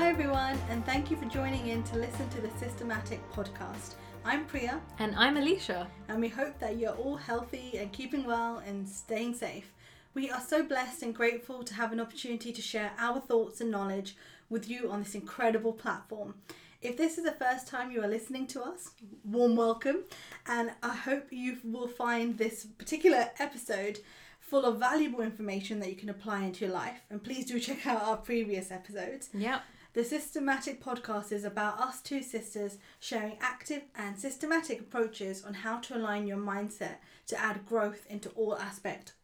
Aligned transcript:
Hi, 0.00 0.08
everyone, 0.08 0.58
and 0.70 0.82
thank 0.86 1.10
you 1.10 1.16
for 1.18 1.26
joining 1.26 1.68
in 1.68 1.82
to 1.82 1.98
listen 1.98 2.26
to 2.30 2.40
the 2.40 2.48
Systematic 2.58 3.20
podcast. 3.32 3.96
I'm 4.24 4.46
Priya, 4.46 4.80
And 4.98 5.14
I'm 5.14 5.36
Alicia. 5.36 5.86
and 6.08 6.22
we 6.22 6.28
hope 6.28 6.58
that 6.58 6.78
you're 6.78 6.94
all 6.94 7.16
healthy 7.16 7.76
and 7.76 7.92
keeping 7.92 8.24
well 8.24 8.62
and 8.66 8.88
staying 8.88 9.34
safe. 9.34 9.74
We 10.14 10.30
are 10.30 10.40
so 10.40 10.62
blessed 10.62 11.02
and 11.02 11.14
grateful 11.14 11.62
to 11.64 11.74
have 11.74 11.92
an 11.92 12.00
opportunity 12.00 12.50
to 12.50 12.62
share 12.62 12.92
our 12.96 13.20
thoughts 13.20 13.60
and 13.60 13.70
knowledge 13.70 14.16
with 14.48 14.70
you 14.70 14.90
on 14.90 15.02
this 15.02 15.14
incredible 15.14 15.74
platform. 15.74 16.32
If 16.80 16.96
this 16.96 17.18
is 17.18 17.24
the 17.24 17.32
first 17.32 17.68
time 17.68 17.90
you 17.90 18.02
are 18.02 18.08
listening 18.08 18.46
to 18.48 18.62
us, 18.62 18.92
warm 19.22 19.54
welcome, 19.54 20.04
and 20.46 20.70
I 20.82 20.94
hope 20.94 21.26
you 21.30 21.58
will 21.62 21.88
find 21.88 22.38
this 22.38 22.64
particular 22.64 23.28
episode 23.38 23.98
full 24.40 24.64
of 24.64 24.78
valuable 24.78 25.20
information 25.20 25.78
that 25.80 25.90
you 25.90 25.96
can 25.96 26.08
apply 26.08 26.44
into 26.44 26.64
your 26.64 26.72
life. 26.72 27.02
And 27.10 27.22
please 27.22 27.44
do 27.44 27.60
check 27.60 27.86
out 27.86 28.02
our 28.02 28.16
previous 28.16 28.70
episodes. 28.70 29.28
Yep. 29.34 29.60
The 29.92 30.04
Systematic 30.04 30.80
podcast 30.80 31.32
is 31.32 31.42
about 31.42 31.80
us 31.80 32.00
two 32.00 32.22
sisters 32.22 32.78
sharing 33.00 33.36
active 33.40 33.82
and 33.96 34.16
systematic 34.16 34.78
approaches 34.78 35.44
on 35.44 35.52
how 35.52 35.78
to 35.80 35.96
align 35.96 36.28
your 36.28 36.36
mindset 36.36 36.98
to 37.26 37.40
add 37.40 37.66
growth 37.66 38.06
into 38.08 38.28
all 38.30 38.56
aspect 38.56 39.14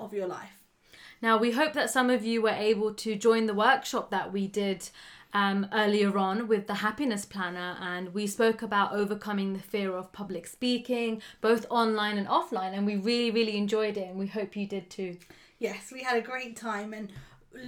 of 0.00 0.14
your 0.14 0.26
life. 0.26 0.62
Now, 1.20 1.36
we 1.36 1.50
hope 1.50 1.74
that 1.74 1.90
some 1.90 2.08
of 2.08 2.24
you 2.24 2.40
were 2.40 2.48
able 2.48 2.94
to 2.94 3.16
join 3.16 3.44
the 3.44 3.52
workshop 3.52 4.10
that 4.12 4.32
we 4.32 4.46
did 4.46 4.88
um, 5.34 5.66
earlier 5.74 6.16
on 6.16 6.48
with 6.48 6.68
the 6.68 6.74
happiness 6.76 7.26
planner, 7.26 7.76
and 7.78 8.14
we 8.14 8.26
spoke 8.26 8.62
about 8.62 8.94
overcoming 8.94 9.52
the 9.52 9.58
fear 9.58 9.94
of 9.94 10.12
public 10.12 10.46
speaking, 10.46 11.20
both 11.42 11.66
online 11.68 12.16
and 12.16 12.28
offline, 12.28 12.72
and 12.72 12.86
we 12.86 12.96
really, 12.96 13.30
really 13.30 13.58
enjoyed 13.58 13.98
it, 13.98 14.08
and 14.08 14.18
we 14.18 14.28
hope 14.28 14.56
you 14.56 14.66
did 14.66 14.88
too. 14.88 15.18
Yes, 15.58 15.90
we 15.92 16.02
had 16.02 16.16
a 16.16 16.22
great 16.22 16.56
time 16.56 16.92
and 16.94 17.12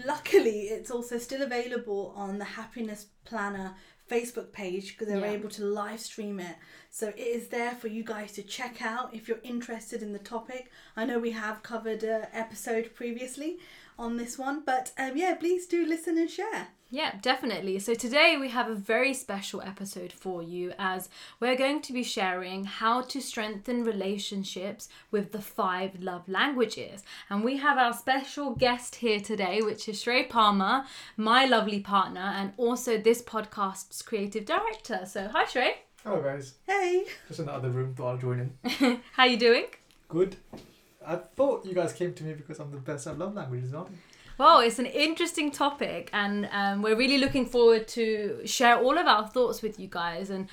luckily 0.05 0.63
it's 0.63 0.91
also 0.91 1.19
still 1.19 1.43
available 1.43 2.13
on 2.17 2.39
the 2.39 2.45
Happiness 2.45 3.07
Planner 3.25 3.75
Facebook 4.11 4.53
page 4.53 4.93
because 4.93 5.09
they 5.13 5.19
were 5.19 5.27
Yeah. 5.27 5.33
able 5.33 5.51
to 5.51 5.65
live 5.65 6.01
stream 6.01 6.39
it. 6.39 6.57
So 6.91 7.09
it 7.09 7.19
is 7.19 7.49
there 7.49 7.73
for 7.75 7.89
you 7.89 8.05
guys 8.05 8.33
to 8.33 8.43
check 8.43 8.81
out 8.81 9.13
if 9.15 9.27
you're 9.27 9.41
interested 9.43 10.01
in 10.03 10.13
the 10.13 10.19
topic. 10.21 10.71
I 10.97 11.05
know 11.05 11.19
we 11.19 11.33
have 11.33 11.63
covered 11.63 12.05
a 12.05 12.29
episode 12.37 12.95
previously 12.95 13.59
on 13.99 14.17
this 14.17 14.39
one, 14.39 14.63
but 14.65 14.93
um, 14.99 15.17
yeah, 15.17 15.35
please 15.35 15.67
do 15.67 15.87
listen 15.87 16.19
and 16.19 16.31
share. 16.31 16.69
Yeah, 16.89 17.15
definitely. 17.21 17.81
So 17.81 17.95
today 17.95 18.37
we 18.39 18.51
have 18.51 18.69
a 18.69 18.75
very 18.77 19.13
special 19.13 19.61
episode 19.61 20.13
for 20.13 20.41
you 20.43 20.73
as 20.79 21.09
we're 21.41 21.57
going 21.57 21.83
to 21.83 21.93
be 21.93 22.05
sharing 22.05 22.65
how 22.65 23.03
to 23.03 23.21
strengthen 23.21 23.83
relationships 23.83 24.89
with 25.11 25.33
the 25.33 25.41
five 25.43 26.01
love 26.01 26.29
languages. 26.29 27.03
And 27.29 27.43
we 27.43 27.57
have 27.57 27.77
our 27.77 27.93
special 27.93 28.55
guest 28.55 28.97
here 28.97 29.19
today, 29.19 29.63
which 29.63 29.89
is 29.89 30.01
Shrey 30.03 30.29
Palmer, 30.29 30.85
my 31.17 31.45
lovely 31.45 31.81
partner, 31.81 32.21
and 32.37 32.53
also 32.57 32.99
this 32.99 33.21
podcast's 33.21 34.01
creative 34.03 34.45
director. 34.45 35.01
So 35.07 35.29
hi 35.29 35.45
Shrey. 35.45 35.73
Hello 36.05 36.23
guys, 36.23 36.55
Hey! 36.69 37.05
just 37.27 37.41
in 37.41 37.47
the 37.47 37.53
other 37.53 37.71
room, 37.71 37.95
thought 37.97 38.11
I'll 38.13 38.19
join 38.19 38.53
in. 38.63 39.01
how 39.15 39.25
you 39.25 39.37
doing? 39.37 39.65
Good. 40.09 40.37
I 41.07 41.17
thought 41.17 41.65
you 41.65 41.75
guys 41.75 41.93
came 41.93 42.13
to 42.15 42.25
me 42.25 42.35
because 42.35 42.59
I'm 42.59 42.71
the 42.71 42.79
best 42.79 43.07
at 43.07 43.19
love 43.19 43.35
languages, 43.35 43.73
aren't 43.73 43.91
you? 43.91 43.97
Well, 44.39 44.61
it's 44.61 44.79
an 44.79 44.87
interesting 44.87 45.51
topic, 45.51 46.11
and 46.13 46.47
um, 46.53 46.83
we're 46.83 46.97
really 46.97 47.17
looking 47.17 47.47
forward 47.47 47.89
to 47.89 48.43
share 48.45 48.77
all 48.77 48.99
of 48.99 49.07
our 49.07 49.27
thoughts 49.27 49.63
with 49.63 49.81
you 49.81 49.89
guys. 49.89 50.29
And 50.29 50.49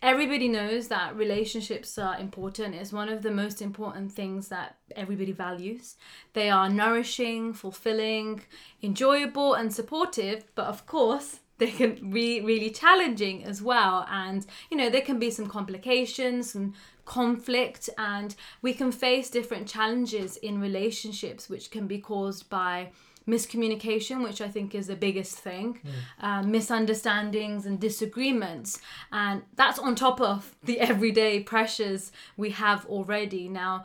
everybody 0.00 0.48
knows 0.48 0.88
that 0.88 1.14
relationships 1.14 1.98
are 1.98 2.18
important. 2.18 2.74
It's 2.74 2.92
one 2.92 3.10
of 3.10 3.22
the 3.22 3.30
most 3.30 3.60
important 3.60 4.12
things 4.12 4.48
that 4.48 4.76
everybody 4.96 5.32
values. 5.32 5.96
They 6.32 6.48
are 6.48 6.70
nourishing, 6.70 7.52
fulfilling, 7.52 8.44
enjoyable, 8.82 9.52
and 9.52 9.74
supportive. 9.74 10.44
But 10.54 10.68
of 10.68 10.86
course, 10.86 11.40
they 11.58 11.70
can 11.70 12.10
be 12.10 12.40
really 12.40 12.70
challenging 12.70 13.44
as 13.44 13.60
well. 13.62 14.06
And 14.10 14.46
you 14.70 14.76
know, 14.76 14.90
there 14.90 15.02
can 15.02 15.18
be 15.18 15.30
some 15.30 15.46
complications, 15.46 16.52
some 16.52 16.74
conflict, 17.04 17.88
and 17.98 18.34
we 18.62 18.74
can 18.74 18.92
face 18.92 19.30
different 19.30 19.68
challenges 19.68 20.36
in 20.36 20.60
relationships, 20.60 21.48
which 21.48 21.70
can 21.70 21.86
be 21.86 21.98
caused 21.98 22.48
by 22.48 22.90
miscommunication, 23.26 24.22
which 24.24 24.40
I 24.40 24.48
think 24.48 24.74
is 24.74 24.86
the 24.86 24.96
biggest 24.96 25.36
thing, 25.36 25.80
um, 26.20 26.50
misunderstandings 26.50 27.66
and 27.66 27.78
disagreements. 27.78 28.80
And 29.12 29.42
that's 29.54 29.78
on 29.78 29.94
top 29.94 30.20
of 30.20 30.56
the 30.64 30.80
everyday 30.80 31.40
pressures 31.40 32.10
we 32.36 32.50
have 32.50 32.86
already. 32.86 33.48
Now, 33.48 33.84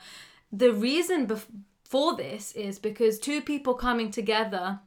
the 0.51 0.71
reason 0.71 1.27
bef- 1.27 1.47
for 1.83 2.15
this 2.15 2.53
is 2.53 2.79
because 2.79 3.19
two 3.19 3.41
people 3.41 3.73
coming 3.73 4.11
together 4.11 4.79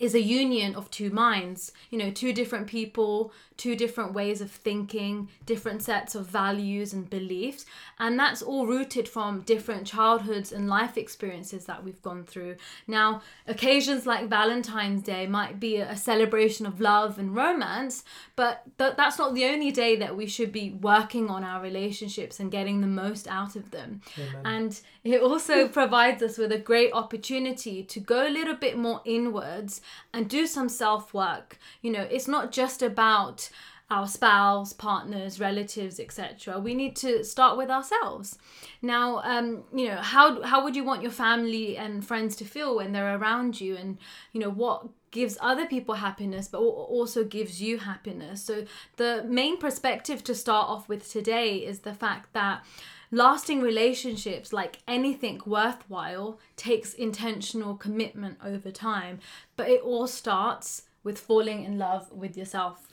is 0.00 0.14
a 0.14 0.20
union 0.20 0.74
of 0.74 0.90
two 0.90 1.10
minds, 1.10 1.72
you 1.90 1.98
know, 1.98 2.10
two 2.10 2.32
different 2.32 2.66
people, 2.66 3.32
two 3.56 3.76
different 3.76 4.12
ways 4.12 4.40
of 4.40 4.50
thinking, 4.50 5.28
different 5.46 5.82
sets 5.82 6.16
of 6.16 6.26
values 6.26 6.92
and 6.92 7.08
beliefs. 7.08 7.64
And 8.00 8.18
that's 8.18 8.42
all 8.42 8.66
rooted 8.66 9.08
from 9.08 9.42
different 9.42 9.86
childhoods 9.86 10.50
and 10.50 10.68
life 10.68 10.98
experiences 10.98 11.66
that 11.66 11.84
we've 11.84 12.02
gone 12.02 12.24
through. 12.24 12.56
Now, 12.88 13.22
occasions 13.46 14.04
like 14.04 14.28
Valentine's 14.28 15.02
Day 15.02 15.28
might 15.28 15.60
be 15.60 15.76
a 15.76 15.96
celebration 15.96 16.66
of 16.66 16.80
love 16.80 17.16
and 17.16 17.34
romance, 17.36 18.02
but 18.34 18.62
th- 18.78 18.94
that's 18.96 19.18
not 19.18 19.34
the 19.34 19.44
only 19.44 19.70
day 19.70 19.94
that 19.96 20.16
we 20.16 20.26
should 20.26 20.50
be 20.50 20.72
working 20.72 21.30
on 21.30 21.44
our 21.44 21.62
relationships 21.62 22.40
and 22.40 22.50
getting 22.50 22.80
the 22.80 22.88
most 22.88 23.28
out 23.28 23.54
of 23.54 23.70
them. 23.70 24.00
Amen. 24.18 24.42
And 24.44 24.80
it 25.04 25.20
also 25.20 25.68
provides 25.68 26.22
us 26.22 26.38
with 26.38 26.50
a 26.50 26.58
great 26.58 26.92
opportunity 26.92 27.82
to 27.84 28.00
go 28.00 28.26
a 28.26 28.30
little 28.30 28.56
bit 28.56 28.78
more 28.78 29.02
inwards 29.04 29.82
and 30.14 30.28
do 30.28 30.46
some 30.46 30.68
self 30.68 31.12
work. 31.12 31.58
You 31.82 31.92
know, 31.92 32.02
it's 32.02 32.26
not 32.26 32.52
just 32.52 32.82
about 32.82 33.50
our 33.94 34.08
spouse, 34.08 34.72
partners, 34.72 35.38
relatives, 35.38 36.00
etc. 36.00 36.58
We 36.58 36.74
need 36.74 36.96
to 36.96 37.22
start 37.22 37.56
with 37.56 37.70
ourselves. 37.70 38.38
Now, 38.82 39.20
um, 39.22 39.62
you 39.72 39.86
know, 39.88 39.96
how 39.96 40.42
how 40.42 40.64
would 40.64 40.74
you 40.74 40.84
want 40.84 41.02
your 41.02 41.12
family 41.12 41.76
and 41.76 42.04
friends 42.04 42.34
to 42.36 42.44
feel 42.44 42.74
when 42.74 42.92
they're 42.92 43.16
around 43.16 43.60
you, 43.60 43.76
and 43.76 43.98
you 44.32 44.40
know 44.40 44.50
what 44.50 44.88
gives 45.12 45.38
other 45.40 45.66
people 45.66 45.94
happiness, 45.94 46.48
but 46.48 46.58
also 46.58 47.22
gives 47.22 47.62
you 47.62 47.78
happiness. 47.78 48.42
So 48.42 48.64
the 48.96 49.24
main 49.28 49.58
perspective 49.58 50.24
to 50.24 50.34
start 50.34 50.68
off 50.68 50.88
with 50.88 51.08
today 51.08 51.58
is 51.58 51.80
the 51.80 51.94
fact 51.94 52.32
that 52.32 52.64
lasting 53.12 53.60
relationships 53.60 54.52
like 54.52 54.78
anything 54.88 55.40
worthwhile 55.46 56.40
takes 56.56 56.94
intentional 56.94 57.76
commitment 57.76 58.36
over 58.42 58.72
time 58.72 59.20
but 59.56 59.68
it 59.68 59.80
all 59.82 60.08
starts 60.08 60.82
with 61.04 61.16
falling 61.16 61.62
in 61.62 61.78
love 61.78 62.10
with 62.10 62.36
yourself 62.36 62.88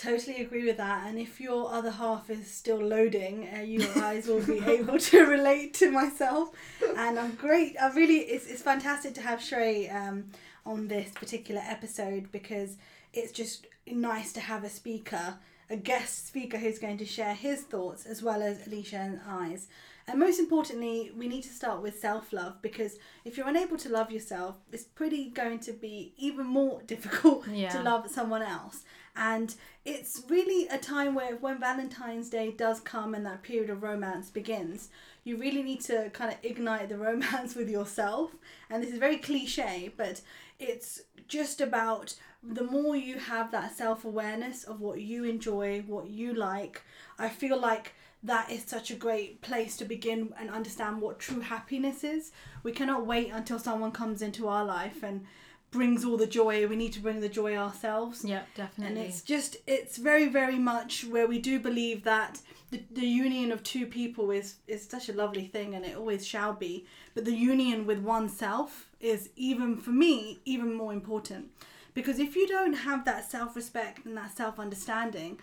Totally 0.00 0.40
agree 0.40 0.64
with 0.64 0.78
that. 0.78 1.06
And 1.06 1.18
if 1.18 1.38
your 1.38 1.70
other 1.70 1.90
half 1.90 2.30
is 2.30 2.50
still 2.50 2.78
loading, 2.78 3.46
uh, 3.54 3.60
you 3.60 3.86
guys 3.94 4.26
will 4.26 4.40
be 4.40 4.58
able 4.64 4.98
to 4.98 5.26
relate 5.26 5.74
to 5.74 5.90
myself. 5.90 6.52
And 6.96 7.18
I'm 7.18 7.34
great. 7.34 7.76
I 7.78 7.90
really, 7.92 8.20
it's, 8.20 8.46
it's 8.46 8.62
fantastic 8.62 9.12
to 9.14 9.20
have 9.20 9.40
Shrey 9.40 9.94
um, 9.94 10.30
on 10.64 10.88
this 10.88 11.10
particular 11.10 11.60
episode 11.62 12.32
because 12.32 12.78
it's 13.12 13.30
just 13.30 13.66
nice 13.86 14.32
to 14.32 14.40
have 14.40 14.64
a 14.64 14.70
speaker, 14.70 15.34
a 15.68 15.76
guest 15.76 16.28
speaker 16.28 16.56
who's 16.56 16.78
going 16.78 16.96
to 16.96 17.04
share 17.04 17.34
his 17.34 17.60
thoughts 17.60 18.06
as 18.06 18.22
well 18.22 18.42
as 18.42 18.66
Alicia 18.66 18.96
and 18.96 19.20
I's. 19.28 19.68
And 20.08 20.18
most 20.18 20.40
importantly, 20.40 21.12
we 21.14 21.28
need 21.28 21.42
to 21.42 21.52
start 21.52 21.82
with 21.82 21.98
self 21.98 22.32
love 22.32 22.62
because 22.62 22.96
if 23.26 23.36
you're 23.36 23.48
unable 23.48 23.76
to 23.76 23.90
love 23.90 24.10
yourself, 24.10 24.56
it's 24.72 24.82
pretty 24.82 25.28
going 25.28 25.58
to 25.60 25.72
be 25.72 26.14
even 26.16 26.46
more 26.46 26.80
difficult 26.86 27.44
to 27.44 27.82
love 27.82 28.10
someone 28.10 28.42
else. 28.42 28.82
And 29.16 29.54
it's 29.84 30.22
really 30.28 30.68
a 30.68 30.78
time 30.78 31.14
where 31.14 31.36
when 31.36 31.58
Valentine's 31.58 32.30
Day 32.30 32.52
does 32.52 32.80
come 32.80 33.14
and 33.14 33.24
that 33.26 33.42
period 33.42 33.70
of 33.70 33.82
romance 33.82 34.30
begins, 34.30 34.88
you 35.24 35.36
really 35.36 35.62
need 35.62 35.80
to 35.82 36.10
kind 36.10 36.32
of 36.32 36.38
ignite 36.42 36.88
the 36.88 36.98
romance 37.08 37.54
with 37.54 37.68
yourself. 37.68 38.30
And 38.68 38.82
this 38.82 38.92
is 38.92 38.98
very 38.98 39.18
cliche, 39.18 39.92
but 39.96 40.20
it's 40.58 41.02
just 41.28 41.60
about 41.60 42.14
the 42.42 42.64
more 42.64 42.96
you 42.96 43.18
have 43.18 43.50
that 43.50 43.76
self 43.76 44.04
awareness 44.04 44.64
of 44.64 44.80
what 44.80 45.00
you 45.00 45.24
enjoy, 45.24 45.82
what 45.86 46.08
you 46.08 46.34
like, 46.34 46.82
I 47.18 47.28
feel 47.28 47.60
like 47.60 47.94
that 48.22 48.50
is 48.50 48.64
such 48.64 48.90
a 48.90 48.96
great 48.96 49.40
place 49.40 49.76
to 49.78 49.84
begin 49.84 50.32
and 50.38 50.50
understand 50.50 51.00
what 51.00 51.18
true 51.18 51.40
happiness 51.40 52.04
is. 52.04 52.32
We 52.62 52.72
cannot 52.72 53.06
wait 53.06 53.30
until 53.30 53.58
someone 53.58 53.92
comes 53.92 54.20
into 54.20 54.48
our 54.48 54.64
life 54.64 55.02
and 55.02 55.24
brings 55.70 56.04
all 56.04 56.16
the 56.16 56.26
joy. 56.26 56.66
We 56.66 56.76
need 56.76 56.92
to 56.94 57.00
bring 57.00 57.20
the 57.20 57.28
joy 57.28 57.56
ourselves. 57.56 58.24
yeah 58.24 58.42
definitely. 58.54 58.96
And 58.96 59.06
it's 59.06 59.22
just, 59.22 59.56
it's 59.66 59.96
very, 59.96 60.26
very 60.26 60.58
much 60.58 61.04
where 61.04 61.26
we 61.26 61.38
do 61.38 61.58
believe 61.60 62.04
that 62.04 62.40
the, 62.70 62.82
the 62.90 63.06
union 63.06 63.52
of 63.52 63.62
two 63.62 63.86
people 63.86 64.30
is, 64.30 64.56
is 64.66 64.86
such 64.86 65.08
a 65.08 65.12
lovely 65.12 65.46
thing 65.46 65.74
and 65.74 65.84
it 65.84 65.96
always 65.96 66.26
shall 66.26 66.52
be. 66.52 66.86
But 67.14 67.24
the 67.24 67.34
union 67.34 67.86
with 67.86 67.98
oneself 67.98 68.90
is 69.00 69.30
even, 69.36 69.78
for 69.78 69.90
me, 69.90 70.40
even 70.44 70.74
more 70.74 70.92
important. 70.92 71.46
Because 71.94 72.18
if 72.18 72.36
you 72.36 72.46
don't 72.46 72.74
have 72.74 73.04
that 73.04 73.30
self 73.30 73.56
respect 73.56 74.06
and 74.06 74.16
that 74.16 74.36
self 74.36 74.58
understanding, 74.60 75.40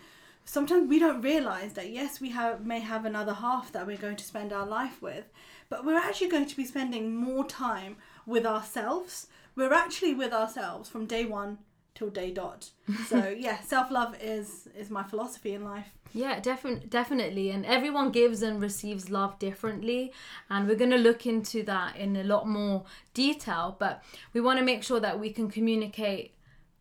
sometimes 0.48 0.88
we 0.88 0.98
don't 0.98 1.20
realize 1.20 1.74
that 1.74 1.90
yes 1.90 2.22
we 2.22 2.30
have 2.30 2.64
may 2.64 2.80
have 2.80 3.04
another 3.04 3.34
half 3.34 3.70
that 3.70 3.86
we're 3.86 3.98
going 3.98 4.16
to 4.16 4.24
spend 4.24 4.50
our 4.50 4.66
life 4.66 5.02
with 5.02 5.26
but 5.68 5.84
we're 5.84 5.98
actually 5.98 6.28
going 6.28 6.46
to 6.46 6.56
be 6.56 6.64
spending 6.64 7.14
more 7.14 7.46
time 7.46 7.96
with 8.24 8.46
ourselves 8.46 9.26
we're 9.58 9.72
actually 9.74 10.14
with 10.14 10.32
ourselves 10.32 10.88
from 10.88 11.04
day 11.06 11.24
one 11.24 11.58
till 11.94 12.08
day 12.08 12.30
dot. 12.30 12.70
So 13.08 13.28
yeah, 13.38 13.60
self 13.60 13.90
love 13.90 14.16
is 14.22 14.68
is 14.78 14.88
my 14.88 15.02
philosophy 15.02 15.52
in 15.54 15.64
life. 15.64 15.88
Yeah, 16.14 16.40
definitely, 16.40 16.88
definitely, 16.88 17.50
and 17.50 17.66
everyone 17.66 18.10
gives 18.12 18.40
and 18.40 18.62
receives 18.62 19.10
love 19.10 19.38
differently, 19.38 20.12
and 20.48 20.66
we're 20.66 20.76
going 20.76 20.92
to 20.92 20.96
look 20.96 21.26
into 21.26 21.62
that 21.64 21.96
in 21.96 22.16
a 22.16 22.24
lot 22.24 22.48
more 22.48 22.84
detail. 23.12 23.76
But 23.78 24.02
we 24.32 24.40
want 24.40 24.58
to 24.58 24.64
make 24.64 24.82
sure 24.82 25.00
that 25.00 25.20
we 25.20 25.30
can 25.30 25.50
communicate 25.50 26.34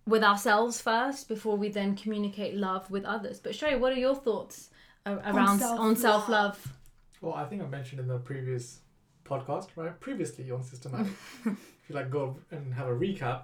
with 0.05 0.23
ourselves 0.23 0.79
first 0.79 1.27
before 1.27 1.57
we 1.57 1.67
then 1.67 1.95
communicate 1.97 2.55
love 2.55 2.89
with 2.89 3.03
others. 3.03 3.39
But 3.41 3.51
Shrey, 3.51 3.77
what 3.77 3.91
are 3.91 3.99
your 3.99 4.15
thoughts 4.15 4.69
around 5.05 5.61
on 5.61 5.95
self-love. 5.95 5.97
self 5.97 6.29
love? 6.29 6.73
Well, 7.19 7.33
I 7.33 7.45
think 7.45 7.61
I 7.61 7.65
mentioned 7.65 7.99
in 7.99 8.07
the 8.07 8.19
previous 8.19 8.79
podcast, 9.25 9.67
right? 9.75 9.99
Previously 9.99 10.49
on 10.51 10.63
Systematic. 10.63 11.11
if 11.87 11.91
you 11.91 11.95
like 11.95 12.09
go 12.09 12.37
and 12.51 12.73
have 12.73 12.87
a 12.87 12.91
recap, 12.91 13.43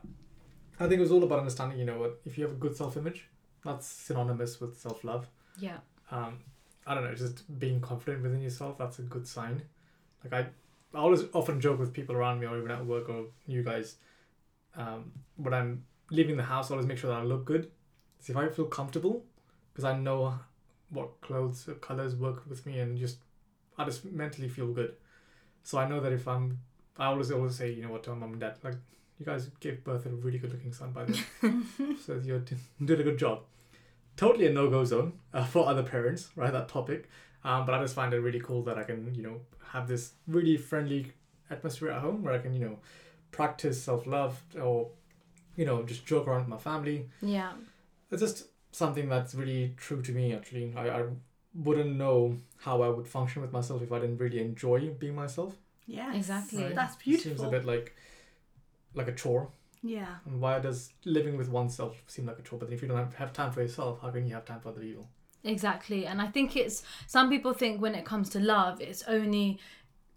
I 0.77 0.87
think 0.87 0.93
it 0.95 0.99
was 0.99 1.11
all 1.11 1.23
about 1.23 1.39
understanding, 1.39 1.79
you 1.79 1.85
know, 1.85 1.99
what 1.99 2.19
if 2.25 2.37
you 2.37 2.43
have 2.43 2.51
a 2.53 2.57
good 2.57 2.75
self 2.75 2.97
image, 2.97 3.29
that's 3.63 3.87
synonymous 3.87 4.59
with 4.59 4.77
self 4.77 5.03
love. 5.05 5.27
Yeah, 5.57 5.77
Um, 6.11 6.39
I 6.85 6.93
don't 6.93 7.05
know, 7.05 7.15
just 7.15 7.57
being 7.57 7.79
confident 7.79 8.21
within 8.21 8.41
yourself, 8.41 8.77
that's 8.77 8.99
a 8.99 9.03
good 9.03 9.25
sign. 9.25 9.61
Like 10.23 10.33
I 10.33 10.49
I 10.93 10.99
always 10.99 11.23
often 11.33 11.61
joke 11.61 11.79
with 11.79 11.93
people 11.93 12.15
around 12.15 12.41
me 12.41 12.47
or 12.47 12.57
even 12.57 12.69
at 12.69 12.85
work 12.85 13.07
or 13.07 13.27
you 13.47 13.63
guys, 13.63 13.95
um, 14.75 15.13
when 15.37 15.53
I'm 15.53 15.85
leaving 16.11 16.35
the 16.35 16.43
house, 16.43 16.69
I 16.69 16.73
always 16.73 16.85
make 16.87 16.97
sure 16.97 17.11
that 17.11 17.19
I 17.21 17.23
look 17.23 17.45
good. 17.45 17.71
So 18.19 18.31
if 18.31 18.37
I 18.37 18.49
feel 18.49 18.65
comfortable, 18.65 19.23
because 19.71 19.85
I 19.85 19.97
know 19.97 20.37
what 20.89 21.21
clothes 21.21 21.67
or 21.67 21.75
colors 21.75 22.15
work 22.15 22.43
with 22.49 22.65
me 22.65 22.79
and 22.79 22.97
just 22.97 23.19
I 23.77 23.85
just 23.85 24.03
mentally 24.05 24.49
feel 24.49 24.67
good. 24.73 24.95
So 25.63 25.77
I 25.77 25.87
know 25.87 26.01
that 26.01 26.11
if 26.11 26.27
I'm 26.27 26.59
I 26.97 27.05
always 27.07 27.31
always 27.31 27.55
say, 27.55 27.71
you 27.71 27.83
know 27.83 27.91
what, 27.91 28.03
to 28.03 28.11
my 28.11 28.17
mom 28.17 28.33
and 28.33 28.39
dad, 28.41 28.55
like 28.63 28.75
you 29.19 29.25
guys 29.25 29.49
gave 29.59 29.83
birth 29.83 30.03
to 30.03 30.09
a 30.09 30.13
really 30.13 30.37
good 30.37 30.51
looking 30.51 30.73
son 30.73 30.91
by 30.91 31.05
the 31.05 31.13
way. 31.13 31.95
so 32.05 32.21
you 32.23 32.39
did, 32.39 32.59
did 32.83 32.99
a 32.99 33.03
good 33.03 33.17
job. 33.17 33.41
Totally 34.15 34.47
a 34.47 34.51
no 34.51 34.69
go 34.69 34.85
zone 34.85 35.13
uh, 35.33 35.43
for 35.43 35.67
other 35.67 35.83
parents, 35.83 36.29
right? 36.35 36.51
That 36.51 36.67
topic. 36.69 37.09
Um, 37.43 37.65
but 37.65 37.73
I 37.75 37.81
just 37.81 37.95
find 37.95 38.13
it 38.13 38.19
really 38.19 38.39
cool 38.39 38.61
that 38.63 38.77
I 38.77 38.83
can, 38.83 39.13
you 39.15 39.23
know, 39.23 39.41
have 39.71 39.87
this 39.87 40.13
really 40.27 40.55
friendly 40.55 41.11
atmosphere 41.49 41.89
at 41.89 42.01
home 42.01 42.23
where 42.23 42.33
I 42.33 42.37
can, 42.37 42.53
you 42.53 42.59
know, 42.65 42.79
practice 43.31 43.81
self 43.81 44.05
love 44.05 44.41
or, 44.61 44.89
you 45.55 45.65
know, 45.65 45.83
just 45.83 46.05
joke 46.05 46.27
around 46.27 46.41
with 46.41 46.47
my 46.49 46.57
family. 46.57 47.09
yeah, 47.21 47.53
It's 48.11 48.21
just 48.21 48.47
something 48.71 49.09
that's 49.09 49.33
really 49.35 49.73
true 49.77 50.01
to 50.03 50.11
me, 50.11 50.33
actually. 50.33 50.73
I, 50.75 50.89
I 50.89 51.03
wouldn't 51.55 51.95
know 51.95 52.37
how 52.59 52.81
I 52.81 52.89
would 52.89 53.07
function 53.07 53.41
with 53.41 53.51
myself 53.51 53.81
if 53.81 53.91
I 53.91 53.99
didn't 53.99 54.17
really 54.17 54.39
enjoy 54.39 54.89
being 54.91 55.15
myself. 55.15 55.55
Yeah, 55.85 56.13
Exactly. 56.13 56.63
Right. 56.63 56.75
That's 56.75 56.95
beautiful. 56.95 57.31
It 57.31 57.37
seems 57.37 57.47
a 57.47 57.51
bit 57.51 57.65
like 57.65 57.95
like 58.93 59.07
a 59.07 59.13
chore. 59.13 59.49
Yeah. 59.81 60.15
And 60.25 60.39
why 60.39 60.59
does 60.59 60.93
living 61.03 61.35
with 61.35 61.49
oneself 61.49 62.01
seem 62.07 62.25
like 62.25 62.39
a 62.39 62.41
chore? 62.41 62.59
But 62.59 62.71
if 62.71 62.81
you 62.81 62.87
don't 62.87 62.97
have, 62.97 63.13
have 63.15 63.33
time 63.33 63.51
for 63.51 63.61
yourself, 63.61 63.99
how 64.01 64.11
can 64.11 64.25
you 64.25 64.33
have 64.33 64.45
time 64.45 64.61
for 64.61 64.69
other 64.69 64.81
people? 64.81 65.09
exactly. 65.45 66.05
And 66.05 66.21
I 66.21 66.27
think 66.27 66.55
it's 66.55 66.83
some 67.05 67.29
people 67.29 67.53
think 67.53 67.81
when 67.81 67.95
it 67.95 68.05
comes 68.05 68.29
to 68.29 68.39
love, 68.39 68.79
it's 68.79 69.03
only 69.03 69.59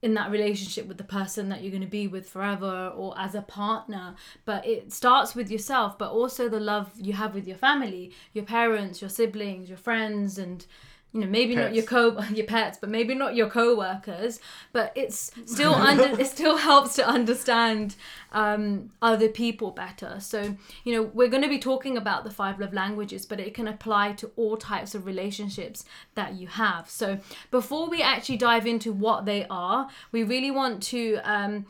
in 0.03 0.15
that 0.15 0.31
relationship 0.31 0.87
with 0.87 0.99
the 0.99 1.05
person 1.05 1.49
that 1.49 1.63
you're 1.63 1.71
going 1.71 1.83
to 1.83 1.89
be 1.89 2.07
with 2.07 2.29
forever 2.29 2.93
or 2.95 3.19
as 3.19 3.35
a 3.35 3.41
partner 3.43 4.15
but 4.45 4.65
it 4.67 4.93
starts 4.93 5.35
with 5.35 5.51
yourself 5.51 5.97
but 5.97 6.11
also 6.11 6.49
the 6.49 6.61
love 6.61 6.93
you 6.97 7.15
have 7.15 7.35
with 7.35 7.49
your 7.49 7.57
family 7.57 8.13
your 8.35 8.45
parents 8.45 9.01
your 9.01 9.09
siblings 9.09 9.69
your 9.71 9.79
friends 9.79 10.39
and 10.39 10.67
you 11.13 11.21
know 11.21 11.27
maybe 11.27 11.55
not 11.55 11.75
your 11.75 11.85
co 11.85 12.21
your 12.35 12.47
pets 12.47 12.79
but 12.79 12.91
maybe 12.91 13.15
not 13.15 13.35
your 13.35 13.49
co-workers 13.49 14.41
but 14.73 14.93
it's 14.95 15.31
still 15.47 15.75
under 15.75 16.21
it 16.21 16.27
still 16.27 16.57
helps 16.57 16.95
to 16.97 17.07
understand 17.07 17.97
um, 18.33 18.91
other 19.01 19.29
people 19.29 19.71
better. 19.71 20.19
So 20.21 20.57
you 20.85 20.95
know 20.95 21.03
we're 21.15 21.29
going 21.29 21.43
to 21.43 21.49
be 21.49 21.59
talking 21.59 21.97
about 21.97 22.25
the 22.25 22.31
five 22.31 22.61
love 22.61 22.75
languages 22.75 23.25
but 23.25 23.41
it 23.41 23.55
can 23.55 23.67
apply 23.67 24.13
to 24.13 24.31
all 24.37 24.57
types 24.57 24.95
of 24.95 25.07
relationships 25.07 25.85
that 26.15 26.35
you 26.35 26.47
have. 26.49 26.91
So 26.91 27.19
before 27.51 27.89
we 27.89 28.03
actually 28.03 28.37
dive 28.37 28.67
into 28.67 28.93
what 28.93 29.25
they 29.25 29.47
are 29.49 29.89
we 30.13 30.23
really 30.23 30.51
want 30.51 30.83
to 30.85 31.19
um, 31.25 31.67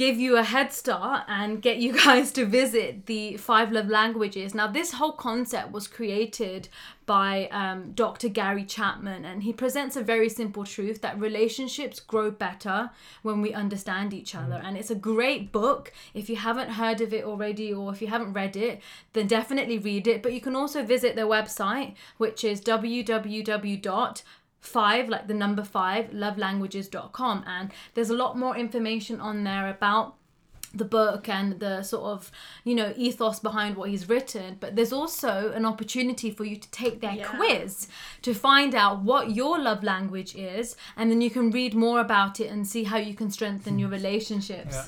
give 0.00 0.18
you 0.18 0.38
a 0.38 0.42
head 0.42 0.72
start 0.72 1.24
and 1.28 1.60
get 1.60 1.76
you 1.76 1.92
guys 2.04 2.32
to 2.32 2.46
visit 2.46 3.04
the 3.04 3.36
five 3.36 3.70
love 3.70 3.88
languages. 3.88 4.54
Now, 4.54 4.66
this 4.66 4.92
whole 4.92 5.12
concept 5.12 5.72
was 5.72 5.86
created 5.86 6.70
by 7.04 7.48
um, 7.48 7.92
Dr. 7.92 8.30
Gary 8.30 8.64
Chapman, 8.64 9.26
and 9.26 9.42
he 9.42 9.52
presents 9.52 9.96
a 9.96 10.02
very 10.02 10.30
simple 10.30 10.64
truth 10.64 11.02
that 11.02 11.20
relationships 11.20 12.00
grow 12.00 12.30
better 12.30 12.90
when 13.20 13.42
we 13.42 13.52
understand 13.52 14.14
each 14.14 14.34
other. 14.34 14.62
And 14.64 14.74
it's 14.78 14.90
a 14.90 14.94
great 14.94 15.52
book. 15.52 15.92
If 16.14 16.30
you 16.30 16.36
haven't 16.36 16.70
heard 16.70 17.02
of 17.02 17.12
it 17.12 17.24
already 17.24 17.70
or 17.70 17.92
if 17.92 18.00
you 18.00 18.08
haven't 18.08 18.32
read 18.32 18.56
it, 18.56 18.80
then 19.12 19.26
definitely 19.26 19.78
read 19.78 20.06
it. 20.06 20.22
But 20.22 20.32
you 20.32 20.40
can 20.40 20.56
also 20.56 20.82
visit 20.82 21.14
their 21.14 21.26
website, 21.26 21.94
which 22.16 22.42
is 22.42 22.62
www 22.62 24.22
five 24.60 25.08
like 25.08 25.26
the 25.26 25.34
number 25.34 25.64
five 25.64 26.10
lovelanguages.com 26.10 27.44
and 27.46 27.72
there's 27.94 28.10
a 28.10 28.14
lot 28.14 28.36
more 28.36 28.56
information 28.56 29.20
on 29.20 29.44
there 29.44 29.68
about 29.68 30.16
the 30.72 30.84
book 30.84 31.28
and 31.28 31.58
the 31.58 31.82
sort 31.82 32.04
of 32.04 32.30
you 32.62 32.74
know 32.74 32.92
ethos 32.96 33.40
behind 33.40 33.76
what 33.76 33.88
he's 33.88 34.08
written 34.08 34.56
but 34.60 34.76
there's 34.76 34.92
also 34.92 35.50
an 35.52 35.64
opportunity 35.64 36.30
for 36.30 36.44
you 36.44 36.56
to 36.56 36.70
take 36.70 37.00
their 37.00 37.14
Yeah. 37.14 37.24
quiz 37.24 37.88
to 38.22 38.34
find 38.34 38.74
out 38.74 39.00
what 39.02 39.34
your 39.34 39.58
love 39.58 39.82
language 39.82 40.36
is 40.36 40.76
and 40.96 41.10
then 41.10 41.20
you 41.20 41.30
can 41.30 41.50
read 41.50 41.74
more 41.74 42.00
about 42.00 42.38
it 42.38 42.50
and 42.50 42.66
see 42.66 42.84
how 42.84 42.98
you 42.98 43.14
can 43.14 43.30
strengthen 43.30 43.78
your 43.78 43.88
hmm. 43.88 43.94
relationships 43.94 44.74
Yeah. 44.76 44.84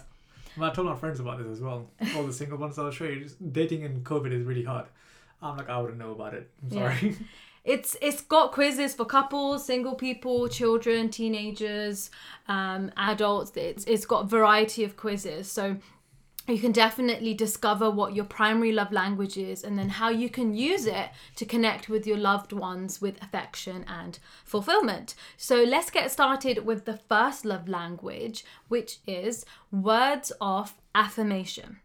Well, 0.57 0.71
I 0.71 0.75
told 0.75 0.87
my 0.87 0.97
friends 0.97 1.19
about 1.19 1.39
this 1.39 1.47
as 1.47 1.63
well. 1.63 1.89
All 2.15 2.25
the 2.25 2.33
single 2.33 2.59
ones 2.59 2.79
I'll 2.79 2.91
show 2.91 3.05
you. 3.05 3.21
Just 3.21 3.53
dating 3.55 3.85
in 3.85 4.03
COVID 4.03 4.33
is 4.33 4.45
really 4.45 4.65
hard. 4.65 4.85
I'm 5.41 5.57
like, 5.57 5.71
I 5.71 5.79
wouldn't 5.81 5.99
know 5.99 6.13
about 6.13 6.35
it. 6.35 6.51
I'm 6.63 6.77
Yeah. 6.77 6.99
It's 7.65 7.97
it's 8.03 8.21
got 8.21 8.53
quizzes 8.53 8.95
for 8.95 9.05
couples, 9.05 9.65
single 9.65 9.95
people, 9.95 10.49
children, 10.49 11.11
teenagers, 11.11 12.11
um, 12.49 12.91
adults. 12.97 13.53
It's 13.57 13.85
it's 13.85 14.05
got 14.05 14.25
a 14.25 14.27
variety 14.27 14.83
of 14.83 14.97
quizzes, 14.97 15.51
so 15.51 15.77
you 16.49 16.59
can 16.59 16.73
definitely 16.73 17.35
discover 17.35 17.89
what 17.89 18.17
your 18.17 18.25
primary 18.25 18.73
love 18.73 18.91
language 18.91 19.37
is, 19.37 19.63
and 19.63 19.79
then 19.79 19.91
how 19.91 20.09
you 20.09 20.29
can 20.29 20.55
use 20.55 20.87
it 20.87 21.11
to 21.37 21.45
connect 21.45 21.89
with 21.89 22.05
your 22.05 22.17
loved 22.17 22.53
ones 22.53 23.01
with 23.01 23.23
affection 23.23 23.85
and 23.87 24.19
fulfillment. 24.45 25.15
So 25.37 25.63
let's 25.63 25.91
get 25.91 26.11
started 26.11 26.67
with 26.67 26.85
the 26.85 26.97
first 26.97 27.45
love 27.45 27.69
language, 27.69 28.45
which 28.67 28.99
is 29.07 29.47
words 29.71 30.33
of 30.41 30.75
affirmation. 30.97 31.79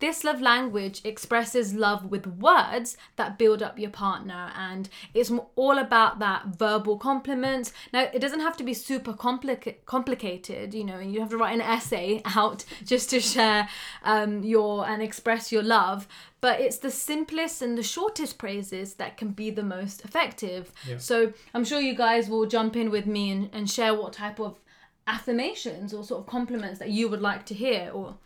This 0.00 0.24
love 0.24 0.40
language 0.40 1.02
expresses 1.04 1.74
love 1.74 2.06
with 2.06 2.26
words 2.26 2.96
that 3.16 3.36
build 3.36 3.62
up 3.62 3.78
your 3.78 3.90
partner, 3.90 4.50
and 4.56 4.88
it's 5.12 5.30
all 5.56 5.78
about 5.78 6.18
that 6.20 6.46
verbal 6.58 6.96
compliments. 6.96 7.74
Now, 7.92 8.08
it 8.12 8.18
doesn't 8.18 8.40
have 8.40 8.56
to 8.56 8.64
be 8.64 8.72
super 8.72 9.12
complica- 9.12 9.76
complicated, 9.84 10.72
you 10.72 10.84
know, 10.84 10.96
and 10.96 11.12
you 11.12 11.20
have 11.20 11.28
to 11.30 11.36
write 11.36 11.54
an 11.54 11.60
essay 11.60 12.22
out 12.34 12.64
just 12.84 13.10
to 13.10 13.20
share 13.20 13.68
um, 14.02 14.42
your 14.42 14.88
and 14.88 15.02
express 15.02 15.52
your 15.52 15.62
love. 15.62 16.08
But 16.40 16.60
it's 16.60 16.78
the 16.78 16.90
simplest 16.90 17.60
and 17.60 17.76
the 17.76 17.82
shortest 17.82 18.38
praises 18.38 18.94
that 18.94 19.18
can 19.18 19.32
be 19.32 19.50
the 19.50 19.62
most 19.62 20.02
effective. 20.02 20.72
Yeah. 20.88 20.96
So 20.96 21.34
I'm 21.52 21.66
sure 21.66 21.80
you 21.80 21.94
guys 21.94 22.30
will 22.30 22.46
jump 22.46 22.74
in 22.74 22.90
with 22.90 23.04
me 23.04 23.30
and, 23.30 23.50
and 23.52 23.68
share 23.68 23.94
what 23.94 24.14
type 24.14 24.40
of 24.40 24.58
affirmations 25.06 25.92
or 25.92 26.04
sort 26.04 26.20
of 26.20 26.26
compliments 26.26 26.78
that 26.78 26.88
you 26.88 27.10
would 27.10 27.20
like 27.20 27.44
to 27.44 27.54
hear 27.54 27.90
or 27.92 28.16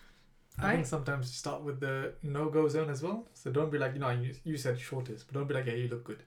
I 0.58 0.66
Right. 0.66 0.75
think 0.76 0.87
sometimes 0.87 1.26
you 1.28 1.34
start 1.34 1.62
with 1.62 1.80
the 1.80 2.12
no 2.23 2.49
go 2.49 2.68
zone 2.68 2.88
as 2.90 3.02
well. 3.02 3.26
So 3.34 3.50
don't 3.50 3.70
be 3.73 3.78
like, 3.78 3.94
you 3.94 4.00
know, 4.00 4.11
you, 4.11 4.34
you 4.44 4.56
said 4.56 4.78
shortest, 4.78 5.26
but 5.26 5.34
don't 5.34 5.49
be 5.49 5.54
like, 5.54 5.66
yeah, 5.66 5.75
you 5.75 5.88
look 5.88 6.04
good. 6.04 6.23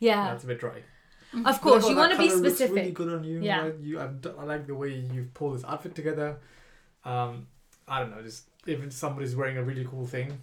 yeah 0.00 0.24
That's 0.30 0.44
a 0.44 0.46
bit 0.46 0.58
dry. 0.60 0.82
Of 1.46 1.60
course, 1.62 1.88
you 1.88 1.96
want 1.96 2.12
to 2.12 2.18
be 2.18 2.28
specific. 2.30 2.76
really 2.76 2.90
good 2.92 3.12
on 3.12 3.24
you. 3.24 3.40
Yeah. 3.40 3.62
right? 3.62 3.74
You, 3.80 4.00
I, 4.00 4.08
I 4.38 4.44
like 4.44 4.66
the 4.66 4.74
way 4.74 4.90
you've 4.90 5.32
pulled 5.34 5.56
this 5.56 5.64
outfit 5.64 5.94
together. 5.94 6.38
Um, 7.04 7.46
I 7.88 8.00
don't 8.00 8.10
know, 8.10 8.22
just 8.22 8.48
if 8.66 8.92
somebody's 8.92 9.34
wearing 9.34 9.56
a 9.56 9.62
really 9.62 9.84
cool 9.84 10.06
thing, 10.06 10.38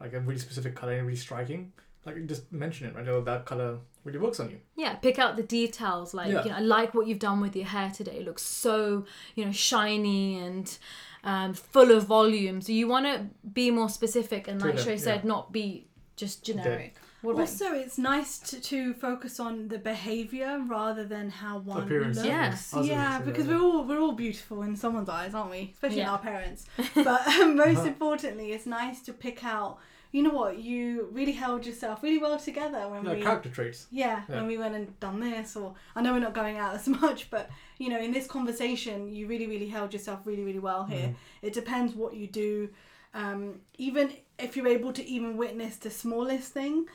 like 0.00 0.12
a 0.14 0.20
really 0.20 0.38
specific 0.38 0.74
color 0.74 0.92
and 0.92 1.06
really 1.06 1.18
striking, 1.18 1.72
like 2.14 2.26
just 2.26 2.50
mention 2.52 2.86
it, 2.88 2.94
right? 2.94 3.06
Oh, 3.08 3.20
that 3.22 3.44
color 3.44 3.78
really 4.04 4.18
works 4.18 4.40
on 4.40 4.50
you. 4.50 4.58
Yeah, 4.76 4.94
pick 4.94 5.18
out 5.18 5.36
the 5.36 5.42
details. 5.42 6.14
Like, 6.14 6.32
Yeah. 6.32 6.44
you 6.44 6.50
know, 6.50 6.56
I 6.56 6.60
like 6.60 6.94
what 6.94 7.06
you've 7.06 7.18
done 7.18 7.40
with 7.40 7.54
your 7.56 7.66
hair 7.66 7.90
today. 7.94 8.16
It 8.18 8.24
looks 8.24 8.42
so, 8.42 9.04
you 9.34 9.44
know, 9.44 9.52
shiny 9.52 10.38
and 10.38 10.76
um, 11.24 11.52
full 11.54 11.90
of 11.92 12.04
volume. 12.06 12.60
So 12.60 12.72
you 12.72 12.88
want 12.88 13.06
to 13.06 13.26
be 13.52 13.70
more 13.70 13.88
specific 13.88 14.48
and, 14.48 14.60
like 14.60 14.76
Totally, 14.76 14.96
Shrey 14.96 14.98
yeah. 14.98 15.04
said, 15.04 15.24
not 15.24 15.52
be 15.52 15.86
just 16.16 16.44
generic. 16.44 16.96
What 17.20 17.32
about 17.32 17.42
Also, 17.42 17.72
it's 17.72 17.98
nice 17.98 18.38
to, 18.38 18.60
to 18.60 18.94
focus 18.94 19.40
on 19.40 19.66
the 19.68 19.78
behavior 19.78 20.62
rather 20.68 21.04
than 21.04 21.30
how 21.30 21.58
one 21.58 21.82
Appearance. 21.82 22.16
looks. 22.18 22.28
Yeah. 22.28 22.46
I 22.46 22.50
was 22.50 22.70
gonna 22.72 22.86
Yeah, 22.86 23.20
because 23.22 23.46
we're 23.48 23.60
all 23.60 23.82
we're 23.84 23.98
all 24.00 24.12
beautiful 24.12 24.62
in 24.62 24.76
someone's 24.76 25.08
eyes, 25.08 25.34
aren't 25.34 25.50
we? 25.50 25.70
Especially 25.74 25.98
Yeah. 25.98 26.12
our 26.12 26.18
parents. 26.20 26.66
But 26.94 27.26
um, 27.26 27.56
most 27.66 27.78
Uh-huh. 27.78 27.88
importantly, 27.88 28.52
it's 28.52 28.66
nice 28.66 29.02
to 29.02 29.12
pick 29.12 29.44
out. 29.44 29.78
You 30.10 30.22
know 30.22 30.30
what? 30.30 30.58
You 30.58 31.08
really 31.12 31.32
held 31.32 31.66
yourself 31.66 32.02
really 32.02 32.18
well 32.18 32.38
together 32.38 32.88
when 32.88 33.04
yeah, 33.04 33.14
we. 33.14 33.22
character 33.22 33.50
traits. 33.50 33.86
Yeah, 33.90 34.22
Yeah. 34.28 34.36
when 34.36 34.46
we 34.46 34.56
went 34.56 34.74
and 34.74 34.98
done 35.00 35.20
this, 35.20 35.54
or 35.56 35.74
I 35.94 36.00
know 36.02 36.12
we're 36.14 36.20
not 36.20 36.34
going 36.34 36.56
out 36.56 36.74
as 36.80 36.88
much, 36.88 37.30
but 37.30 37.50
you 37.78 37.88
know, 37.90 38.00
in 38.00 38.12
this 38.12 38.26
conversation, 38.26 39.12
you 39.14 39.26
really, 39.26 39.46
really 39.46 39.68
held 39.68 39.92
yourself 39.92 40.20
really, 40.26 40.42
really 40.44 40.58
well 40.58 40.84
here. 40.84 41.08
Mhm. 41.08 41.14
It 41.42 41.52
depends 41.52 41.94
what 41.94 42.14
you 42.14 42.26
do, 42.26 42.70
Um, 43.14 43.62
even 43.78 44.12
if 44.38 44.54
you're 44.56 44.68
able 44.68 44.92
to 44.92 45.04
even 45.06 45.36
witness 45.38 45.76
the 45.76 45.90
smallest 45.90 46.52
thing, 46.52 46.86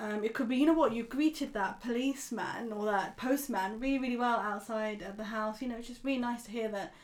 um, 0.00 0.24
it 0.24 0.32
could 0.32 0.48
be, 0.48 0.56
you 0.56 0.64
know 0.66 0.72
what, 0.72 0.92
you 0.94 1.02
greeted 1.04 1.52
that 1.52 1.80
policeman 1.80 2.72
or 2.72 2.86
that 2.86 3.16
postman 3.18 3.78
really, 3.78 3.98
really 3.98 4.16
well 4.16 4.38
outside 4.38 5.02
of 5.02 5.16
the 5.18 5.24
house. 5.24 5.60
You 5.60 5.68
know, 5.68 5.76
it's 5.76 5.86
just 5.88 6.02
really 6.04 6.18
nice 6.20 6.44
to 6.44 6.50
hear 6.50 6.68
that 6.68 6.94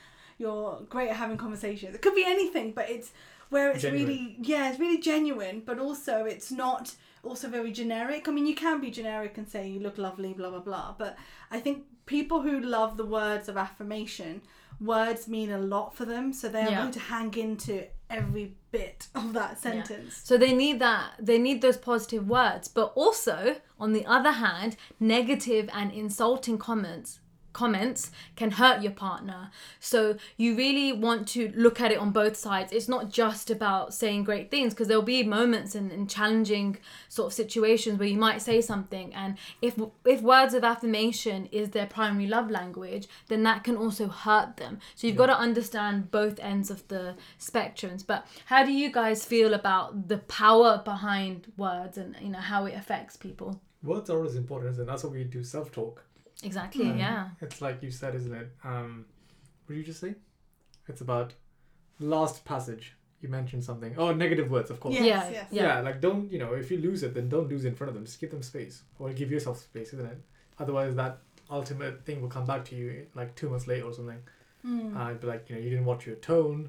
you're 0.45 0.73
great 0.95 1.09
at 1.13 1.17
having 1.25 1.39
conversations. 1.47 1.95
It 1.97 2.03
could 2.05 2.15
be 2.23 2.25
anything, 2.37 2.69
but 2.79 2.87
it's 2.95 3.09
where 3.55 3.71
it's 3.73 3.83
Genuine. 3.83 4.07
really, 4.07 4.37
yeah, 4.53 4.63
it's 4.71 4.81
really 4.85 5.01
genuine, 5.13 5.57
but 5.69 5.77
also 5.87 6.15
it's 6.35 6.51
not 6.65 6.85
also 7.29 7.47
very 7.59 7.73
generic. 7.83 8.23
I 8.29 8.31
mean, 8.37 8.47
you 8.53 8.55
can 8.55 8.77
be 8.87 8.91
generic 9.01 9.33
and 9.39 9.47
say 9.55 9.63
you 9.75 9.81
look 9.87 9.97
lovely, 10.09 10.33
blah, 10.41 10.51
blah, 10.51 10.65
blah, 10.71 10.95
but 11.03 11.13
I 11.57 11.59
think 11.65 11.77
people 12.17 12.39
who 12.47 12.57
love 12.61 12.91
the 13.03 13.07
words 13.21 13.49
of 13.49 13.57
affirmation, 13.57 14.43
words 14.81 15.23
mean 15.35 15.51
a 15.51 15.63
lot 15.75 15.89
for 15.97 16.05
them, 16.13 16.25
so 16.39 16.45
they're 16.49 16.71
Yeah. 16.71 16.81
going 16.83 16.93
to 17.01 17.05
hang 17.15 17.33
into 17.47 17.75
every 18.11 18.47
bit 18.71 18.99
of 19.15 19.33
that 19.33 19.53
sentence. 19.67 20.21
So 20.29 20.37
they 20.37 20.53
need 20.53 20.77
that 20.81 21.07
they 21.31 21.39
need 21.47 21.59
those 21.63 21.79
positive 21.91 22.25
words, 22.39 22.65
but 22.79 22.89
also 23.05 23.39
on 23.85 23.93
the 23.97 24.05
other 24.17 24.33
hand, 24.47 24.71
negative 25.01 25.67
and 25.73 25.89
insulting 25.93 26.59
comments 26.69 27.11
comments 27.55 28.11
can 28.37 28.51
hurt 28.51 28.83
your 28.83 28.93
partner. 28.93 29.51
So 29.81 30.17
you 30.37 30.55
really 30.55 30.93
want 30.93 31.27
to 31.29 31.51
look 31.57 31.81
at 31.81 31.91
it 31.91 31.99
on 31.99 32.11
both 32.11 32.37
sides. 32.37 32.73
It's 32.73 32.89
not 32.89 33.09
just 33.09 33.51
about 33.51 33.95
saying 33.95 34.25
great 34.25 34.51
things 34.51 34.75
because 34.75 34.89
there'll 34.89 35.03
be 35.03 35.23
moments 35.23 35.75
and, 35.75 35.91
in 35.91 36.07
challenging 36.07 36.77
sort 37.09 37.29
of 37.29 37.33
situations 37.33 37.99
where 37.99 38.09
you 38.09 38.19
might 38.19 38.43
say 38.43 38.61
something 38.61 39.15
and 39.15 39.39
if 39.63 39.81
if 40.05 40.21
words 40.21 40.53
of 40.53 40.65
affirmation 40.65 41.47
is 41.47 41.71
their 41.71 41.87
primary 41.87 42.27
love 42.27 42.51
language, 42.51 43.09
then 43.29 43.43
that 43.45 43.65
can 43.65 43.77
also 43.77 44.09
hurt 44.09 44.57
them. 44.59 44.79
So 44.95 45.07
you've 45.07 45.17
got 45.17 45.27
to 45.27 45.39
understand 45.39 46.11
both 46.11 46.39
ends 46.41 46.71
of 46.71 46.87
the 46.89 47.15
spectrums. 47.39 48.05
But 48.07 48.27
how 48.47 48.65
do 48.65 48.73
you 48.73 48.91
guys 48.93 49.25
feel 49.25 49.55
about 49.55 50.09
the 50.09 50.19
power 50.19 50.83
behind 50.85 51.53
words 51.57 51.97
and 51.97 52.17
you 52.21 52.29
know 52.29 52.39
how 52.39 52.67
it 52.67 52.75
affects 52.75 53.17
people? 53.17 53.61
Words 53.83 54.11
are 54.11 54.17
always 54.17 54.35
important, 54.35 54.73
isn't? 54.73 54.87
That's 54.87 55.05
why 55.05 55.11
we 55.11 55.25
do 55.25 55.45
self 55.45 55.71
talk. 55.71 56.05
Exactly, 56.45 56.91
Um, 56.91 56.99
yeah. 56.99 57.29
It's 57.41 57.61
like 57.61 57.83
you 57.83 57.91
said, 57.91 58.15
isn't 58.15 58.33
it? 58.35 58.49
Um, 58.65 59.07
what 59.67 59.75
did 59.75 59.79
you 59.79 59.85
just 59.85 60.01
say? 60.01 60.15
It's 60.89 61.01
about 61.01 61.35
last 61.99 62.45
passage. 62.45 62.95
You 63.21 63.29
mentioned 63.31 63.65
something. 63.65 63.95
Oh, 63.97 64.13
negative 64.13 64.51
words, 64.51 64.71
of 64.71 64.81
course. 64.81 64.95
Yes, 64.95 65.05
Yeah, 65.07 65.31
yes. 65.31 65.49
yeah. 65.51 65.63
Yeah. 65.63 65.81
like 65.81 66.01
don't 66.01 66.31
you 66.31 66.39
know 66.39 66.53
if 66.53 66.71
you 66.71 66.79
lose 66.79 67.03
it, 67.03 67.15
then 67.15 67.29
don't 67.29 67.49
lose 67.49 67.65
it 67.65 67.69
in 67.69 67.75
front 67.75 67.89
of 67.89 67.95
them. 67.95 68.05
Just 68.05 68.21
give 68.21 68.31
them 68.31 68.43
space, 68.43 68.83
or 68.99 69.11
give 69.13 69.31
yourself 69.31 69.59
space, 69.59 69.93
isn't 69.95 70.07
it? 70.07 70.19
Otherwise, 70.59 70.95
that 70.97 71.19
ultimate 71.51 72.05
thing 72.05 72.21
will 72.21 72.29
come 72.29 72.45
back 72.45 72.65
to 72.67 72.75
you 72.77 73.07
like 73.15 73.35
two 73.35 73.49
months 73.49 73.67
later 73.67 73.87
or 73.87 73.93
something. 73.95 74.19
Mm. 74.67 74.95
Uh, 74.97 74.99
I'd 75.11 75.21
be 75.21 75.27
like, 75.27 75.49
you 75.49 75.55
know, 75.57 75.63
you 75.63 75.71
didn't 75.71 75.85
watch 75.87 76.07
your 76.07 76.17
tone. 76.17 76.69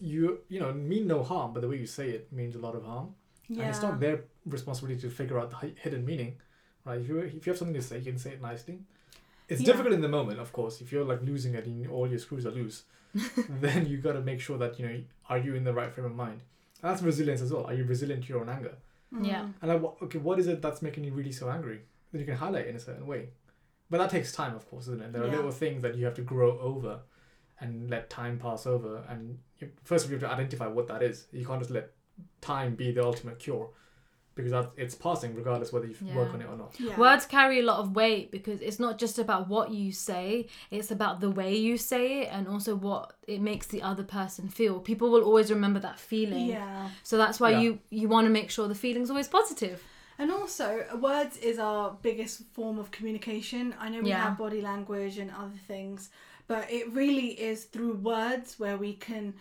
You 0.00 0.38
you 0.48 0.60
know 0.60 0.72
mean 0.72 1.06
no 1.08 1.22
harm, 1.22 1.52
but 1.52 1.60
the 1.60 1.68
way 1.68 1.76
you 1.78 1.86
say 1.86 2.10
it 2.10 2.32
means 2.32 2.54
a 2.54 2.58
lot 2.58 2.74
of 2.76 2.84
harm. 2.84 3.14
yeah. 3.48 3.62
And 3.62 3.70
it's 3.70 3.82
not 3.82 3.98
their 4.00 4.24
responsibility 4.46 5.00
to 5.02 5.10
figure 5.10 5.38
out 5.40 5.50
the 5.50 5.72
hidden 5.84 6.04
meaning, 6.04 6.36
right? 6.84 7.00
If 7.00 7.08
you 7.08 7.18
if 7.18 7.46
you 7.46 7.50
have 7.52 7.58
something 7.58 7.74
to 7.74 7.82
say, 7.82 7.98
you 7.98 8.04
can 8.12 8.18
say 8.18 8.30
it 8.32 8.42
nicely. 8.42 8.80
It's 9.48 9.60
Yeah. 9.60 9.66
difficult 9.72 9.94
in 9.94 10.00
the 10.00 10.08
moment, 10.08 10.38
of 10.40 10.52
course. 10.52 10.80
If 10.80 10.92
you're 10.92 11.04
like 11.04 11.22
losing 11.22 11.54
it 11.54 11.66
and 11.66 11.86
all 11.88 12.08
your 12.08 12.18
screws 12.18 12.46
are 12.46 12.50
loose, 12.50 12.84
then 13.48 13.86
you 13.86 13.98
got 13.98 14.12
to 14.14 14.20
make 14.22 14.40
sure 14.40 14.56
that 14.58 14.78
you 14.78 14.86
know 14.88 15.00
are 15.28 15.38
you 15.38 15.54
in 15.54 15.64
the 15.64 15.72
right 15.74 15.92
frame 15.92 16.06
of 16.06 16.14
mind. 16.14 16.40
And 16.82 16.90
that's 16.90 17.02
resilience 17.02 17.40
as 17.40 17.52
well. 17.52 17.64
Are 17.64 17.74
you 17.74 17.84
resilient 17.84 18.24
to 18.24 18.28
your 18.30 18.40
own 18.40 18.48
anger? 18.48 18.74
Mm. 19.12 19.26
Yeah. 19.26 19.48
And 19.60 19.70
like, 19.82 20.02
okay, 20.02 20.18
what 20.18 20.38
is 20.38 20.46
it 20.48 20.62
that's 20.62 20.82
making 20.82 21.04
you 21.04 21.12
really 21.12 21.32
so 21.32 21.48
angry? 21.50 21.80
Then 22.10 22.20
you 22.20 22.26
can 22.26 22.36
highlight 22.36 22.66
in 22.66 22.76
a 22.76 22.80
certain 22.80 23.06
way. 23.06 23.28
But 23.90 23.98
that 23.98 24.10
takes 24.10 24.32
time, 24.32 24.54
of 24.56 24.68
course, 24.70 24.84
isn't 24.88 25.02
it? 25.02 25.12
There 25.12 25.22
are 25.22 25.26
Yeah. 25.26 25.36
little 25.36 25.50
things 25.50 25.82
that 25.82 25.96
you 25.96 26.04
have 26.06 26.14
to 26.14 26.22
grow 26.22 26.58
over 26.60 27.00
and 27.60 27.90
let 27.90 28.08
time 28.10 28.38
pass 28.38 28.66
over. 28.66 29.04
And 29.08 29.38
you, 29.58 29.70
first, 29.84 30.06
you 30.08 30.12
have 30.12 30.20
to 30.22 30.30
identify 30.30 30.66
what 30.66 30.86
that 30.88 31.02
is. 31.02 31.26
You 31.30 31.44
can't 31.46 31.60
just 31.60 31.70
let 31.70 31.92
time 32.40 32.74
be 32.74 32.90
the 32.90 33.04
ultimate 33.04 33.38
cure 33.38 33.68
because 34.34 34.50
that, 34.52 34.70
it's 34.76 34.94
passing 34.94 35.34
regardless 35.34 35.72
whether 35.72 35.86
you 35.86 35.94
Yeah. 36.02 36.16
work 36.16 36.32
on 36.34 36.40
it 36.40 36.48
or 36.48 36.56
not. 36.56 36.74
Yeah. 36.78 36.96
Words 36.98 37.26
carry 37.26 37.60
a 37.60 37.62
lot 37.62 37.78
of 37.80 37.94
weight 37.94 38.30
because 38.30 38.60
it's 38.60 38.80
not 38.80 38.98
just 38.98 39.18
about 39.18 39.48
what 39.48 39.70
you 39.70 39.92
say, 39.92 40.48
it's 40.70 40.90
about 40.90 41.20
the 41.20 41.30
way 41.30 41.54
you 41.56 41.76
say 41.76 42.22
it 42.22 42.28
and 42.32 42.48
also 42.48 42.74
what 42.74 43.12
it 43.26 43.40
makes 43.40 43.66
the 43.66 43.82
other 43.82 44.04
person 44.04 44.48
feel. 44.48 44.80
People 44.80 45.10
will 45.10 45.22
always 45.22 45.50
remember 45.50 45.80
that 45.80 45.98
feeling. 46.00 46.46
Yeah. 46.46 46.88
So 47.02 47.16
that's 47.16 47.38
why 47.40 47.50
Yeah. 47.50 47.60
you 47.60 47.78
you 47.90 48.08
want 48.08 48.26
to 48.26 48.30
make 48.30 48.50
sure 48.50 48.68
the 48.68 48.74
feeling's 48.74 49.10
always 49.10 49.28
positive. 49.28 49.82
And 50.18 50.30
also, 50.30 50.84
words 51.00 51.36
is 51.38 51.58
our 51.58 51.96
biggest 52.02 52.44
form 52.52 52.78
of 52.78 52.90
communication. 52.90 53.74
I 53.80 53.88
know 53.88 54.02
we 54.02 54.10
Yeah. 54.10 54.22
have 54.24 54.38
body 54.38 54.60
language 54.60 55.18
and 55.18 55.30
other 55.30 55.58
things, 55.66 56.10
but 56.46 56.70
it 56.70 56.92
really 56.92 57.28
is 57.40 57.64
through 57.64 57.94
words 57.94 58.58
where 58.58 58.76
we 58.76 58.92
can 58.94 59.34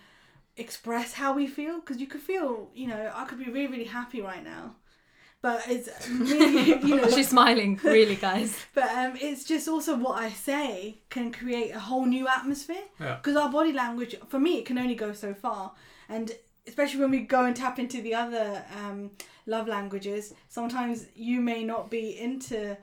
express 0.58 1.13
how 1.13 1.34
we 1.34 1.48
feel. 1.48 1.79
Because 1.79 1.98
you 2.00 2.08
could 2.08 2.22
feel, 2.22 2.70
you 2.74 2.88
know, 2.88 3.12
I 3.13 3.25
could 3.25 3.39
be 3.39 3.46
really, 3.51 3.67
really 3.67 3.86
happy 3.86 4.22
right 4.22 4.43
now, 4.43 4.75
but 5.41 5.63
it's 5.67 5.89
really, 6.10 6.79
you 6.88 6.96
know, 6.98 7.10
She's 7.10 7.29
smiling, 7.29 7.79
really, 7.84 8.15
guys. 8.15 8.58
but 8.74 8.89
um, 8.91 9.13
it's 9.20 9.43
just 9.43 9.67
also 9.67 9.96
what 9.98 10.22
I 10.22 10.29
say 10.29 11.00
can 11.10 11.31
create 11.31 11.72
a 11.72 11.79
whole 11.79 12.05
new 12.05 12.27
atmosphere. 12.27 12.84
Yeah. 13.00 13.15
Because 13.15 13.36
our 13.36 13.50
body 13.50 13.74
language, 13.74 14.15
for 14.27 14.39
me, 14.39 14.60
it 14.60 14.65
can 14.65 14.77
only 14.77 14.96
go 14.96 15.13
so 15.13 15.34
far. 15.34 15.74
And 16.10 16.31
especially 16.67 17.00
when 17.00 17.12
we 17.12 17.20
go 17.22 17.46
and 17.46 17.55
tap 17.55 17.79
into 17.79 18.01
the 18.01 18.13
other 18.13 18.63
um, 18.77 19.12
love 19.48 19.67
languages, 19.67 20.34
sometimes 20.50 21.08
you 21.15 21.41
may 21.41 21.63
not 21.63 21.89
be 21.89 22.20
into 22.20 22.77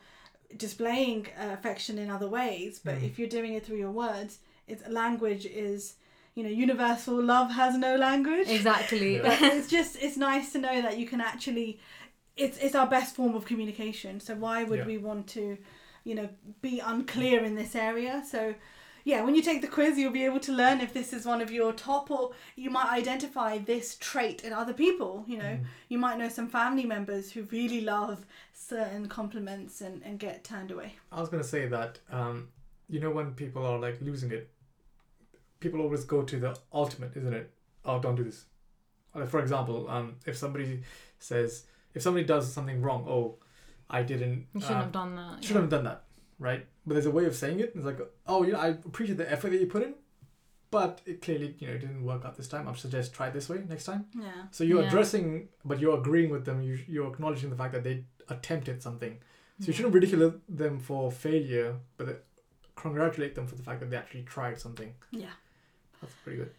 displaying 0.56 1.26
uh, 1.40 1.52
affection 1.52 1.98
in 1.98 2.10
other 2.10 2.28
ways. 2.28 2.80
But 2.82 2.96
Mm. 2.96 3.04
if 3.04 3.18
you're 3.18 3.28
doing 3.28 3.52
it 3.54 3.64
through 3.64 3.76
your 3.78 3.90
words, 3.90 4.38
it's 4.66 4.86
language 4.88 5.46
is, 5.46 5.94
you 6.38 6.44
know, 6.46 6.54
universal. 6.66 7.16
Love 7.34 7.50
has 7.62 7.72
no 7.76 7.92
language. 7.96 8.48
Exactly. 8.58 9.16
Yeah. 9.16 9.22
But 9.26 9.42
it's 9.56 9.68
just 9.76 9.92
it's 10.04 10.16
nice 10.30 10.46
to 10.52 10.58
know 10.66 10.76
that 10.86 10.94
you 11.00 11.06
can 11.12 11.20
actually 11.20 11.70
it's 12.44 12.56
it's 12.66 12.76
our 12.80 12.86
best 12.96 13.10
form 13.18 13.34
of 13.38 13.42
communication 13.50 14.20
so 14.26 14.32
why 14.46 14.58
would 14.68 14.78
Yeah. 14.80 14.86
we 14.92 14.98
want 15.08 15.24
to 15.38 15.44
you 16.08 16.14
know 16.18 16.28
be 16.68 16.74
unclear 16.92 17.38
in 17.48 17.54
this 17.62 17.74
area 17.90 18.14
so 18.34 18.40
yeah 19.10 19.20
when 19.24 19.34
you 19.36 19.42
take 19.42 19.60
the 19.66 19.72
quiz 19.76 19.98
you'll 19.98 20.18
be 20.22 20.24
able 20.30 20.42
to 20.48 20.52
learn 20.52 20.76
if 20.86 20.90
this 20.98 21.12
is 21.18 21.22
one 21.32 21.40
of 21.46 21.50
your 21.58 21.72
top 21.72 22.04
or 22.16 22.24
you 22.64 22.70
might 22.70 22.90
identify 23.02 23.50
this 23.72 23.86
trait 24.08 24.44
in 24.46 24.52
other 24.62 24.72
people 24.84 25.12
you 25.32 25.38
know 25.42 25.54
Mm. 25.58 25.64
you 25.92 25.98
might 26.04 26.16
know 26.20 26.28
some 26.38 26.48
family 26.60 26.86
members 26.94 27.24
who 27.32 27.40
really 27.58 27.80
love 27.96 28.18
certain 28.52 29.08
compliments 29.08 29.80
and, 29.86 29.96
and 30.06 30.14
get 30.20 30.44
turned 30.44 30.70
away 30.70 30.90
I 31.10 31.18
was 31.20 31.28
gonna 31.32 31.50
say 31.56 31.66
that 31.76 31.92
um, 32.18 32.36
you 32.88 33.00
know 33.02 33.10
when 33.18 33.28
people 33.42 33.62
are 33.70 33.78
like 33.86 33.98
losing 34.00 34.30
it, 34.38 34.44
people 35.60 35.80
always 35.80 36.04
go 36.04 36.22
to 36.22 36.38
the 36.38 36.56
ultimate, 36.72 37.16
isn't 37.16 37.32
it? 37.34 37.50
Oh, 37.84 37.98
don't 38.00 38.14
do 38.14 38.24
this. 38.24 38.44
Like 39.14 39.28
for 39.28 39.40
example, 39.40 39.88
um, 39.88 40.16
if 40.26 40.36
somebody 40.36 40.82
says 41.18 41.64
if 41.94 42.02
somebody 42.02 42.24
does 42.24 42.52
something 42.52 42.80
wrong, 42.82 43.04
oh, 43.08 43.36
I 43.90 44.02
didn't. 44.02 44.46
You 44.54 44.60
shouldn't 44.60 44.78
uh, 44.78 44.82
have 44.82 44.92
done 44.92 45.16
that. 45.16 45.44
shouldn't 45.44 45.62
have 45.64 45.70
done 45.70 45.84
that, 45.84 46.04
right? 46.38 46.66
But 46.86 46.94
there's 46.94 47.06
a 47.06 47.10
way 47.10 47.24
of 47.24 47.34
saying 47.34 47.60
it. 47.60 47.72
It's 47.74 47.84
like, 47.84 47.98
oh, 48.26 48.42
you 48.44 48.52
know, 48.52 48.60
I 48.60 48.68
appreciate 48.68 49.16
the 49.18 49.30
effort 49.30 49.50
that 49.50 49.60
you 49.60 49.66
put 49.66 49.82
in, 49.82 49.94
but 50.70 51.00
it 51.06 51.22
clearly, 51.22 51.56
you 51.58 51.66
know, 51.66 51.72
it 51.74 51.78
didn't 51.80 52.04
work 52.04 52.24
out 52.24 52.36
this 52.36 52.48
time. 52.48 52.68
I 52.68 52.74
suggest 52.74 53.14
try 53.14 53.30
this 53.30 53.48
way 53.48 53.62
next 53.68 53.84
time. 53.84 54.04
yeah 54.14 54.44
So 54.50 54.64
you're 54.64 54.82
Yeah. 54.82 54.88
addressing, 54.88 55.48
but 55.64 55.80
you're 55.80 55.98
agreeing 55.98 56.30
with 56.30 56.44
them. 56.44 56.62
You, 56.62 56.78
you're 56.86 57.08
acknowledging 57.08 57.50
the 57.50 57.56
fact 57.56 57.72
that 57.72 57.82
they 57.84 58.04
attempted 58.28 58.82
something. 58.82 59.18
So 59.60 59.66
you 59.68 59.72
shouldn't 59.72 59.94
ridicule 59.94 60.34
them 60.48 60.78
for 60.78 61.10
failure, 61.10 61.76
but 61.96 62.24
congratulate 62.76 63.34
them 63.34 63.46
for 63.46 63.56
the 63.56 63.62
fact 63.62 63.80
that 63.80 63.90
they 63.90 63.96
actually 63.96 64.22
tried 64.22 64.60
something. 64.60 64.94
yeah 65.10 65.30
That's 66.00 66.14
pretty 66.24 66.38
good. 66.38 66.50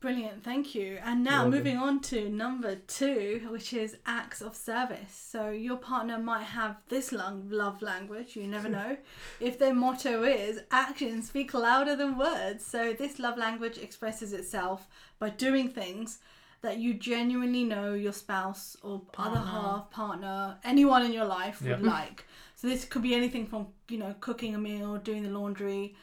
Brilliant, 0.00 0.44
thank 0.44 0.74
you. 0.74 0.98
And 1.02 1.24
now 1.24 1.42
welcome. 1.42 1.50
moving 1.52 1.76
on 1.78 2.00
to 2.02 2.28
number 2.28 2.76
two, 2.76 3.46
which 3.50 3.72
is 3.72 3.96
acts 4.04 4.42
of 4.42 4.54
service. 4.54 5.10
So 5.10 5.50
your 5.50 5.78
partner 5.78 6.18
might 6.18 6.44
have 6.44 6.76
this 6.88 7.12
love 7.12 7.80
language, 7.80 8.36
you 8.36 8.46
never 8.46 8.68
know. 8.68 8.98
if 9.40 9.58
their 9.58 9.74
motto 9.74 10.22
is 10.22 10.60
actions 10.70 11.28
speak 11.28 11.54
louder 11.54 11.96
than 11.96 12.18
words. 12.18 12.64
So 12.64 12.92
this 12.92 13.18
love 13.18 13.38
language 13.38 13.78
expresses 13.78 14.32
itself 14.34 14.86
by 15.18 15.30
doing 15.30 15.70
things 15.70 16.18
that 16.60 16.78
you 16.78 16.94
genuinely 16.94 17.64
know 17.64 17.94
your 17.94 18.12
spouse 18.12 18.76
or 18.82 19.02
other 19.16 19.40
half, 19.40 19.90
partner, 19.90 20.58
anyone 20.62 21.04
in 21.04 21.12
your 21.12 21.24
life 21.24 21.62
would 21.62 21.82
like. 21.82 22.26
So 22.54 22.68
this 22.68 22.84
could 22.84 23.02
be 23.02 23.14
anything 23.14 23.46
from, 23.46 23.68
you 23.88 23.98
know, 23.98 24.14
cooking 24.20 24.54
a 24.54 24.58
meal, 24.58 24.96
doing 24.96 25.22
the 25.22 25.30
laundry, 25.30 25.94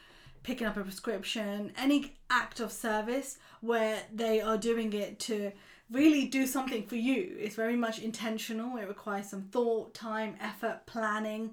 picking 0.44 0.66
up 0.66 0.76
a 0.76 0.82
prescription, 0.82 1.72
any 1.76 2.12
act 2.30 2.60
of 2.60 2.70
service 2.70 3.38
where 3.60 3.98
they 4.12 4.40
are 4.40 4.56
doing 4.56 4.92
it 4.92 5.18
to 5.18 5.50
really 5.90 6.26
do 6.26 6.46
something 6.46 6.86
for 6.86 6.96
you. 6.96 7.34
It's 7.38 7.56
very 7.56 7.76
much 7.76 7.98
intentional. 7.98 8.76
It 8.76 8.86
requires 8.86 9.28
some 9.28 9.42
thought, 9.42 9.94
time, 9.94 10.36
effort, 10.40 10.82
planning. 10.86 11.50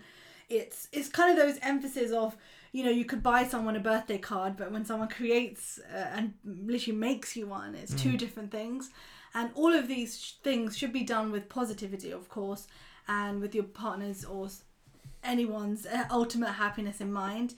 It's 0.49 0.89
it's 0.91 1.07
kind 1.07 1.31
of 1.31 1.37
those 1.37 1.57
emphasis 1.61 2.11
of 2.11 2.35
you 2.73 2.83
know 2.83 2.91
you 2.91 3.05
could 3.05 3.23
buy 3.23 3.45
someone 3.45 3.77
a 3.77 3.79
birthday 3.79 4.17
card, 4.17 4.57
but 4.57 4.71
when 4.71 4.85
someone 4.85 5.07
creates 5.07 5.79
uh, 5.91 6.07
and 6.13 6.33
literally 6.43 6.97
makes 6.97 7.35
you 7.35 7.47
one, 7.47 7.73
it's 7.75 7.93
two 7.93 8.17
different 8.17 8.51
things. 8.51 8.91
And 9.33 9.49
all 9.55 9.73
of 9.73 9.87
these 9.87 10.19
sh- 10.19 10.33
things 10.43 10.77
should 10.77 10.91
be 10.91 11.03
done 11.03 11.31
with 11.31 11.47
positivity, 11.47 12.11
of 12.11 12.27
course, 12.27 12.67
and 13.07 13.39
with 13.39 13.55
your 13.55 13.63
partner's 13.63 14.25
or 14.25 14.49
anyone's 15.23 15.85
uh, 15.85 16.03
ultimate 16.11 16.51
happiness 16.51 16.99
in 16.99 17.13
mind. 17.13 17.55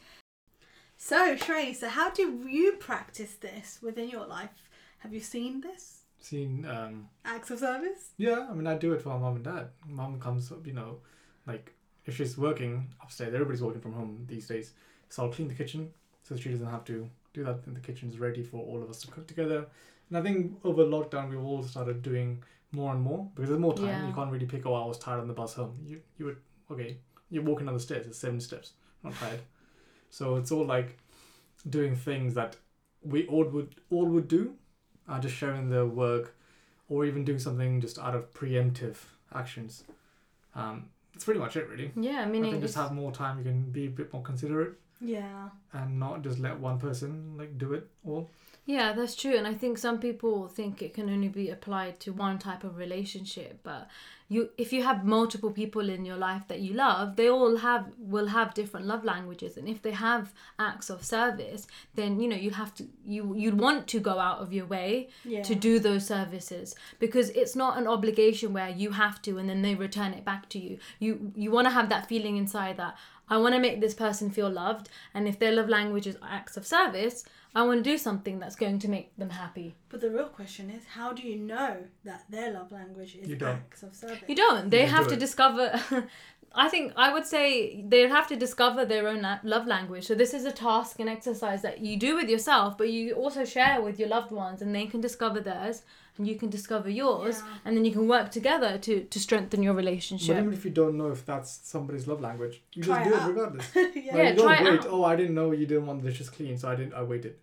So, 1.06 1.36
Shrey, 1.36 1.76
so 1.76 1.90
how 1.90 2.12
do 2.12 2.22
you 2.48 2.78
practice 2.80 3.34
this 3.34 3.80
within 3.82 4.08
your 4.08 4.26
life? 4.26 4.70
Have 5.00 5.14
you 5.14 5.20
seen 5.20 5.60
this? 5.60 6.04
seen. 6.22 6.66
Um, 6.66 7.10
Acts 7.26 7.52
of 7.52 7.60
service. 7.60 8.12
yeah, 8.16 8.48
I 8.50 8.54
mean, 8.54 8.66
I 8.68 8.76
do 8.76 8.94
it 8.94 9.02
for 9.02 9.10
my 9.10 9.18
mom 9.18 9.36
and 9.36 9.44
dad. 9.44 9.68
Mom 9.86 10.18
comes, 10.18 10.50
up, 10.50 10.66
you 10.66 10.72
know, 10.72 11.00
like 11.46 11.74
if 12.06 12.16
she's 12.16 12.38
working 12.38 12.88
upstairs, 13.02 13.34
everybody's 13.34 13.62
working 13.62 13.82
from 13.82 13.92
home 13.92 14.26
these 14.30 14.48
days. 14.48 14.72
So 15.10 15.24
I'll 15.24 15.30
clean 15.30 15.50
the 15.50 15.54
kitchen 15.54 15.92
so 16.22 16.38
she 16.38 16.48
doesn't 16.48 16.70
have 16.70 16.86
to 16.86 17.10
do 17.34 17.44
that. 17.44 17.60
And 17.66 17.76
the 17.76 17.82
kitchen's 17.82 18.18
ready 18.18 18.42
for 18.42 18.66
all 18.66 18.82
of 18.82 18.90
us 18.90 19.02
to 19.02 19.08
cook 19.08 19.28
together. 19.28 19.66
And 20.08 20.18
I 20.18 20.22
think 20.22 20.54
over 20.64 20.86
lockdown, 20.86 21.30
we've 21.30 21.44
all 21.44 21.64
started 21.64 22.02
doing 22.02 22.42
more 22.72 22.94
and 22.94 23.02
more 23.02 23.30
because 23.36 23.50
there's 23.50 23.60
more 23.60 23.74
time. 23.74 23.88
Yeah. 23.88 24.08
You 24.08 24.14
can't 24.14 24.32
really 24.32 24.46
pick. 24.46 24.66
Oh, 24.66 24.74
I 24.74 24.86
was 24.86 25.00
tired 25.00 25.20
on 25.20 25.28
the 25.28 25.34
bus 25.34 25.56
home. 25.56 25.78
You 25.86 26.00
you 26.18 26.28
would 26.28 26.38
okay. 26.72 26.96
You're 27.30 27.44
walking 27.44 27.66
down 27.66 27.76
the 27.76 27.82
stairs. 27.82 28.08
It's 28.08 28.18
seven 28.18 28.40
steps. 28.40 28.72
Not 29.04 29.16
tired. 29.16 29.42
So 30.14 30.36
it's 30.36 30.52
all 30.52 30.64
like 30.66 30.98
doing 31.68 31.96
things 31.96 32.36
that 32.36 32.56
we 33.02 33.26
all 33.28 33.46
would 33.46 33.76
all 33.90 34.06
would 34.06 34.28
do, 34.28 34.54
uh, 35.10 35.20
just 35.20 35.36
sharing 35.36 35.70
the 35.72 35.86
work, 35.88 36.36
or 36.88 37.04
even 37.06 37.26
doing 37.26 37.40
something 37.40 37.82
just 37.82 37.98
out 37.98 38.14
of 38.14 38.32
preemptive 38.32 38.98
actions. 39.34 39.84
Um, 40.54 40.90
that's 41.14 41.26
pretty 41.26 41.40
much 41.40 41.56
it, 41.56 41.68
really. 41.68 41.92
Yeah, 41.96 42.20
I 42.20 42.24
I 42.24 42.26
mean, 42.28 42.44
think 42.44 42.62
just 42.62 42.76
have 42.76 42.92
more 42.92 43.12
time. 43.12 43.40
You 43.40 43.44
can 43.44 43.72
be 43.72 43.88
a 43.88 43.90
bit 43.90 44.14
more 44.14 44.22
considerate 44.22 44.74
Yeah. 45.02 45.50
and 45.74 46.00
not 46.00 46.22
just 46.22 46.38
let 46.40 46.60
one 46.60 46.78
person 46.80 47.36
like 47.36 47.58
do 47.58 47.74
it 47.74 47.90
all. 48.06 48.30
Yeah, 48.66 48.94
that's 48.94 49.16
true. 49.16 49.36
And 49.36 49.46
I 49.46 49.54
think 49.54 49.78
some 49.78 50.00
people 50.00 50.48
think 50.48 50.82
it 50.82 50.94
can 50.94 51.10
only 51.10 51.28
be 51.28 51.50
applied 51.50 52.00
to 52.02 52.14
one 52.14 52.40
type 52.40 52.64
of 52.64 52.78
relationship, 52.78 53.60
but 53.64 53.90
you 54.30 54.50
if 54.58 54.72
you 54.72 54.84
have 54.84 55.04
multiple 55.04 55.52
people 55.52 55.90
in 55.90 56.06
your 56.06 56.16
life 56.16 56.44
that 56.48 56.62
you 56.62 56.74
love, 56.74 57.18
they 57.18 57.30
all 57.30 57.58
have 57.58 57.92
will 57.98 58.28
have 58.28 58.54
different 58.54 58.86
love 58.86 59.04
languages. 59.04 59.58
And 59.58 59.68
if 59.68 59.82
they 59.82 59.92
have 59.92 60.34
acts 60.58 60.90
of 60.90 61.04
service, 61.04 61.68
then 61.96 62.22
you 62.22 62.30
know, 62.30 62.38
you 62.38 62.52
have 62.52 62.74
to 62.76 62.88
you 63.06 63.36
you'd 63.36 63.60
want 63.60 63.86
to 63.90 64.00
go 64.00 64.18
out 64.18 64.40
of 64.40 64.54
your 64.54 64.66
way 64.66 65.10
Yeah. 65.26 65.44
to 65.44 65.56
do 65.56 65.78
those 65.80 66.08
services 66.08 66.74
because 67.00 67.32
it's 67.32 67.58
not 67.58 67.78
an 67.78 67.86
obligation 67.86 68.54
where 68.54 68.70
you 68.70 68.92
have 68.92 69.22
to 69.24 69.38
and 69.40 69.50
then 69.50 69.62
they 69.62 69.76
return 69.76 70.14
it 70.14 70.24
back 70.24 70.48
to 70.50 70.60
you. 70.60 70.78
You 71.00 71.34
you 71.36 71.52
want 71.52 71.66
to 71.68 71.74
have 71.74 71.90
that 71.90 72.08
feeling 72.08 72.38
inside 72.38 72.78
that 72.78 72.96
I 73.30 73.38
want 73.38 73.56
to 73.56 73.60
make 73.60 73.82
this 73.82 73.94
person 73.94 74.30
feel 74.32 74.50
loved 74.50 74.88
and 75.14 75.28
if 75.28 75.38
their 75.38 75.52
love 75.52 75.68
language 75.68 76.08
is 76.08 76.18
acts 76.24 76.56
of 76.56 76.66
service, 76.66 77.26
I 77.56 77.62
want 77.64 77.84
to 77.84 77.90
do 77.92 77.98
something 77.98 78.40
that's 78.40 78.56
going 78.56 78.80
to 78.80 78.88
make 78.90 79.16
them 79.18 79.30
happy. 79.30 79.76
But 79.90 80.02
the 80.02 80.10
real 80.10 80.26
question 80.40 80.70
is, 80.72 80.84
how 80.86 81.14
do 81.14 81.22
you 81.22 81.36
know 81.38 81.78
that 82.04 82.24
their 82.30 82.52
love 82.52 82.72
language 82.72 83.16
is 83.16 83.30
You 83.30 83.36
don't. 83.36 83.50
acts 83.58 83.84
of 83.84 83.94
service? 83.96 84.24
You 84.28 84.36
don't. 84.36 84.70
They 84.72 84.82
You 84.86 84.88
have 84.90 85.04
do 85.06 85.10
to 85.12 85.16
it. 85.16 85.20
discover 85.20 85.80
I 86.56 86.70
think 86.70 86.94
I 86.96 87.12
would 87.12 87.26
say 87.26 87.82
they'd 87.88 88.10
have 88.10 88.28
to 88.28 88.36
discover 88.36 88.86
their 88.86 89.08
own 89.08 89.26
love 89.44 89.66
language. 89.66 90.06
So 90.06 90.14
this 90.14 90.34
is 90.36 90.46
a 90.46 90.52
task 90.52 91.00
and 91.00 91.10
exercise 91.10 91.64
that 91.64 91.80
you 91.82 91.98
do 91.98 92.16
with 92.16 92.30
yourself, 92.30 92.78
but 92.78 92.90
you 92.92 93.14
also 93.16 93.44
share 93.44 93.82
with 93.82 94.00
your 94.00 94.08
loved 94.10 94.32
ones, 94.32 94.62
and 94.62 94.74
they 94.76 94.86
can 94.86 95.02
discover 95.02 95.40
theirs, 95.40 95.82
and 96.16 96.28
you 96.28 96.36
can 96.36 96.50
discover 96.52 96.90
yours, 96.92 97.40
Yeah. 97.40 97.54
and 97.66 97.76
then 97.76 97.86
you 97.86 97.92
can 97.92 98.08
work 98.08 98.30
together 98.30 98.78
to 98.78 99.04
to 99.14 99.20
strengthen 99.20 99.64
your 99.64 99.74
relationship. 99.74 100.36
But 100.36 100.42
even 100.44 100.54
if 100.54 100.64
you 100.64 100.70
don't 100.70 100.96
know 100.96 101.10
if 101.10 101.26
that's 101.26 101.60
somebody's 101.64 102.06
love 102.08 102.22
language, 102.22 102.62
you 102.74 102.84
Try 102.84 102.98
just 103.00 103.10
do 103.10 103.16
it 103.16 103.22
out. 103.22 103.30
regardless. 103.30 103.68
yeah. 103.76 103.82
Like, 103.82 103.96
Yeah, 103.96 104.30
you 104.30 104.36
don't 104.36 104.46
try 104.46 104.58
it 104.58 104.64
wait. 104.64 104.80
out. 104.82 104.88
Oh, 104.92 105.04
I 105.12 105.16
didn't 105.16 105.34
know 105.34 105.52
you 105.54 105.66
didn't 105.66 105.88
want 105.88 106.04
the 106.04 106.10
dishes 106.12 106.30
clean, 106.30 106.56
so 106.60 106.70
I 106.70 106.76
didn't. 106.76 106.94
I 106.94 107.02
waited. 107.02 107.34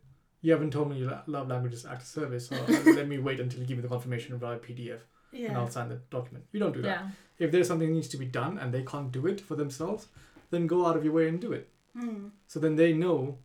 You 0.42 0.52
haven't 0.52 0.70
told 0.72 0.90
me 0.90 0.96
your 0.98 1.22
love 1.26 1.48
language 1.48 1.74
is 1.74 1.84
act 1.84 2.02
of 2.02 2.08
service, 2.08 2.48
so 2.48 2.56
let 2.86 3.08
me 3.08 3.18
wait 3.18 3.40
until 3.40 3.60
you 3.60 3.66
give 3.66 3.76
me 3.76 3.82
the 3.82 3.88
confirmation 3.88 4.38
via 4.38 4.58
PDF, 4.58 5.00
and 5.48 5.56
I'll 5.56 5.68
sign 5.70 5.88
the 5.88 5.96
document. 6.10 6.44
You 6.52 6.60
don't 6.60 6.72
do 6.72 6.82
that. 6.82 6.88
yeah. 6.88 7.08
If 7.38 7.52
there's 7.52 7.68
something 7.68 7.88
that 7.88 7.94
needs 7.94 8.08
to 8.08 8.16
be 8.16 8.26
done 8.26 8.58
and 8.58 8.72
they 8.72 8.82
can't 8.82 9.10
do 9.12 9.26
it 9.26 9.40
for 9.40 9.54
themselves, 9.56 10.08
then 10.50 10.66
go 10.66 10.86
out 10.86 10.96
of 10.96 11.04
your 11.04 11.12
way 11.14 11.28
and 11.28 11.40
do 11.40 11.52
it. 11.52 11.68
Hmm. 11.96 12.28
So 12.46 12.60
then 12.60 12.76
they 12.76 12.92
know, 12.92 13.38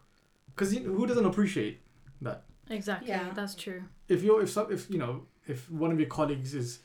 because 0.48 0.74
who 0.74 1.06
doesn't 1.06 1.26
appreciate 1.26 1.82
that? 2.22 2.44
Exactly. 2.70 3.10
Yeah. 3.10 3.32
That's 3.34 3.56
true. 3.56 3.84
If 4.08 4.24
you're 4.24 4.42
if 4.42 4.50
some, 4.50 4.72
if 4.72 4.90
you 4.90 4.98
know 4.98 5.24
if 5.48 5.70
one 5.72 5.92
of 5.92 6.00
your 6.00 6.10
colleagues 6.10 6.54
is 6.54 6.80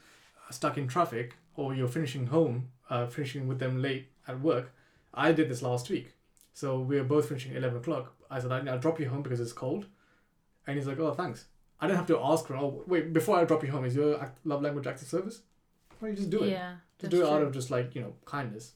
stuck 0.51 0.77
in 0.77 0.87
traffic 0.89 1.35
or 1.55 1.75
you're 1.75 1.89
finishing 1.89 2.27
home, 2.27 2.69
uh, 2.91 3.07
finishing 3.07 3.47
with 3.49 3.59
them 3.59 3.81
late 3.81 4.09
at 4.29 4.41
work, 4.41 4.73
I 5.15 5.33
did 5.33 5.49
this 5.49 5.63
last 5.63 5.89
week. 5.91 6.13
So 6.53 6.81
we 6.81 6.97
were 6.97 7.05
both 7.05 7.29
finishing 7.29 7.53
at 7.53 7.59
eleven 7.59 7.79
o'clock. 7.79 8.15
I 8.31 8.41
said 8.41 8.53
I'll 8.53 8.79
drop 8.79 9.01
you 9.01 9.09
home 9.09 9.23
because 9.23 9.41
it's 9.41 9.53
cold, 9.53 9.87
and 10.71 10.79
he's 10.79 10.87
like, 10.89 10.99
oh 10.99 11.13
thanks. 11.13 11.47
I 11.81 11.87
didn't 11.87 11.99
have 11.99 12.07
to 12.09 12.19
ask 12.21 12.47
her. 12.49 12.57
Oh 12.57 12.83
wait, 12.87 13.13
before 13.13 13.39
I 13.39 13.45
drop 13.45 13.63
you 13.65 13.71
home, 13.71 13.85
is 13.85 13.95
your 13.97 14.21
act, 14.21 14.39
love 14.45 14.63
language 14.63 14.87
active 14.87 15.09
service? 15.09 15.43
Well, 16.01 16.11
you 16.11 16.17
just 16.17 16.31
do 16.31 16.43
it. 16.45 16.51
Yeah. 16.51 16.75
Just 16.99 17.11
do 17.11 17.23
it 17.27 17.31
out 17.33 17.43
of 17.43 17.53
just 17.53 17.71
like 17.71 17.95
you 17.95 18.03
know 18.03 18.15
kindness. 18.25 18.73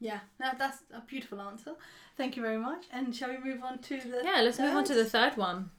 Yeah. 0.00 0.20
That, 0.38 0.58
that's 0.58 0.78
a 0.92 1.00
beautiful 1.00 1.40
answer. 1.40 1.72
Thank 2.16 2.36
you 2.36 2.42
very 2.42 2.58
much. 2.58 2.84
And 2.92 3.14
shall 3.14 3.30
we 3.30 3.38
move 3.38 3.62
on 3.62 3.78
to 3.78 3.96
the 3.96 4.20
Yeah, 4.24 4.40
let's 4.42 4.58
move 4.58 4.74
on 4.76 4.84
to 4.84 4.94
the 4.94 5.04
third, 5.04 5.32
third 5.32 5.36
one. 5.38 5.70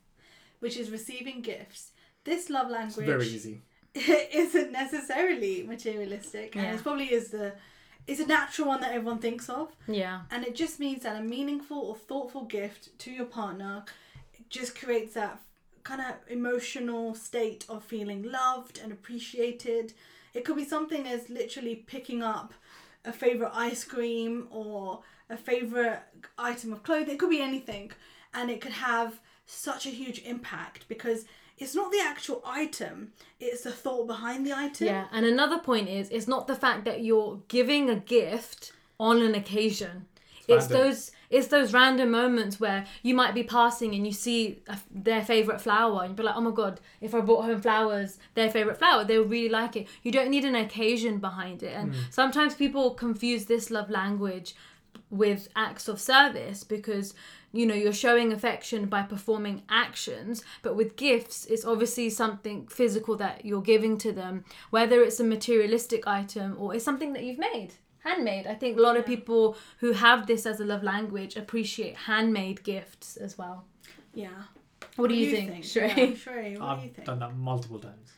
which 0.60 0.78
is 0.78 0.90
receiving 0.90 1.42
gifts. 1.42 1.92
This 2.24 2.50
love 2.50 2.68
It's 2.68 2.74
language 2.98 3.06
very 3.06 3.28
easy. 3.28 3.62
isn't 3.96 4.72
necessarily 4.72 5.64
materialistic, 5.64 6.56
and 6.56 6.66
Yeah. 6.66 6.74
it 6.76 6.84
probably 6.84 7.06
is 7.14 7.30
the 7.30 7.54
it's 8.08 8.20
a 8.20 8.26
natural 8.28 8.68
one 8.68 8.82
that 8.82 8.92
everyone 8.94 9.18
thinks 9.20 9.50
of. 9.50 9.72
Yeah. 9.88 10.22
And 10.30 10.46
it 10.46 10.56
just 10.56 10.80
means 10.80 11.02
that 11.04 11.16
a 11.16 11.24
meaningful 11.24 11.78
or 11.80 11.96
thoughtful 11.96 12.44
gift 12.46 12.98
to 13.00 13.12
your 13.12 13.26
partner 13.26 13.84
just 14.50 14.80
creates 14.80 15.14
that 15.14 15.40
kind 15.84 16.02
of 16.02 16.16
emotional 16.30 17.14
state 17.14 17.66
of 17.70 17.84
feeling 17.84 18.24
loved 18.24 18.80
and 18.84 18.92
appreciated. 18.92 19.94
It 20.34 20.44
could 20.44 20.56
be 20.56 20.66
something 20.66 21.08
as 21.08 21.30
literally 21.30 21.76
picking 21.76 22.24
up 22.24 22.54
a 23.06 23.14
favorite 23.14 23.52
ice 23.54 23.84
cream 23.84 24.48
or 24.50 25.02
a 25.30 25.38
favorite 25.38 26.00
item 26.38 26.74
of 26.74 26.84
clothing. 26.84 27.14
It 27.14 27.20
could 27.20 27.30
be 27.30 27.42
anything. 27.42 27.92
And 28.34 28.50
it 28.50 28.62
could 28.62 28.74
have 28.74 29.20
such 29.46 29.86
a 29.86 29.90
huge 29.90 30.20
impact 30.26 30.88
because 30.88 31.26
it's 31.58 31.76
not 31.76 31.92
the 31.92 32.02
actual 32.04 32.42
item, 32.46 33.14
it's 33.40 33.64
the 33.64 33.72
thought 33.72 34.08
behind 34.08 34.46
the 34.46 34.54
item. 34.54 34.88
Yeah. 34.88 35.06
And 35.12 35.26
another 35.26 35.60
point 35.60 35.88
is 35.88 36.10
it's 36.10 36.28
not 36.28 36.48
the 36.48 36.56
fact 36.56 36.84
that 36.86 37.04
you're 37.04 37.42
giving 37.48 37.90
a 37.90 37.96
gift 37.96 38.74
on 39.00 39.22
an 39.22 39.36
occasion. 39.36 40.08
It's 40.48 40.70
random. 40.70 40.78
those 40.78 41.12
it's 41.36 41.48
those 41.48 41.74
random 41.74 42.12
moments 42.12 42.62
where 42.62 42.86
you 43.04 43.14
might 43.14 43.36
be 43.36 43.44
passing 43.44 43.94
and 43.94 44.08
you 44.08 44.14
see 44.14 44.62
a, 44.70 44.78
their 44.90 45.22
favorite 45.22 45.60
flower 45.60 46.00
and 46.02 46.12
you'd 46.12 46.16
be 46.16 46.24
like, 46.24 46.38
oh 46.38 46.42
my 46.42 46.52
god, 46.52 46.80
if 47.02 47.14
I 47.14 47.20
brought 47.20 47.44
home 47.44 47.62
flowers, 47.62 48.18
their 48.36 48.50
favorite 48.50 48.78
flower, 48.78 49.04
they 49.04 49.18
would 49.20 49.30
really 49.30 49.50
like 49.50 49.76
it. 49.76 49.88
You 50.02 50.14
don't 50.14 50.30
need 50.30 50.46
an 50.46 50.56
occasion 50.56 51.20
behind 51.20 51.62
it. 51.62 51.76
And 51.76 51.94
mm. 51.94 51.98
sometimes 52.10 52.56
people 52.56 52.92
confuse 52.92 53.46
this 53.46 53.70
love 53.70 53.90
language 53.90 54.56
with 55.10 55.50
acts 55.58 55.90
of 55.90 56.00
service 56.00 56.64
because 56.64 57.14
you 57.52 57.66
know 57.66 57.76
you're 57.76 57.94
showing 57.94 58.32
affection 58.34 58.86
by 58.86 59.02
performing 59.02 59.62
actions 59.70 60.44
but 60.62 60.76
with 60.76 60.96
gifts 60.96 61.46
it's 61.46 61.64
obviously 61.64 62.10
something 62.10 62.66
physical 62.68 63.16
that 63.16 63.46
you're 63.46 63.62
giving 63.62 63.98
to 63.98 64.12
them 64.12 64.44
whether 64.72 65.02
it's 65.04 65.20
a 65.20 65.24
materialistic 65.24 66.08
item 66.08 66.56
or 66.58 66.74
it's 66.74 66.84
something 66.84 67.14
that 67.14 67.24
you've 67.24 67.38
made 67.38 67.74
handmade 68.06 68.46
i 68.48 68.56
think 68.56 68.78
a 68.78 68.82
lot 68.82 68.96
of 68.98 69.06
people 69.06 69.58
who 69.80 69.92
have 69.94 70.28
this 70.28 70.46
as 70.46 70.60
a 70.60 70.66
love 70.66 70.84
language 70.84 71.36
appreciate 71.36 71.96
handmade 72.10 72.64
gifts 72.64 73.18
as 73.18 73.38
well 73.38 73.66
Yeah. 74.14 74.30
what, 74.96 75.08
do 75.10 75.16
you, 75.16 75.32
think, 75.36 75.64
Shrey? 75.66 75.90
Yeah, 75.98 76.06
Shrey, 76.24 76.58
what 76.60 76.68
I've 76.70 76.80
do 76.82 76.86
you 76.88 76.94
think? 76.94 77.06
done 77.08 77.20
that 77.20 77.36
multiple 77.36 77.80
times. 77.80 78.10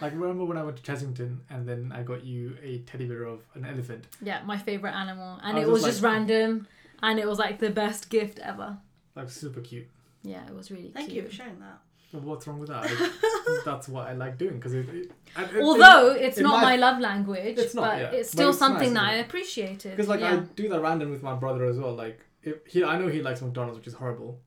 Like 0.00 0.12
remember 0.14 0.44
when 0.46 0.56
I 0.56 0.62
went 0.62 0.76
to 0.82 0.84
Chessington 0.90 1.32
and 1.50 1.68
then 1.68 1.92
I 1.94 2.02
got 2.02 2.24
you 2.24 2.56
a 2.62 2.78
teddy 2.88 3.04
bear 3.10 3.24
of 3.24 3.40
an 3.54 3.64
elephant. 3.72 4.06
yeah 4.22 4.40
my 4.52 4.56
favorite 4.68 4.94
animal 5.04 5.38
and 5.44 5.58
I 5.58 5.60
it 5.62 5.66
was 5.66 5.72
was 5.74 5.82
just 5.82 5.92
just 5.96 6.02
like- 6.02 6.12
random 6.12 6.66
and 7.02 7.18
it 7.18 7.26
was 7.32 7.38
like 7.38 7.58
the 7.58 7.70
best 7.70 8.08
gift 8.16 8.38
ever 8.38 8.78
Like 9.16 9.28
super 9.30 9.60
cute. 9.60 9.88
yeah 10.22 10.46
it 10.50 10.54
was 10.60 10.70
really 10.70 10.90
Thank 10.98 11.08
you 11.10 11.20
cute 11.22 11.26
for 11.30 11.34
sharing 11.40 11.58
that. 11.66 11.78
But 12.12 12.22
what's 12.24 12.46
wrong 12.46 12.58
with 12.58 12.68
that? 12.68 13.62
That's 13.64 13.88
what 13.88 14.06
I 14.06 14.12
like 14.12 14.36
doing 14.36 14.56
because 14.56 14.74
it, 14.74 14.86
it, 14.90 15.10
it- 15.36 15.62
Although 15.62 16.10
it- 16.12 16.22
it's 16.22 16.38
it 16.38 16.42
not 16.42 16.56
might- 16.60 16.62
my 16.62 16.76
love 16.76 17.00
language, 17.00 17.56
It's 17.58 17.74
not, 17.74 17.84
but 17.92 17.98
yeah. 18.00 18.10
it's 18.10 18.28
But 18.30 18.32
still 18.38 18.50
it's 18.50 18.58
something 18.58 18.92
nice, 18.92 19.12
that 19.12 19.14
I 19.14 19.16
appreciated. 19.26 19.92
Because 19.92 20.08
like 20.08 20.20
yeah. 20.20 20.34
I 20.34 20.36
do 20.54 20.68
that 20.68 20.80
random 20.80 21.10
with 21.10 21.22
my 21.22 21.34
brother 21.34 21.64
as 21.64 21.78
well. 21.78 21.94
Like 21.94 22.20
if 22.42 22.66
he, 22.66 22.84
I 22.84 22.98
know 22.98 23.08
he 23.08 23.22
likes 23.22 23.40
McDonald's, 23.40 23.78
which 23.78 23.86
is 23.86 23.94
horrible. 23.94 24.38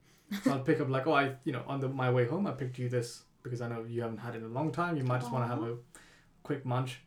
So 0.44 0.52
I'll 0.52 0.60
pick 0.60 0.80
up 0.80 0.90
like, 0.90 1.08
oh, 1.08 1.14
I, 1.14 1.34
you 1.44 1.54
know, 1.54 1.64
on 1.68 1.80
the 1.80 1.88
my 1.88 2.12
way 2.12 2.26
home, 2.26 2.46
I 2.48 2.52
picked 2.52 2.78
you 2.78 2.88
this 2.90 3.24
because 3.44 3.62
I 3.62 3.68
know 3.68 3.84
you 3.88 4.02
haven't 4.02 4.18
had 4.18 4.36
it 4.36 4.40
in 4.40 4.44
a 4.46 4.48
long 4.50 4.72
time. 4.72 4.98
You 4.98 5.04
might 5.04 5.22
just 5.22 5.32
want 5.32 5.44
to 5.46 5.48
have 5.48 5.64
a 5.64 5.76
quick 6.44 6.66
munch, 6.66 7.00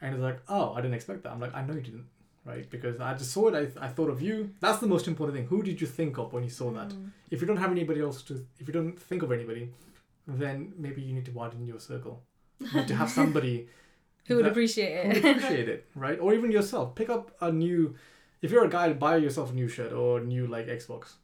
and 0.00 0.14
he's 0.14 0.22
like, 0.22 0.38
oh, 0.48 0.72
I 0.74 0.80
didn't 0.80 0.94
expect 0.94 1.22
that. 1.24 1.32
I'm 1.32 1.40
like, 1.40 1.54
I 1.54 1.62
know 1.64 1.74
you 1.74 1.80
didn't, 1.80 2.06
right? 2.44 2.68
Because 2.70 3.00
I 3.00 3.14
just 3.14 3.32
saw 3.32 3.48
it. 3.48 3.74
I, 3.80 3.86
I 3.86 3.88
thought 3.88 4.08
of 4.08 4.22
you. 4.22 4.50
That's 4.60 4.78
the 4.78 4.86
most 4.86 5.08
important 5.08 5.36
thing. 5.36 5.46
Who 5.48 5.62
did 5.64 5.80
you 5.80 5.86
think 5.86 6.16
of 6.18 6.32
when 6.32 6.42
you 6.44 6.50
saw 6.50 6.70
that? 6.72 6.88
Mm. 6.90 7.10
If 7.30 7.40
you 7.40 7.46
don't 7.46 7.56
have 7.58 7.72
anybody 7.72 8.00
else 8.00 8.22
to, 8.22 8.44
if 8.60 8.66
you 8.68 8.72
don't 8.72 8.96
think 8.98 9.22
of 9.24 9.32
anybody, 9.32 9.70
then 10.26 10.72
maybe 10.76 11.02
you 11.02 11.12
need 11.14 11.24
to 11.26 11.32
widen 11.32 11.66
your 11.66 11.80
circle. 11.80 12.22
You 12.60 12.72
need 12.80 12.88
to 12.88 12.94
have 12.96 13.10
somebody 13.10 13.68
Who 14.26 14.36
would 14.36 14.44
that- 14.44 14.50
appreciate 14.50 15.02
who 15.02 15.08
would 15.08 15.16
it? 15.16 15.36
appreciate 15.36 15.68
it, 15.68 15.86
right? 15.94 16.18
Or 16.20 16.34
even 16.34 16.50
yourself. 16.52 16.94
Pick 16.94 17.08
up 17.10 17.30
a 17.40 17.50
new. 17.50 17.94
If 18.42 18.50
you're 18.50 18.64
a 18.64 18.68
guy, 18.70 18.92
buy 18.92 19.16
yourself 19.16 19.50
a 19.50 19.54
new 19.54 19.68
shirt 19.68 19.92
or 19.92 20.18
a 20.18 20.24
new 20.24 20.46
like 20.46 20.66
Xbox, 20.66 21.14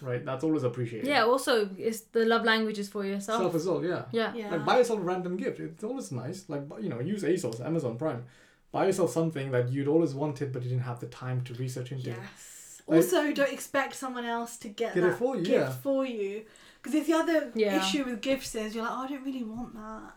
right? 0.00 0.24
That's 0.24 0.44
always 0.44 0.62
appreciated. 0.62 1.06
yeah. 1.08 1.24
Also, 1.24 1.68
it's 1.78 2.00
the 2.12 2.24
love 2.24 2.44
languages 2.44 2.88
for 2.88 3.04
yourself. 3.04 3.40
Self 3.42 3.54
as 3.54 3.66
well, 3.66 3.84
yeah. 3.84 4.04
yeah. 4.12 4.32
Yeah. 4.34 4.50
Like 4.50 4.64
buy 4.64 4.78
yourself 4.78 5.00
a 5.00 5.02
random 5.02 5.36
gift. 5.36 5.60
It's 5.60 5.84
always 5.84 6.12
nice. 6.12 6.44
Like 6.48 6.62
you 6.80 6.88
know, 6.88 7.00
use 7.00 7.22
ASOS, 7.24 7.64
Amazon 7.64 7.96
Prime. 7.96 8.24
Buy 8.70 8.86
yourself 8.86 9.10
something 9.12 9.50
that 9.50 9.70
you'd 9.70 9.88
always 9.88 10.14
wanted 10.14 10.50
but 10.52 10.62
you 10.62 10.70
didn't 10.70 10.84
have 10.84 10.98
the 11.00 11.06
time 11.08 11.42
to 11.44 11.54
research 11.54 11.92
into. 11.92 12.10
Yes. 12.10 12.80
Like- 12.86 12.96
Also, 12.98 13.32
don't 13.32 13.52
expect 13.52 13.94
someone 13.94 14.24
else 14.24 14.56
to 14.58 14.68
get, 14.68 14.94
Get 14.94 15.04
it 15.04 15.10
that 15.10 15.18
for 15.18 15.36
you, 15.36 15.42
gift 15.42 15.52
yeah. 15.68 15.70
for 15.70 16.06
you. 16.06 16.42
Because 16.82 16.94
if 16.96 17.06
the 17.06 17.12
other 17.14 17.52
Yeah. 17.54 17.78
issue 17.78 18.04
with 18.04 18.20
gifts 18.20 18.54
is 18.54 18.74
you're 18.74 18.82
like, 18.84 18.92
oh, 18.92 19.04
I 19.04 19.08
don't 19.08 19.24
really 19.24 19.44
want 19.44 19.74
that. 19.74 20.12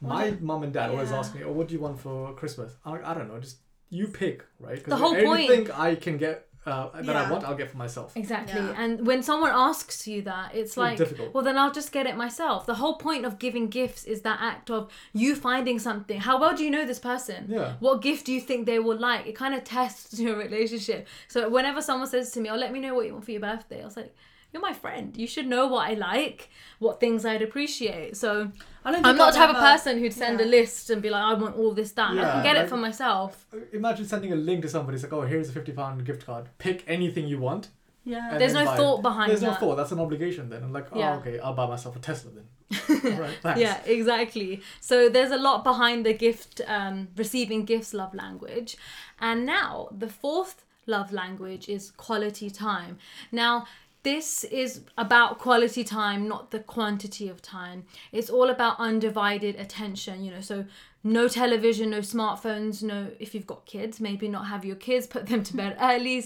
My 0.00 0.30
mum 0.40 0.62
and 0.62 0.72
dad 0.72 0.90
always 0.90 1.10
ask 1.12 1.34
me, 1.34 1.42
"Oh, 1.42 1.52
what 1.52 1.68
do 1.68 1.74
you 1.74 1.80
want 1.80 1.98
for 2.00 2.34
Christmas?" 2.34 2.72
I'm 2.84 3.00
I 3.04 3.14
don't 3.14 3.28
know, 3.28 3.38
just 3.40 3.58
you 3.88 4.08
pick, 4.08 4.44
right? 4.60 4.76
'Cause 4.82 4.90
The 4.90 4.96
whole 4.96 5.14
point- 5.14 5.50
Anything 5.50 5.70
I 5.72 5.94
can 5.94 6.16
get 6.18 6.48
uh, 6.66 6.90
that 7.00 7.14
I 7.14 7.30
want, 7.30 7.44
I'll 7.44 7.54
get 7.54 7.70
for 7.70 7.76
myself. 7.76 8.16
Exactly. 8.16 8.60
Yeah. 8.60 8.74
And 8.76 9.06
when 9.06 9.22
someone 9.22 9.52
asks 9.54 10.08
you 10.08 10.22
that, 10.22 10.52
it's 10.52 10.70
It's 10.70 10.76
like, 10.76 10.98
difficult. 10.98 11.32
well, 11.32 11.44
then 11.44 11.56
I'll 11.56 11.70
just 11.70 11.92
get 11.92 12.06
it 12.06 12.16
myself. 12.16 12.66
The 12.66 12.74
whole 12.74 12.96
point 12.96 13.24
of 13.24 13.38
giving 13.38 13.68
gifts 13.68 14.02
is 14.04 14.22
that 14.22 14.38
act 14.42 14.68
of 14.68 14.90
you 15.12 15.36
finding 15.36 15.78
something. 15.78 16.18
How 16.20 16.40
well 16.40 16.54
do 16.56 16.64
you 16.64 16.70
know 16.72 16.84
this 16.84 16.98
person? 16.98 17.46
Yeah. 17.48 17.74
What 17.78 18.02
gift 18.02 18.26
do 18.26 18.32
you 18.32 18.40
think 18.40 18.66
they 18.66 18.80
will 18.80 18.98
like? 18.98 19.26
It 19.28 19.36
kind 19.36 19.54
of 19.54 19.62
tests 19.62 20.18
your 20.24 20.36
relationship. 20.36 21.06
So 21.28 21.48
whenever 21.48 21.80
someone 21.80 22.08
says 22.08 22.32
to 22.32 22.40
me, 22.40 22.48
"Oh, 22.50 22.56
let 22.56 22.72
me 22.72 22.80
know 22.80 22.94
what 22.94 23.06
you 23.06 23.12
want 23.12 23.24
for 23.24 23.30
your 23.30 23.40
birthday," 23.42 23.80
I 23.82 23.84
was 23.84 23.96
like, 23.96 24.12
"You're 24.56 24.70
my 24.70 24.72
friend. 24.72 25.14
You 25.14 25.26
should 25.26 25.46
know 25.46 25.66
what 25.66 25.90
I 25.90 25.94
like, 25.94 26.48
what 26.78 26.98
things 26.98 27.26
I'd 27.26 27.42
appreciate." 27.42 28.16
So 28.16 28.50
I 28.84 28.90
don't 28.90 29.02
think 29.02 29.06
I'm 29.06 29.16
not 29.18 29.34
the 29.34 29.40
I've 29.40 29.48
type 29.48 29.56
of 29.56 29.62
person 29.62 29.98
who'd 29.98 30.14
send 30.14 30.40
yeah. 30.40 30.46
a 30.46 30.48
list 30.48 30.88
and 30.88 31.02
be 31.02 31.10
like, 31.10 31.22
"I 31.22 31.34
want 31.34 31.56
all 31.56 31.72
this, 31.74 31.92
that." 31.92 32.10
I 32.10 32.14
can 32.14 32.42
get 32.42 32.56
like- 32.56 32.64
it 32.64 32.68
for 32.70 32.78
myself. 32.78 33.46
Imagine 33.72 34.06
sending 34.06 34.32
a 34.32 34.36
link 34.36 34.62
to 34.62 34.68
somebody. 34.68 34.94
It's 34.94 35.04
like, 35.04 35.12
"Oh, 35.12 35.22
here's 35.22 35.50
a 35.50 35.52
fifty 35.52 35.72
pound 35.72 36.04
gift 36.06 36.24
card. 36.24 36.48
Pick 36.56 36.84
anything 36.86 37.28
you 37.28 37.38
want." 37.38 37.68
Yeah. 38.06 38.38
There's 38.38 38.54
no 38.54 38.64
buy 38.64 38.76
thought 38.76 39.02
behind 39.02 39.30
There's 39.30 39.42
no 39.42 39.52
thought. 39.54 39.74
That's 39.74 39.90
an 39.90 39.98
obligation 39.98 40.48
then. 40.48 40.62
I'm 40.62 40.72
like, 40.72 40.86
oh, 40.92 40.98
Yeah. 40.98 41.16
okay, 41.16 41.40
I'll 41.40 41.54
buy 41.54 41.66
myself 41.66 41.96
a 41.96 41.98
Tesla 41.98 42.30
then. 42.30 43.18
right. 43.18 43.36
Thanks. 43.42 43.60
Yeah, 43.60 43.82
exactly. 43.84 44.62
So 44.80 45.08
there's 45.08 45.32
a 45.32 45.36
lot 45.36 45.64
behind 45.64 46.06
the 46.06 46.14
gift, 46.14 46.60
um, 46.68 47.08
receiving 47.16 47.64
gifts 47.64 47.92
love 47.92 48.14
language. 48.14 48.76
And 49.20 49.44
now 49.44 49.88
the 49.90 50.08
fourth 50.08 50.64
love 50.86 51.12
language 51.12 51.68
is 51.68 51.90
quality 51.90 52.48
time. 52.48 52.98
Now, 53.32 53.66
this 54.06 54.44
is 54.44 54.82
about 54.96 55.40
quality 55.40 55.82
time, 55.82 56.28
not 56.28 56.52
the 56.52 56.60
quantity 56.60 57.28
of 57.28 57.42
time. 57.42 57.82
It's 58.12 58.30
all 58.30 58.50
about 58.50 58.78
undivided 58.78 59.56
attention, 59.56 60.22
you 60.22 60.30
know. 60.30 60.40
So, 60.40 60.64
no 61.02 61.26
television, 61.26 61.90
no 61.90 61.98
smartphones, 61.98 62.84
no, 62.84 63.08
if 63.18 63.34
you've 63.34 63.48
got 63.48 63.66
kids, 63.66 63.98
maybe 63.98 64.28
not 64.28 64.46
have 64.46 64.64
your 64.64 64.76
kids, 64.76 65.08
put 65.08 65.26
them 65.26 65.42
to 65.42 65.56
bed 65.56 65.76
early, 65.80 66.24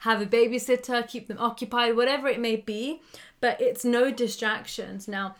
have 0.00 0.20
a 0.20 0.26
babysitter, 0.26 1.08
keep 1.08 1.26
them 1.26 1.38
occupied, 1.40 1.96
whatever 1.96 2.28
it 2.28 2.38
may 2.38 2.56
be. 2.56 3.00
But 3.40 3.58
it's 3.62 3.82
no 3.82 4.10
distractions. 4.10 5.08
Now, 5.08 5.34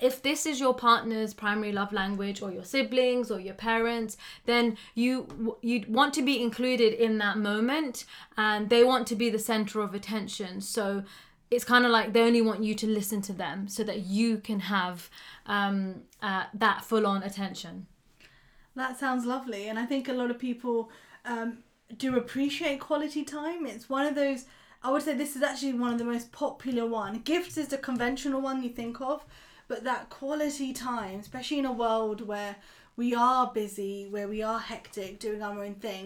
if 0.00 0.22
this 0.22 0.46
is 0.46 0.60
your 0.60 0.74
partner's 0.74 1.34
primary 1.34 1.72
love 1.72 1.92
language 1.92 2.42
or 2.42 2.50
your 2.50 2.64
siblings 2.64 3.30
or 3.30 3.40
your 3.40 3.54
parents 3.54 4.16
then 4.46 4.76
you 4.94 5.56
you 5.62 5.84
want 5.88 6.14
to 6.14 6.22
be 6.22 6.42
included 6.42 6.92
in 6.94 7.18
that 7.18 7.38
moment 7.38 8.04
and 8.36 8.70
they 8.70 8.82
want 8.84 9.06
to 9.06 9.14
be 9.14 9.30
the 9.30 9.38
center 9.38 9.80
of 9.80 9.94
attention 9.94 10.60
so 10.60 11.02
it's 11.50 11.64
kind 11.64 11.84
of 11.84 11.90
like 11.90 12.12
they 12.12 12.22
only 12.22 12.40
want 12.40 12.62
you 12.62 12.74
to 12.74 12.86
listen 12.86 13.20
to 13.20 13.32
them 13.32 13.66
so 13.66 13.82
that 13.82 14.06
you 14.06 14.38
can 14.38 14.60
have 14.60 15.10
um, 15.46 16.02
uh, 16.22 16.44
that 16.54 16.84
full-on 16.84 17.22
attention 17.22 17.86
That 18.76 18.98
sounds 18.98 19.26
lovely, 19.26 19.68
and 19.68 19.78
I 19.78 19.86
think 19.86 20.08
a 20.08 20.12
lot 20.12 20.30
of 20.30 20.38
people 20.38 20.90
um, 21.24 21.58
do 21.96 22.16
appreciate 22.16 22.80
quality 22.80 23.24
time. 23.24 23.66
It's 23.66 23.88
one 23.88 24.06
of 24.06 24.14
those. 24.14 24.44
I 24.82 24.90
would 24.90 25.02
say 25.02 25.14
this 25.14 25.36
is 25.36 25.42
actually 25.42 25.74
one 25.74 25.92
of 25.92 25.98
the 25.98 26.04
most 26.04 26.32
popular 26.32 26.86
one. 26.86 27.18
Gifts 27.18 27.58
is 27.58 27.68
the 27.68 27.78
conventional 27.78 28.40
one 28.40 28.62
you 28.62 28.70
think 28.70 29.00
of, 29.00 29.24
but 29.70 29.84
that 29.84 30.10
quality 30.10 30.72
time, 30.72 31.20
especially 31.20 31.60
in 31.60 31.64
a 31.64 31.72
world 31.84 32.20
where 32.32 32.56
we 32.96 33.14
are 33.14 33.44
busy, 33.62 34.08
where 34.10 34.28
we 34.34 34.42
are 34.42 34.58
hectic, 34.58 35.20
doing 35.20 35.40
our 35.42 35.62
own 35.64 35.76
thing, 35.76 36.04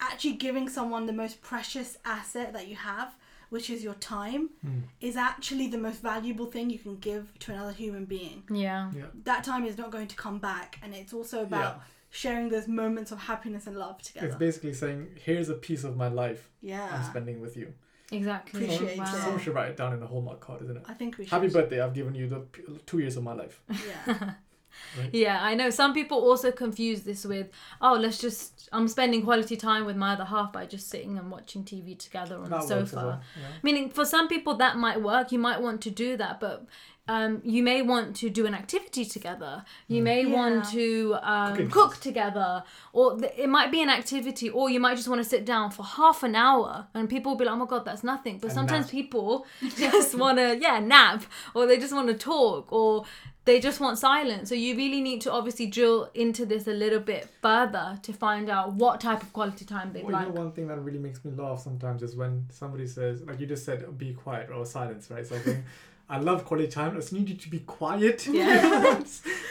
actually 0.00 0.32
giving 0.46 0.66
someone 0.78 1.04
the 1.06 1.12
most 1.24 1.42
precious 1.42 1.98
asset 2.06 2.48
that 2.54 2.66
you 2.68 2.76
have, 2.92 3.14
which 3.50 3.68
is 3.68 3.84
your 3.84 3.98
time, 4.16 4.48
hmm. 4.64 4.80
is 5.08 5.14
actually 5.30 5.66
the 5.68 5.76
most 5.88 6.00
valuable 6.12 6.46
thing 6.46 6.70
you 6.70 6.78
can 6.86 6.96
give 7.08 7.24
to 7.40 7.52
another 7.52 7.74
human 7.82 8.04
being 8.06 8.38
yeah 8.66 8.90
Yeah. 8.96 9.08
that 9.30 9.44
time 9.44 9.64
is 9.70 9.76
not 9.82 9.90
going 9.96 10.08
to 10.14 10.16
come 10.16 10.38
back 10.38 10.78
and 10.82 10.90
it's 10.94 11.12
also 11.18 11.42
about 11.42 11.74
Yeah. 11.76 11.82
sharing 12.22 12.48
those 12.54 12.66
moments 12.82 13.10
of 13.12 13.18
happiness 13.32 13.66
and 13.68 13.76
love 13.76 13.98
together 14.08 14.26
It's 14.28 14.36
basically 14.48 14.72
saying, 14.82 15.00
here's 15.26 15.50
a 15.50 15.58
piece 15.68 15.84
of 15.84 15.92
my 16.02 16.08
life 16.08 16.42
yeah. 16.62 16.84
I'm 16.94 17.02
yeah 17.02 17.10
spending 17.12 17.38
with 17.44 17.56
you. 17.60 17.68
Exactly 18.12 18.64
Appreciate 18.64 18.98
wow. 18.98 19.04
it. 19.04 19.08
Someone 19.22 19.40
should 19.40 19.54
write 19.54 19.70
it 19.70 19.76
down 19.76 19.92
in 19.94 20.02
a 20.02 20.06
Hallmark 20.06 20.40
card, 20.40 20.62
isn't 20.62 20.76
it? 20.76 20.84
i 20.88 20.94
think 20.94 21.18
we 21.18 21.24
should 21.24 21.32
Happy 21.32 21.48
birthday! 21.48 21.80
I've 21.80 21.94
given 21.94 22.14
you 22.14 22.28
the 22.28 22.40
p- 22.40 22.62
two 22.86 22.98
years 22.98 23.16
of 23.16 23.22
my 23.22 23.32
life. 23.34 23.60
yeah 23.68 24.34
Yeah, 25.12 25.38
I 25.42 25.54
know. 25.54 25.68
Some 25.70 25.92
people 25.92 26.18
also 26.18 26.50
confuse 26.50 27.02
this 27.02 27.24
with, 27.26 27.48
oh, 27.82 27.92
let's 27.94 28.18
just, 28.18 28.68
I'm 28.72 28.88
spending 28.88 29.22
quality 29.22 29.56
time 29.56 29.84
with 29.84 29.96
my 29.96 30.14
other 30.14 30.24
half 30.24 30.52
by 30.52 30.64
just 30.66 30.88
sitting 30.88 31.18
and 31.18 31.30
watching 31.30 31.62
TV 31.62 31.98
together 31.98 32.36
on 32.36 32.48
That 32.50 32.62
the 32.62 32.66
sofa. 32.66 32.96
well. 32.96 33.20
Yeah. 33.38 33.48
Meaning, 33.62 33.90
for 33.90 34.04
some 34.06 34.28
people, 34.28 34.54
that 34.56 34.76
might 34.78 35.00
work. 35.02 35.30
You 35.30 35.38
might 35.38 35.60
want 35.60 35.82
to 35.82 35.90
do 35.90 36.16
that, 36.16 36.40
but 36.40 36.66
um, 37.08 37.42
you 37.44 37.62
may 37.64 37.82
want 37.82 38.14
to 38.16 38.30
do 38.30 38.46
an 38.46 38.54
activity 38.54 39.04
together. 39.04 39.64
You 39.88 40.02
may 40.02 40.24
want 40.24 40.70
to 40.70 41.16
um, 41.22 41.68
cook 41.68 41.98
together, 42.00 42.62
or 42.92 43.18
th- 43.18 43.32
it 43.36 43.48
might 43.48 43.72
be 43.72 43.82
an 43.82 43.88
activity, 43.90 44.48
or 44.48 44.70
you 44.70 44.78
might 44.78 44.96
just 44.96 45.08
want 45.08 45.20
to 45.22 45.28
sit 45.28 45.44
down 45.44 45.70
for 45.72 45.82
half 45.84 46.22
an 46.22 46.36
hour, 46.36 46.86
and 46.94 47.08
people 47.10 47.32
will 47.32 47.38
be 47.38 47.44
like, 47.44 47.54
"Oh 47.54 47.58
my 47.58 47.66
god, 47.66 47.84
that's 47.84 48.04
nothing." 48.04 48.38
But 48.38 48.46
And 48.48 48.54
sometimes 48.54 48.86
nap. 48.86 48.92
people 48.92 49.46
just 49.76 50.14
want 50.14 50.38
to, 50.38 50.56
yeah, 50.60 50.78
nap, 50.78 51.24
or 51.54 51.66
they 51.66 51.76
just 51.78 51.92
want 51.92 52.06
to 52.08 52.14
talk, 52.14 52.72
or 52.72 53.04
they 53.44 53.58
just 53.58 53.80
want 53.80 53.98
silence. 53.98 54.48
So 54.48 54.54
you 54.54 54.76
really 54.76 55.00
need 55.00 55.20
to 55.22 55.32
obviously 55.32 55.66
drill 55.66 56.08
into 56.14 56.46
this 56.46 56.68
a 56.68 56.72
little 56.72 57.00
bit 57.00 57.28
further 57.42 57.98
to 58.02 58.12
find 58.12 58.48
out 58.48 58.74
what 58.74 59.00
type 59.00 59.20
of 59.24 59.32
quality 59.32 59.64
time 59.64 59.92
they'd 59.92 60.04
Well, 60.04 60.12
like. 60.12 60.28
you 60.28 60.32
know, 60.32 60.40
one 60.40 60.52
thing 60.52 60.68
that 60.68 60.78
really 60.78 61.00
makes 61.00 61.24
me 61.24 61.32
laugh 61.32 61.60
sometimes 61.60 62.04
is 62.04 62.14
when 62.14 62.46
somebody 62.52 62.86
says, 62.86 63.22
like 63.22 63.40
you 63.40 63.46
just 63.48 63.64
said, 63.64 63.98
be 63.98 64.14
quiet 64.14 64.50
or 64.50 64.64
silence, 64.64 65.10
right? 65.10 65.26
So 65.26 65.34
I 65.34 65.40
think, 65.40 65.64
I 66.12 66.18
love 66.18 66.44
quality 66.44 66.68
time. 66.68 66.92
I 66.92 66.96
just 66.96 67.14
need 67.14 67.28
you 67.30 67.36
to 67.36 67.48
be 67.48 67.60
quiet. 67.60 68.26
Yeah. 68.32 69.02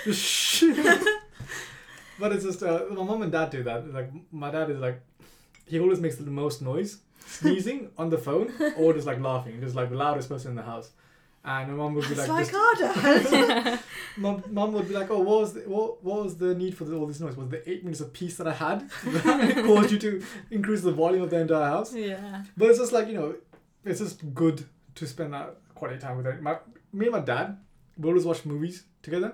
But 2.20 2.34
it's 2.34 2.44
just, 2.44 2.62
uh, 2.62 2.84
my 2.92 3.04
mom 3.04 3.24
and 3.24 3.32
dad 3.32 3.50
do 3.50 3.64
that. 3.64 3.92
Like, 3.92 4.12
my 4.32 4.52
dad 4.52 4.70
is 4.70 4.78
like, 4.78 5.02
he 5.66 5.80
always 5.80 6.00
makes 6.00 6.18
the 6.18 6.30
most 6.30 6.62
noise, 6.62 7.00
sneezing 7.26 7.90
on 7.98 8.12
the 8.12 8.18
phone 8.20 8.54
or 8.78 8.94
just 8.94 9.08
like 9.08 9.20
laughing, 9.20 9.60
just 9.60 9.76
like 9.76 9.90
the 9.90 9.96
loudest 9.96 10.30
person 10.30 10.52
in 10.52 10.56
the 10.56 10.62
house. 10.62 10.92
And 11.44 11.72
my 11.72 11.78
mom 11.78 11.96
would 11.96 12.08
be 12.08 12.14
like, 12.14 12.28
like 12.30 12.54
our 12.54 12.76
dad. 12.76 13.80
Mom, 14.18 14.44
mom 14.52 14.74
would 14.74 14.88
be 14.88 14.94
like, 14.94 15.10
"Oh, 15.10 15.22
what 15.22 15.40
was 15.40 15.54
the 15.54 15.62
what, 15.62 16.04
what 16.04 16.24
was 16.24 16.38
the 16.38 16.54
need 16.54 16.78
for 16.78 16.84
the, 16.84 16.96
all 16.96 17.08
this 17.08 17.20
noise? 17.20 17.36
Was 17.36 17.50
the 17.50 17.68
eight 17.68 17.84
minutes 17.84 18.02
of 18.02 18.14
peace 18.14 18.38
that 18.38 18.48
I 18.48 18.54
had 18.54 18.88
that 19.06 19.64
caused 19.66 19.92
you 19.92 19.98
to 19.98 20.22
increase 20.52 20.82
the 20.82 20.92
volume 20.92 21.24
of 21.24 21.32
the 21.32 21.40
entire 21.40 21.70
house?" 21.76 21.96
yeah. 21.96 22.44
But 22.56 22.70
it's 22.70 22.78
just 22.78 22.92
like 22.92 23.08
you 23.08 23.16
know, 23.16 23.36
it's 23.84 24.02
just 24.02 24.36
good 24.36 24.66
to 24.94 25.08
spend 25.08 25.34
that 25.34 25.56
quality 25.82 26.00
time 26.00 26.16
with 26.18 26.28
it. 26.28 26.42
My, 26.42 26.58
me 26.94 27.06
and 27.08 27.16
my 27.20 27.22
dad, 27.34 27.58
we 27.98 28.08
always 28.10 28.26
watch 28.26 28.46
movies 28.46 28.84
together, 29.02 29.34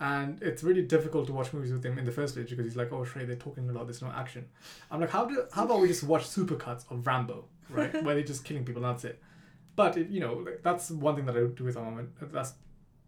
and 0.00 0.40
it's 0.42 0.62
really 0.62 0.82
difficult 0.82 1.26
to 1.28 1.32
watch 1.32 1.52
movies 1.52 1.72
with 1.72 1.84
him 1.84 1.98
in 1.98 2.04
the 2.04 2.12
first 2.12 2.34
place 2.34 2.48
because 2.48 2.64
he's 2.64 2.76
like, 2.82 2.92
"Oh, 2.92 3.04
Shrey, 3.04 3.26
they're 3.26 3.36
talking 3.46 3.68
a 3.68 3.72
lot. 3.72 3.84
There's 3.86 4.02
no 4.02 4.12
action." 4.24 4.42
I'm 4.90 5.00
like, 5.00 5.10
"How 5.10 5.24
do 5.24 5.34
how 5.52 5.64
about 5.64 5.80
we 5.80 5.88
just 5.88 6.04
watch 6.04 6.24
supercuts 6.36 6.84
of 6.90 7.06
Rambo, 7.06 7.44
right? 7.70 7.92
Where 8.04 8.14
they're 8.14 8.24
just 8.34 8.44
killing 8.44 8.64
people. 8.64 8.84
and 8.84 8.94
That's 8.94 9.04
it." 9.04 9.20
But 9.76 9.96
it, 9.96 10.08
you 10.08 10.20
know, 10.20 10.34
like, 10.34 10.60
that's 10.62 10.90
one 10.90 11.16
thing 11.16 11.26
that 11.26 11.36
I 11.36 11.40
do 11.58 11.64
with 11.64 11.74
my 11.76 11.82
mom. 11.82 11.98
and 11.98 12.12
That's 12.32 12.52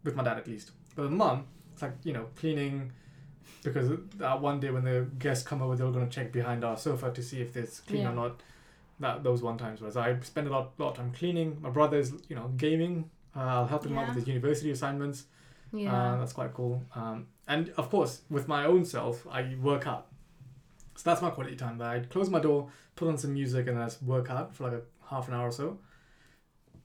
with 0.03 0.15
my 0.15 0.23
dad 0.23 0.37
at 0.37 0.47
least. 0.47 0.71
But 0.95 1.03
with 1.03 1.11
mom, 1.23 1.45
it's 1.73 1.81
like 1.81 1.93
you 2.03 2.13
know 2.13 2.25
cleaning 2.35 2.91
because 3.63 3.89
that 4.17 4.41
one 4.41 4.59
day 4.59 4.71
when 4.71 4.83
the 4.83 5.07
guests 5.17 5.45
come 5.47 5.61
over, 5.61 5.75
they're 5.75 5.91
gonna 5.91 6.09
check 6.09 6.31
behind 6.31 6.63
our 6.65 6.77
sofa 6.77 7.11
to 7.11 7.21
see 7.23 7.39
if 7.41 7.55
it's 7.55 7.79
clean 7.79 8.01
Yeah. 8.03 8.11
or 8.11 8.15
not. 8.15 8.41
That 8.99 9.23
those 9.23 9.43
one 9.43 9.57
times 9.57 9.79
whereas 9.79 9.95
I 9.95 10.19
spend 10.21 10.47
a 10.47 10.51
lot 10.51 10.73
lot 10.79 10.91
of 10.91 10.97
time 10.97 11.11
cleaning. 11.11 11.57
My 11.61 11.69
brother's 11.69 12.11
you 12.29 12.35
know 12.35 12.47
gaming. 12.57 13.09
Uh, 13.35 13.39
I'll 13.41 13.67
help 13.67 13.85
him 13.85 13.97
out 13.97 14.07
with 14.07 14.15
his 14.15 14.27
university 14.27 14.71
assignments. 14.71 15.25
Yeah. 15.71 15.93
Uh, 15.93 16.17
that's 16.17 16.33
quite 16.33 16.53
cool. 16.53 16.83
Um, 16.95 17.27
and 17.47 17.69
of 17.77 17.89
course, 17.89 18.21
with 18.29 18.47
my 18.47 18.65
own 18.65 18.83
self, 18.85 19.27
I 19.29 19.55
work 19.61 19.85
out. 19.85 20.07
So 20.95 21.09
that's 21.09 21.21
my 21.21 21.29
quality 21.29 21.55
time. 21.55 21.77
That 21.77 21.87
I 21.87 21.99
close 21.99 22.29
my 22.29 22.39
door, 22.39 22.69
put 22.95 23.07
on 23.07 23.17
some 23.17 23.33
music, 23.33 23.67
and 23.67 23.77
then 23.77 23.83
I 23.83 23.85
just 23.85 24.01
work 24.01 24.31
out 24.31 24.55
for 24.55 24.63
like 24.63 24.73
a 24.73 24.81
half 25.07 25.27
an 25.27 25.35
hour 25.35 25.49
or 25.49 25.51
so. 25.51 25.77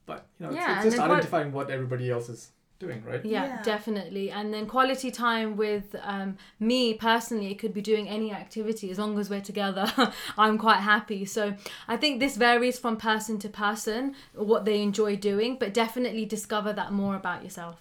But 0.05 0.27
you 0.37 0.45
know, 0.45 0.51
it's, 0.51 0.57
Yeah, 0.57 0.75
it's 0.75 0.83
and 0.85 0.91
just 0.91 1.03
identifying 1.03 1.51
what 1.51 1.71
everybody 1.71 2.11
else 2.11 2.29
is 2.29 2.51
doing, 2.85 3.03
right? 3.05 3.23
Yeah, 3.25 3.45
Yeah. 3.45 3.61
definitely. 3.63 4.29
And 4.31 4.53
then 4.53 4.65
quality 4.67 5.11
time 5.11 5.55
with 5.55 5.95
um, 6.01 6.37
me 6.59 6.93
personally, 6.93 7.47
it 7.51 7.59
could 7.59 7.73
be 7.73 7.81
doing 7.81 8.07
any 8.07 8.31
activity 8.31 8.91
as 8.91 8.97
long 8.99 9.17
as 9.19 9.29
we're 9.29 9.41
together. 9.41 9.85
I'm 10.37 10.57
quite 10.57 10.81
happy. 10.93 11.25
So 11.25 11.55
I 11.87 11.97
think 11.97 12.19
this 12.19 12.35
varies 12.37 12.77
from 12.79 12.97
person 12.97 13.39
to 13.39 13.49
person 13.49 14.15
what 14.33 14.65
they 14.65 14.81
enjoy 14.81 15.15
doing, 15.15 15.57
but 15.57 15.73
definitely 15.73 16.25
discover 16.25 16.71
that 16.73 16.91
more 16.91 17.15
about 17.15 17.43
yourself. 17.43 17.77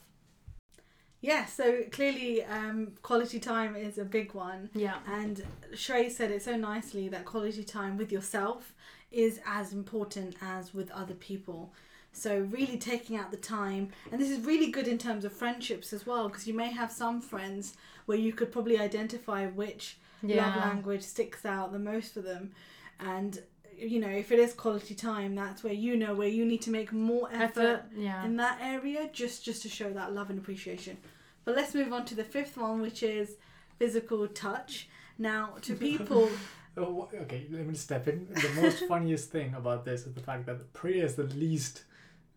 yeah 1.20 1.44
so 1.46 1.82
clearly 1.92 2.42
um, 2.44 2.92
quality 3.02 3.38
time 3.38 3.76
is 3.76 3.98
a 3.98 4.04
big 4.04 4.34
one 4.34 4.70
Yeah. 4.74 4.96
and 5.06 5.34
Shrey 5.82 6.10
said 6.10 6.30
it 6.36 6.42
so 6.42 6.56
nicely 6.56 7.08
that 7.14 7.24
quality 7.24 7.64
time 7.64 7.96
with 7.96 8.10
yourself 8.16 8.74
is 9.10 9.40
as 9.46 9.72
important 9.72 10.36
as 10.40 10.72
with 10.74 10.90
other 10.90 11.14
people. 11.14 11.72
So 12.12 12.38
really 12.50 12.76
taking 12.78 13.16
out 13.16 13.30
the 13.30 13.36
time, 13.38 13.88
and 14.10 14.20
this 14.20 14.30
is 14.30 14.44
really 14.44 14.70
good 14.70 14.86
in 14.86 14.98
terms 14.98 15.24
of 15.24 15.32
friendships 15.32 15.92
as 15.92 16.06
well, 16.06 16.28
because 16.28 16.46
you 16.46 16.54
may 16.54 16.70
have 16.70 16.92
some 16.92 17.20
friends 17.20 17.74
where 18.06 18.18
you 18.18 18.32
could 18.32 18.52
probably 18.52 18.78
identify 18.78 19.46
which 19.46 19.96
love 20.22 20.56
language 20.56 21.02
sticks 21.02 21.44
out 21.44 21.72
the 21.72 21.78
most 21.78 22.14
for 22.14 22.20
them, 22.20 22.52
and 23.00 23.42
you 23.76 23.98
know 23.98 24.08
if 24.08 24.30
it 24.30 24.38
is 24.38 24.52
quality 24.52 24.94
time, 24.94 25.34
that's 25.34 25.64
where 25.64 25.72
you 25.72 25.96
know 25.96 26.14
where 26.14 26.28
you 26.28 26.44
need 26.44 26.62
to 26.62 26.70
make 26.70 26.92
more 26.92 27.28
effort 27.32 27.60
Effort. 27.60 27.82
Yeah. 27.96 28.24
in 28.24 28.36
that 28.36 28.58
area 28.62 29.08
just 29.12 29.44
just 29.44 29.62
to 29.62 29.68
show 29.68 29.90
that 29.92 30.12
love 30.12 30.30
and 30.30 30.38
appreciation 30.38 30.98
But 31.44 31.56
let's 31.56 31.74
move 31.74 31.92
on 31.92 32.04
to 32.04 32.14
the 32.14 32.24
fifth 32.24 32.56
one, 32.56 32.80
which 32.82 33.02
is 33.02 33.36
physical 33.78 34.28
touch. 34.28 34.88
Now, 35.18 35.54
to 35.62 35.74
people, 35.88 36.30
Oh, 36.76 37.08
okay, 37.22 37.46
let 37.50 37.66
me 37.66 37.74
step 37.74 38.08
in. 38.08 38.28
The 38.32 38.62
most 38.62 38.84
funniest 38.88 39.30
thing 39.30 39.54
about 39.54 39.84
this 39.84 40.06
is 40.06 40.14
the 40.14 40.20
fact 40.20 40.46
that 40.46 40.72
Priya 40.72 41.04
is 41.04 41.16
the 41.16 41.24
least 41.24 41.84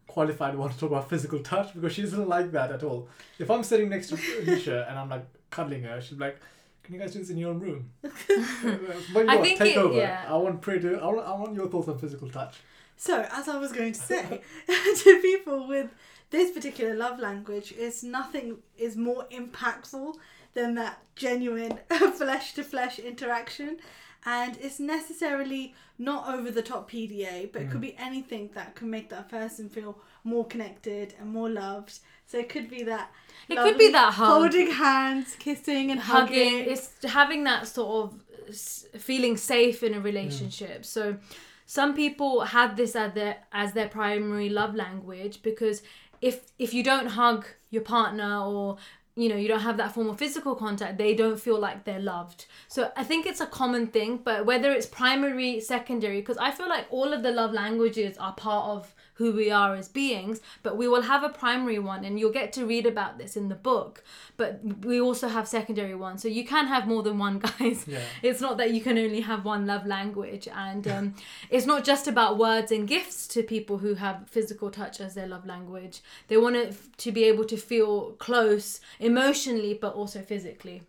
qualified 0.07 0.55
one 0.55 0.69
to 0.71 0.77
talk 0.77 0.91
about 0.91 1.09
physical 1.09 1.39
touch 1.39 1.73
because 1.73 1.93
she 1.93 2.01
doesn't 2.03 2.27
like 2.29 2.51
that 2.51 2.71
at 2.71 2.83
all. 2.83 3.07
If 3.39 3.49
I'm 3.49 3.63
sitting 3.63 3.89
next 3.89 4.09
to 4.09 4.15
Alicia 4.41 4.85
and 4.89 4.97
I'm 4.97 5.09
like 5.09 5.25
cuddling 5.49 5.83
her, 5.83 5.99
she's 6.01 6.17
like, 6.19 6.37
"Can 6.83 6.93
you 6.95 6.99
guys 7.01 7.13
do 7.13 7.19
this 7.19 7.29
in 7.29 7.37
your 7.37 7.49
own 7.51 7.59
room?" 7.59 7.89
but 8.01 8.11
you 8.29 9.29
I 9.29 9.35
know, 9.35 9.41
think 9.43 9.59
take 9.59 9.75
it- 9.75 9.77
over. 9.77 9.97
yeah. 9.97 10.25
I 10.27 10.35
want 10.37 10.61
Priya 10.61 10.79
to. 10.81 10.99
I 11.01 11.05
want, 11.07 11.27
I 11.27 11.31
want 11.35 11.55
your 11.55 11.67
thoughts 11.67 11.87
on 11.87 11.97
physical 11.97 12.29
touch. 12.29 12.55
So, 12.97 13.27
as 13.31 13.49
I 13.49 13.57
was 13.57 13.71
going 13.73 13.91
to 13.93 13.99
say, 13.99 14.41
to 14.67 15.21
people 15.21 15.67
with 15.67 15.89
this 16.29 16.51
particular 16.51 16.95
love 16.95 17.19
language, 17.19 17.73
is 17.73 18.03
nothing 18.03 18.57
is 18.77 18.95
more 18.95 19.25
impactful 19.31 20.15
than 20.53 20.75
that 20.75 20.99
genuine 21.15 21.77
flesh 22.15 22.53
to 22.53 22.63
flesh 22.63 22.99
interaction. 22.99 23.77
And 24.25 24.57
it's 24.59 24.79
necessarily 24.79 25.75
not 25.99 26.27
over 26.33 26.49
the 26.49 26.61
top 26.61 26.89
PDA, 26.89 27.51
but 27.51 27.61
it 27.61 27.69
could 27.69 27.77
mm. 27.77 27.89
be 27.89 27.95
anything 27.97 28.49
that 28.55 28.75
can 28.75 28.89
make 28.89 29.09
that 29.09 29.29
person 29.29 29.69
feel 29.69 29.97
more 30.23 30.45
connected 30.45 31.13
and 31.19 31.29
more 31.29 31.49
loved. 31.49 31.99
So 32.25 32.39
it 32.39 32.49
could 32.49 32.69
be 32.69 32.83
that. 32.83 33.11
It 33.47 33.57
could 33.57 33.77
be 33.77 33.91
that 33.91 34.13
hug. 34.13 34.27
Holding 34.27 34.71
hands, 34.71 35.35
kissing, 35.38 35.91
and 35.91 35.99
hugging. 35.99 36.53
hugging 36.53 36.71
it's 36.71 36.91
having 37.03 37.43
that 37.43 37.67
sort 37.67 38.11
of 38.11 39.01
feeling 39.01 39.38
safe 39.38 39.83
in 39.83 39.93
a 39.93 39.99
relationship 39.99 40.81
mm. 40.81 40.85
so 40.85 41.17
some 41.65 41.95
people 41.95 42.41
have 42.41 42.75
this 42.75 42.95
as 42.95 43.13
their 43.13 43.38
as 43.51 43.73
their 43.73 43.88
primary 43.88 44.49
love 44.49 44.75
language 44.75 45.41
because 45.41 45.81
if 46.21 46.51
if 46.59 46.73
you 46.73 46.83
don't 46.83 47.07
hug 47.07 47.45
your 47.69 47.81
partner 47.81 48.39
or 48.39 48.77
you 49.15 49.30
know 49.30 49.36
you 49.36 49.47
don't 49.47 49.62
have 49.62 49.78
that 49.78 49.93
form 49.93 50.10
of 50.10 50.17
physical 50.17 50.56
contact 50.56 50.97
they 50.97 51.13
don't 51.13 51.39
feel 51.39 51.60
like 51.60 51.84
they're 51.84 51.99
loved. 51.99 52.45
So 52.67 52.91
i 52.95 53.04
think 53.04 53.25
it's 53.25 53.41
a 53.41 53.45
common 53.45 53.88
thing 53.88 54.17
but 54.23 54.45
whether 54.45 54.71
it's 54.71 54.86
primary 54.86 55.60
secondary 55.60 56.19
because 56.19 56.38
i 56.38 56.51
feel 56.51 56.69
like 56.69 56.86
all 56.89 57.13
of 57.13 57.23
the 57.23 57.32
love 57.32 57.54
languages 57.54 58.17
are 58.17 58.34
part 58.34 58.69
of 58.69 58.94
who 59.15 59.32
we 59.34 59.49
are 59.51 59.75
as 59.75 59.88
beings 59.88 60.39
but 60.63 60.78
we 60.78 60.88
will 60.88 61.01
have 61.04 61.23
a 61.23 61.30
primary 61.30 61.80
one 61.80 62.04
and 62.06 62.19
you'll 62.19 62.32
get 62.32 62.51
to 62.54 62.65
read 62.65 62.86
about 62.86 63.17
this 63.17 63.36
in 63.38 63.49
the 63.49 63.56
book 63.56 64.04
but 64.38 64.60
we 64.86 64.99
also 64.99 65.28
have 65.28 65.47
secondary 65.47 65.95
ones 65.95 66.21
so 66.21 66.28
you 66.28 66.45
can 66.45 66.67
have 66.67 66.88
more 66.88 67.01
than 67.04 67.17
one 67.17 67.39
guys 67.60 67.86
Yeah. 67.88 67.99
it's 68.21 68.41
not 68.41 68.58
that 68.58 68.71
you 68.73 68.82
can 68.82 68.97
only 68.97 69.21
have 69.21 69.45
one 69.45 69.65
love 69.65 69.86
language 69.86 70.47
and 70.54 70.88
um, 70.88 71.15
it's 71.49 71.65
not 71.65 71.84
just 71.84 72.08
about 72.08 72.38
words 72.38 72.71
and 72.71 72.88
gifts 72.88 73.28
to 73.28 73.43
people 73.43 73.78
who 73.80 73.95
have 73.95 74.28
physical 74.30 74.69
touch 74.69 74.99
as 74.99 75.13
their 75.15 75.28
love 75.28 75.45
language 75.45 76.01
they 76.28 76.38
want 76.38 76.56
it 76.56 76.75
to 76.97 77.12
be 77.12 77.23
able 77.23 77.45
to 77.45 77.58
feel 77.58 78.12
close 78.13 78.82
emotionally 78.99 79.73
but 79.73 79.93
also 79.93 80.21
physically 80.21 80.82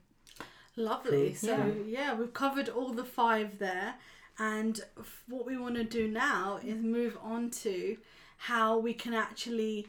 Lovely. 0.79 1.29
Cool. 1.31 1.37
So 1.37 1.57
Yeah. 1.57 1.73
yeah. 1.87 2.15
we've 2.15 2.35
covered 2.35 2.69
all 2.69 2.93
the 2.93 3.03
five 3.05 3.59
there, 3.59 3.95
and 4.39 4.81
f- 4.99 5.23
what 5.29 5.47
we 5.47 5.57
want 5.57 5.77
to 5.77 5.85
do 5.85 6.09
now 6.09 6.61
is 6.65 6.83
move 6.83 7.17
on 7.23 7.51
to 7.51 7.97
how 8.37 8.79
we 8.79 8.93
can 8.93 9.15
actually 9.15 9.87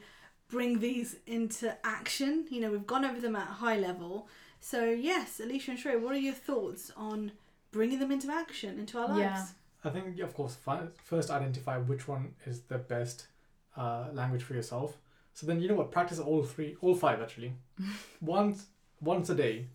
bring 0.48 0.80
these 0.80 1.16
into 1.26 1.76
action. 1.84 2.46
You 2.50 2.60
know, 2.60 2.70
we've 2.70 2.86
gone 2.86 3.04
over 3.04 3.20
them 3.20 3.36
at 3.36 3.48
a 3.48 3.52
high 3.52 3.76
level. 3.76 4.28
So 4.60 4.84
yes, 4.84 5.40
Alicia 5.40 5.72
and 5.72 5.80
Shrey, 5.80 6.00
what 6.00 6.14
are 6.14 6.18
your 6.18 6.34
thoughts 6.34 6.90
on 6.96 7.32
bringing 7.70 7.98
them 7.98 8.10
into 8.10 8.32
action 8.32 8.78
into 8.78 8.98
our 8.98 9.08
lives? 9.08 9.18
Yeah. 9.20 9.46
I 9.84 9.90
think, 9.90 10.18
of 10.18 10.34
course, 10.34 10.56
first 11.04 11.30
identify 11.30 11.78
which 11.78 12.08
one 12.08 12.34
is 12.44 12.62
the 12.62 12.78
best 12.78 13.28
uh, 13.76 14.08
language 14.12 14.42
for 14.42 14.54
yourself. 14.54 14.96
So 15.34 15.46
then, 15.46 15.60
you 15.60 15.68
know 15.68 15.74
what? 15.74 15.92
Practice 15.92 16.18
all 16.18 16.42
three, 16.42 16.76
all 16.80 16.96
five 16.96 17.20
actually. 17.22 17.52
once, 18.20 18.66
once 19.00 19.30
a 19.30 19.36
day, 19.36 19.66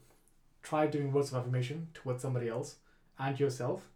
try 0.61 0.87
doing 0.87 1.13
words 1.13 1.31
of 1.31 1.37
affirmation 1.37 1.87
towards 1.93 2.21
somebody 2.21 2.49
else 2.49 2.75
and 3.17 3.39
yourself. 3.39 3.87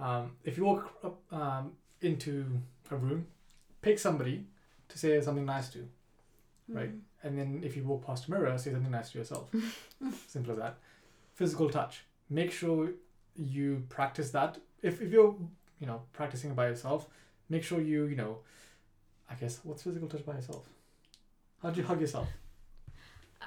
Um, 0.00 0.32
if 0.44 0.56
you 0.56 0.64
walk 0.64 0.90
up, 1.04 1.20
um, 1.32 1.72
into 2.00 2.46
a 2.90 2.96
room, 2.96 3.26
pick 3.82 3.98
somebody 3.98 4.46
to 4.88 4.98
say 4.98 5.20
something 5.20 5.44
nice 5.44 5.68
to, 5.70 5.86
right? 6.68 6.90
Mm. 6.90 7.00
And 7.22 7.38
then 7.38 7.60
if 7.62 7.76
you 7.76 7.84
walk 7.84 8.06
past 8.06 8.26
a 8.26 8.30
mirror, 8.30 8.56
say 8.56 8.72
something 8.72 8.90
nice 8.90 9.10
to 9.10 9.18
yourself. 9.18 9.50
Simple 10.26 10.52
as 10.52 10.58
that. 10.58 10.78
Physical 11.34 11.68
touch. 11.68 12.04
Make 12.30 12.50
sure 12.50 12.90
you 13.36 13.84
practice 13.88 14.30
that. 14.30 14.58
If, 14.82 15.02
if 15.02 15.12
you're, 15.12 15.36
you 15.80 15.86
know, 15.86 16.02
practicing 16.12 16.54
by 16.54 16.68
yourself, 16.68 17.06
make 17.50 17.62
sure 17.62 17.80
you, 17.80 18.06
you 18.06 18.16
know, 18.16 18.38
I 19.30 19.34
guess, 19.34 19.60
what's 19.62 19.82
physical 19.82 20.08
touch 20.08 20.24
by 20.24 20.34
yourself? 20.34 20.66
How 21.62 21.70
do 21.70 21.80
you 21.80 21.86
hug 21.86 22.00
yourself? 22.00 22.28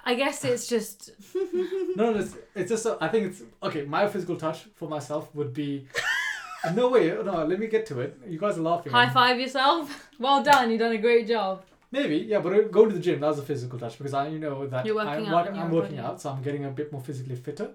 i 0.06 0.16
guess 0.16 0.44
it's 0.44 0.68
just 0.68 1.12
No, 1.96 2.12
no, 2.12 2.20
it's, 2.20 2.36
it's 2.56 2.70
just, 2.70 2.86
a, 2.88 2.98
I 3.00 3.10
think 3.10 3.28
it's, 3.28 3.44
okay, 3.62 3.84
my 3.84 4.08
physical 4.08 4.36
touch 4.36 4.64
for 4.76 4.90
myself 4.90 5.34
would 5.36 5.54
be, 5.54 5.88
no 6.74 6.90
way, 6.90 7.10
no, 7.10 7.46
let 7.46 7.60
me 7.60 7.68
get 7.68 7.86
to 7.88 8.00
it. 8.00 8.20
You 8.28 8.40
guys 8.40 8.58
are 8.58 8.62
laughing. 8.62 8.92
high 8.92 9.10
five 9.10 9.40
yourself 9.40 10.10
well 10.20 10.44
done 10.44 10.70
you've 10.70 10.80
done 10.80 10.94
a 10.94 10.98
great 10.98 11.28
job 11.28 11.64
Maybe, 11.94 12.18
yeah, 12.18 12.40
but 12.40 12.72
going 12.72 12.90
to 12.90 12.96
the 12.96 13.00
gym, 13.02 13.20
that 13.20 13.28
was 13.28 13.38
a 13.38 13.44
physical 13.44 13.78
touch 13.78 14.00
because 14.00 14.16
I 14.16 14.28
you 14.28 14.40
know 14.40 14.66
that 14.66 14.84
You're 14.84 14.96
working 14.96 15.28
I'm, 15.28 15.34
out 15.36 15.48
I'm 15.56 15.70
working 15.70 16.00
out, 16.00 16.20
so 16.20 16.32
I'm 16.32 16.42
getting 16.42 16.66
a 16.66 16.72
bit 16.72 16.92
more 16.92 17.00
physically 17.00 17.36
fitter. 17.36 17.70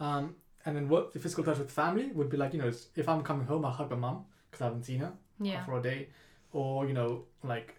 Um, 0.00 0.36
and 0.64 0.74
then 0.74 0.88
what 0.88 1.12
the 1.12 1.18
physical 1.18 1.44
touch 1.44 1.58
with 1.58 1.70
family 1.70 2.06
would 2.14 2.30
be 2.30 2.38
like, 2.38 2.54
you 2.54 2.62
know, 2.62 2.72
if 2.96 3.08
I'm 3.10 3.22
coming 3.22 3.46
home, 3.46 3.66
I 3.66 3.70
hug 3.70 3.90
my 3.90 3.96
mum 3.96 4.24
because 4.50 4.62
I 4.62 4.64
haven't 4.64 4.84
seen 4.84 5.00
her 5.00 5.12
yeah 5.38 5.62
for 5.66 5.78
a 5.78 5.82
day, 5.82 6.08
or 6.54 6.86
you 6.86 6.94
know, 6.94 7.24
like 7.44 7.76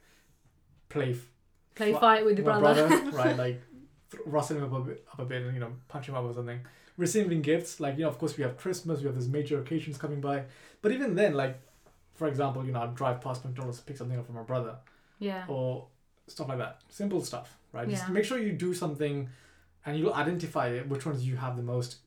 play 0.90 1.14
f- 1.14 1.32
play 1.74 1.94
fight 1.94 2.24
with 2.26 2.38
your 2.38 2.46
my 2.46 2.60
brother, 2.60 2.88
right? 3.14 3.36
Like 3.36 3.60
th- 4.12 4.22
rustle 4.28 4.58
him 4.58 4.66
up 4.66 4.74
a 4.74 4.82
bit, 4.82 5.04
up 5.12 5.20
a 5.20 5.26
bit, 5.26 5.42
and 5.42 5.56
you 5.56 5.60
know, 5.60 5.72
punch 5.88 6.10
him 6.10 6.14
up 6.14 6.26
or 6.26 6.34
something. 6.34 6.60
Receiving 6.98 7.42
gifts, 7.42 7.80
like 7.80 7.98
you 7.98 8.04
know, 8.04 8.10
of 8.10 8.20
course 8.20 8.38
we 8.38 8.44
have 8.44 8.58
Christmas, 8.58 9.00
we 9.00 9.06
have 9.06 9.16
these 9.16 9.28
major 9.28 9.60
occasions 9.60 9.98
coming 9.98 10.22
by, 10.22 10.44
but 10.82 10.92
even 10.92 11.16
then, 11.16 11.34
like 11.34 11.60
for 12.14 12.28
example, 12.28 12.64
you 12.66 12.72
know, 12.72 12.82
I'd 12.82 12.96
drive 12.96 13.22
past 13.22 13.44
McDonald's, 13.44 13.80
pick 13.80 13.98
something 13.98 14.18
up 14.18 14.28
for 14.28 14.34
my 14.34 14.44
brother 14.44 14.76
yeah 15.20 15.46
or 15.48 15.88
stuff 16.28 16.48
like 16.50 16.58
that. 16.58 16.82
Simple 16.90 17.22
stuff, 17.22 17.58
right? 17.72 17.88
Just 17.90 18.08
Yeah. 18.08 18.14
make 18.14 18.26
sure 18.26 18.38
you 18.38 18.52
do 18.54 18.74
something 18.74 19.30
and 19.86 19.98
you'll 19.98 20.14
identify 20.14 20.80
which 20.82 21.06
ones 21.06 21.26
you 21.28 21.36
have 21.38 21.58
the 21.58 21.64
most 21.64 21.98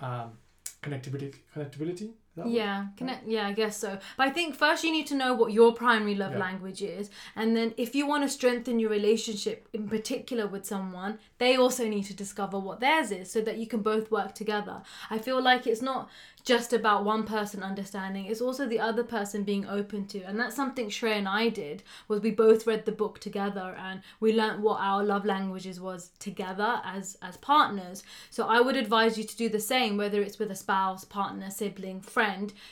um, 0.00 0.38
connectivity. 0.82 1.34
Connectivity? 1.54 2.12
Is 2.32 2.36
that 2.36 2.44
what- 2.46 2.54
Yeah, 2.54 2.86
connect. 2.96 3.28
Yeah, 3.28 3.46
I 3.48 3.52
guess 3.52 3.76
so. 3.76 3.98
But 4.16 4.26
I 4.26 4.30
think 4.30 4.54
first 4.54 4.82
you 4.84 4.90
need 4.90 5.06
to 5.08 5.14
know 5.14 5.34
what 5.34 5.52
your 5.52 5.74
primary 5.74 6.14
love 6.14 6.32
Yeah. 6.32 6.38
language 6.38 6.80
is, 6.80 7.10
and 7.36 7.54
then 7.54 7.74
if 7.76 7.94
you 7.94 8.06
want 8.06 8.22
to 8.24 8.28
strengthen 8.30 8.78
your 8.78 8.88
relationship 8.88 9.68
in 9.74 9.86
particular 9.86 10.46
with 10.46 10.64
someone, 10.64 11.18
they 11.36 11.56
also 11.56 11.86
need 11.86 12.04
to 12.04 12.14
discover 12.14 12.58
what 12.58 12.80
theirs 12.80 13.10
is, 13.10 13.30
so 13.30 13.42
that 13.42 13.58
you 13.58 13.66
can 13.66 13.82
both 13.82 14.10
work 14.10 14.34
together. 14.34 14.80
I 15.10 15.18
feel 15.18 15.42
like 15.42 15.66
it's 15.66 15.82
not 15.82 16.08
just 16.44 16.72
about 16.72 17.04
one 17.04 17.24
person 17.24 17.62
understanding; 17.62 18.24
it's 18.24 18.40
also 18.40 18.66
the 18.66 18.80
other 18.80 19.04
person 19.04 19.44
being 19.44 19.66
open 19.68 20.06
to, 20.06 20.22
and 20.22 20.40
that's 20.40 20.56
something 20.56 20.88
Shrey 20.88 21.12
and 21.18 21.28
I 21.28 21.50
did. 21.50 21.82
Was 22.08 22.20
we 22.20 22.30
both 22.30 22.66
read 22.66 22.86
the 22.86 22.92
book 22.92 23.18
together, 23.18 23.76
and 23.78 24.00
we 24.20 24.32
learnt 24.32 24.60
what 24.60 24.80
our 24.80 25.04
love 25.04 25.26
languages 25.26 25.78
was 25.78 26.12
together 26.18 26.80
as 26.82 27.18
as 27.20 27.36
partners. 27.36 28.02
So 28.30 28.46
I 28.48 28.60
would 28.60 28.76
advise 28.76 29.18
you 29.18 29.24
to 29.24 29.36
do 29.36 29.50
the 29.50 29.60
same, 29.60 29.98
whether 29.98 30.22
it's 30.22 30.38
with 30.38 30.50
a 30.50 30.56
spouse, 30.56 31.04
partner, 31.04 31.50
sibling, 31.50 32.00
friend. 32.00 32.21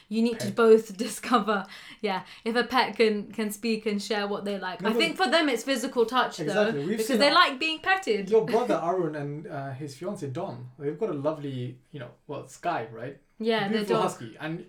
You 0.09 0.23
need 0.23 0.41
to 0.41 0.51
both 0.51 0.97
discover, 1.07 1.67
yeah, 2.01 2.23
if 2.45 2.57
a 2.57 2.65
pet 2.65 2.97
can 2.97 3.31
can 3.33 3.51
speak 3.51 3.87
and 3.87 4.01
share 4.03 4.27
what 4.27 4.45
they 4.45 4.59
like. 4.59 4.81
No, 4.81 4.91
I 4.91 4.93
think 4.93 5.17
for 5.17 5.29
them 5.29 5.49
it's 5.49 5.63
physical 5.65 6.07
touch 6.07 6.41
Exactly. 6.41 6.81
though, 6.83 6.87
We've 6.89 6.99
because 6.99 7.19
they 7.19 7.29
our- 7.29 7.35
like 7.35 7.59
being 7.61 7.81
petted. 7.81 8.31
Your 8.31 8.45
brother 8.55 8.75
Arun 8.83 9.15
and 9.17 9.47
uh, 9.47 9.71
his 9.73 9.95
fiance 9.97 10.27
Dom, 10.29 10.71
they've 10.79 10.99
got 10.99 11.11
a 11.11 11.15
lovely, 11.29 11.79
you 11.93 12.01
know, 12.01 12.11
well, 12.27 12.47
Sky, 12.49 12.87
right? 12.93 13.19
Yeah, 13.39 13.65
the 13.69 13.71
Beautiful 13.79 13.97
dog. 13.97 14.03
husky. 14.05 14.37
And 14.41 14.65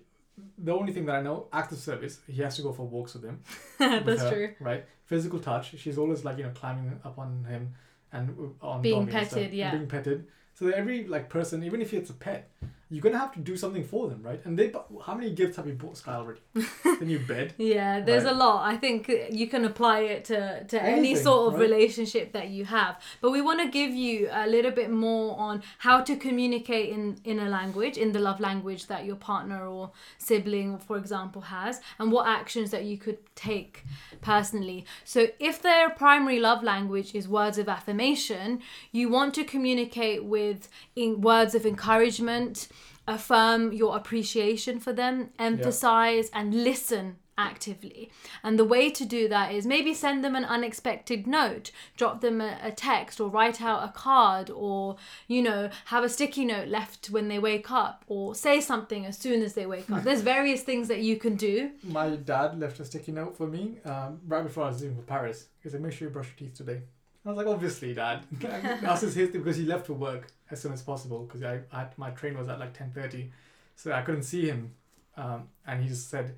the 0.58 0.72
only 0.72 0.92
thing 0.92 1.04
that 1.06 1.16
I 1.16 1.22
know, 1.22 1.46
active 1.52 1.78
service, 1.78 2.20
he 2.26 2.40
has 2.42 2.56
to 2.56 2.62
go 2.62 2.72
for 2.72 2.86
walks 2.86 3.14
with 3.14 3.24
him. 3.24 3.40
with 3.78 4.04
That's 4.06 4.22
her, 4.22 4.30
true. 4.30 4.54
Right? 4.60 4.84
Physical 5.04 5.38
touch. 5.38 5.74
She's 5.78 5.98
always 5.98 6.24
like, 6.24 6.38
you 6.38 6.44
know, 6.44 6.50
climbing 6.54 6.98
up 7.04 7.18
on 7.18 7.44
him 7.44 7.74
and 8.12 8.54
uh, 8.62 8.66
on 8.66 8.82
Being 8.82 9.02
and 9.02 9.10
petted, 9.10 9.52
yeah. 9.52 9.72
Being 9.72 9.86
petted. 9.88 10.26
So 10.54 10.68
every 10.68 11.06
like 11.06 11.28
person, 11.28 11.62
even 11.64 11.82
if 11.82 11.92
it's 11.92 12.08
a 12.10 12.14
pet, 12.14 12.50
you're 12.92 13.00
gonna 13.00 13.18
have 13.18 13.32
to 13.32 13.40
do 13.40 13.56
something 13.56 13.82
for 13.82 14.08
them, 14.10 14.22
right? 14.22 14.40
And 14.44 14.58
they, 14.58 14.70
how 15.06 15.14
many 15.14 15.30
gifts 15.30 15.56
have 15.56 15.66
you 15.66 15.72
bought 15.72 15.96
Sky 15.96 16.12
already? 16.14 16.40
the 16.54 17.06
new 17.06 17.18
bed. 17.20 17.54
Yeah, 17.56 18.00
there's 18.00 18.24
Right. 18.24 18.34
a 18.34 18.36
lot. 18.36 18.68
I 18.68 18.76
think 18.76 19.10
you 19.30 19.46
can 19.46 19.64
apply 19.64 20.00
it 20.00 20.26
to, 20.26 20.62
to 20.64 20.82
any 20.82 21.14
sort 21.14 21.54
of 21.54 21.58
right? 21.58 21.70
relationship 21.70 22.32
that 22.32 22.50
you 22.50 22.66
have. 22.66 23.00
But 23.22 23.30
we 23.30 23.40
want 23.40 23.60
to 23.60 23.68
give 23.68 23.92
you 23.92 24.28
a 24.30 24.46
little 24.46 24.70
bit 24.70 24.90
more 24.90 25.38
on 25.38 25.62
how 25.78 26.02
to 26.02 26.16
communicate 26.16 26.90
in, 26.90 27.18
in 27.24 27.38
a 27.38 27.48
language, 27.48 27.96
in 27.96 28.12
the 28.12 28.18
love 28.20 28.40
language 28.40 28.86
that 28.88 29.06
your 29.06 29.16
partner 29.16 29.66
or 29.66 29.90
sibling, 30.18 30.78
for 30.78 30.98
example, 30.98 31.40
has, 31.42 31.80
and 31.98 32.12
what 32.12 32.26
actions 32.28 32.70
that 32.72 32.84
you 32.84 32.98
could 32.98 33.18
take 33.34 33.84
personally. 34.20 34.84
So 35.04 35.28
if 35.38 35.62
their 35.62 35.88
primary 35.90 36.40
love 36.40 36.62
language 36.62 37.14
is 37.14 37.26
words 37.26 37.56
of 37.56 37.68
affirmation, 37.70 38.60
you 38.92 39.08
want 39.08 39.32
to 39.34 39.44
communicate 39.44 40.24
with 40.24 40.68
in 40.94 41.22
words 41.22 41.54
of 41.54 41.64
encouragement 41.64 42.68
affirm 43.06 43.72
your 43.72 43.96
appreciation 43.96 44.78
for 44.78 44.92
them 44.92 45.30
emphasize 45.38 46.30
and 46.32 46.54
listen 46.64 47.16
actively. 47.38 48.10
And 48.42 48.58
the 48.58 48.64
way 48.64 48.90
to 48.90 49.04
do 49.04 49.28
that 49.28 49.52
is 49.52 49.66
maybe 49.66 49.94
send 49.94 50.24
them 50.24 50.36
an 50.36 50.44
unexpected 50.44 51.26
note, 51.26 51.70
drop 51.96 52.20
them 52.20 52.40
a, 52.40 52.58
a, 52.62 52.70
text, 52.70 53.20
or 53.20 53.28
write 53.28 53.62
out 53.62 53.82
a 53.82 53.92
card, 53.92 54.50
or, 54.50 54.96
you 55.26 55.42
know, 55.42 55.70
have 55.86 56.04
a 56.04 56.08
sticky 56.08 56.44
note 56.44 56.68
left 56.68 57.10
when 57.10 57.28
they 57.28 57.38
wake 57.38 57.70
up, 57.70 58.04
or 58.06 58.34
say 58.34 58.60
something 58.60 59.06
as 59.06 59.16
soon 59.18 59.42
as 59.42 59.54
they 59.54 59.66
wake 59.66 59.90
up. 59.90 60.04
There's 60.04 60.20
various 60.36 60.62
things 60.62 60.88
that 60.88 61.00
you 61.00 61.16
can 61.16 61.36
do. 61.36 61.70
My 61.82 62.10
dad 62.10 62.58
left 62.58 62.80
a 62.80 62.84
sticky 62.84 63.12
note 63.12 63.36
for 63.36 63.46
me 63.46 63.76
um, 63.84 64.20
right 64.26 64.44
before 64.44 64.64
I 64.64 64.68
was 64.68 64.82
leaving 64.82 64.96
for 64.96 65.02
Paris. 65.02 65.46
He 65.62 65.68
said, 65.68 65.80
make 65.80 65.92
sure 65.92 66.08
you 66.08 66.12
brush 66.12 66.28
your 66.28 66.48
teeth 66.48 66.56
today. 66.56 66.82
I 67.24 67.28
was 67.28 67.38
like, 67.38 67.46
obviously, 67.46 67.94
Dad. 67.94 68.24
That's 68.40 69.02
his 69.02 69.30
because 69.30 69.56
he 69.56 69.64
left 69.64 69.86
for 69.86 69.92
work 69.92 70.32
as 70.52 70.60
soon 70.60 70.72
as 70.72 70.82
possible 70.82 71.24
because 71.24 71.42
I, 71.42 71.60
I 71.72 71.78
had, 71.80 71.98
my 71.98 72.10
train 72.10 72.36
was 72.38 72.48
at 72.48 72.58
like 72.60 72.76
ten 72.76 72.90
thirty, 72.92 73.32
so 73.74 73.92
I 73.92 74.02
couldn't 74.02 74.22
see 74.24 74.46
him, 74.46 74.72
um, 75.16 75.48
and 75.66 75.82
he 75.82 75.88
just 75.88 76.08
said, 76.10 76.36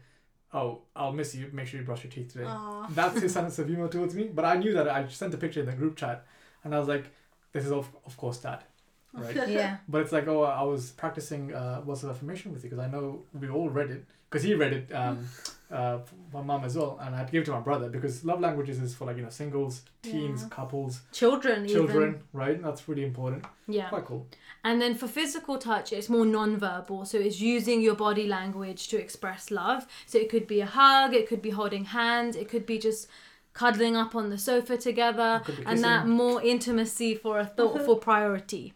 "Oh, 0.52 0.82
I'll 0.96 1.12
miss 1.12 1.34
you. 1.34 1.50
Make 1.52 1.66
sure 1.66 1.80
you 1.80 1.86
brush 1.86 2.04
your 2.04 2.12
teeth 2.12 2.32
today." 2.32 2.44
Aw. 2.46 2.86
That's 2.90 3.20
his 3.20 3.32
sense 3.38 3.58
of 3.58 3.66
humor 3.68 3.88
towards 3.88 4.14
me. 4.14 4.24
But 4.32 4.44
I 4.44 4.56
knew 4.56 4.72
that 4.74 4.88
I 4.88 5.06
sent 5.08 5.34
a 5.34 5.36
picture 5.36 5.60
in 5.60 5.66
the 5.66 5.72
group 5.72 5.96
chat, 5.96 6.24
and 6.62 6.74
I 6.74 6.78
was 6.78 6.88
like, 6.88 7.06
"This 7.52 7.64
is 7.66 7.72
of, 7.72 7.88
of 8.06 8.16
course 8.16 8.38
Dad." 8.38 8.64
Right, 9.12 9.36
Yeah. 9.48 9.76
but 9.88 10.00
it's 10.02 10.10
like, 10.10 10.26
oh, 10.26 10.42
I 10.42 10.62
was 10.62 10.90
practicing 10.90 11.54
uh, 11.54 11.82
words 11.84 12.02
of 12.02 12.10
affirmation 12.10 12.52
with 12.52 12.64
you 12.64 12.70
because 12.70 12.84
I 12.84 12.90
know 12.90 13.22
we 13.38 13.48
all 13.48 13.68
read 13.70 13.90
it 13.92 14.04
because 14.28 14.42
he 14.42 14.54
read 14.54 14.72
it 14.72 14.92
um, 14.92 15.28
uh, 15.70 15.98
my 16.32 16.42
mom 16.42 16.64
as 16.64 16.76
well, 16.76 16.98
and 17.02 17.14
I 17.14 17.18
had 17.18 17.26
to 17.28 17.32
give 17.32 17.42
it 17.42 17.46
to 17.46 17.52
my 17.52 17.60
brother 17.60 17.88
because 17.88 18.24
love 18.24 18.40
languages 18.40 18.80
is 18.80 18.94
for 18.94 19.06
like 19.06 19.16
you 19.16 19.22
know 19.22 19.30
singles, 19.30 19.82
teens, 20.02 20.42
Yeah. 20.42 20.48
couples, 20.50 21.00
Children, 21.12 21.66
children, 21.66 22.22
right? 22.32 22.62
That's 22.62 22.86
really 22.88 23.04
important. 23.04 23.44
Yeah. 23.66 23.88
Quite 23.88 24.04
cool. 24.04 24.26
And 24.62 24.80
then 24.80 24.94
for 24.94 25.08
physical 25.08 25.58
touch, 25.58 25.92
it's 25.92 26.08
more 26.08 26.26
non-verbal. 26.26 27.04
So 27.06 27.18
it's 27.18 27.40
using 27.40 27.80
your 27.80 27.94
body 27.94 28.26
language 28.26 28.88
to 28.88 28.98
express 28.98 29.50
love. 29.50 29.86
So 30.06 30.18
it 30.18 30.28
could 30.30 30.46
be 30.46 30.60
a 30.60 30.66
hug, 30.66 31.14
it 31.14 31.28
could 31.28 31.42
be 31.42 31.50
holding 31.50 31.84
hands, 31.86 32.36
it 32.36 32.48
could 32.48 32.66
be 32.66 32.78
just 32.78 33.08
cuddling 33.54 33.96
up 33.96 34.14
on 34.14 34.30
the 34.30 34.38
sofa 34.38 34.76
together, 34.76 35.40
It 35.42 35.44
could 35.46 35.56
be 35.58 35.64
and 35.66 35.84
that 35.84 36.06
more 36.08 36.42
intimacy 36.42 37.14
for 37.14 37.38
a 37.38 37.46
thoughtful 37.46 37.96
priority. 37.96 38.74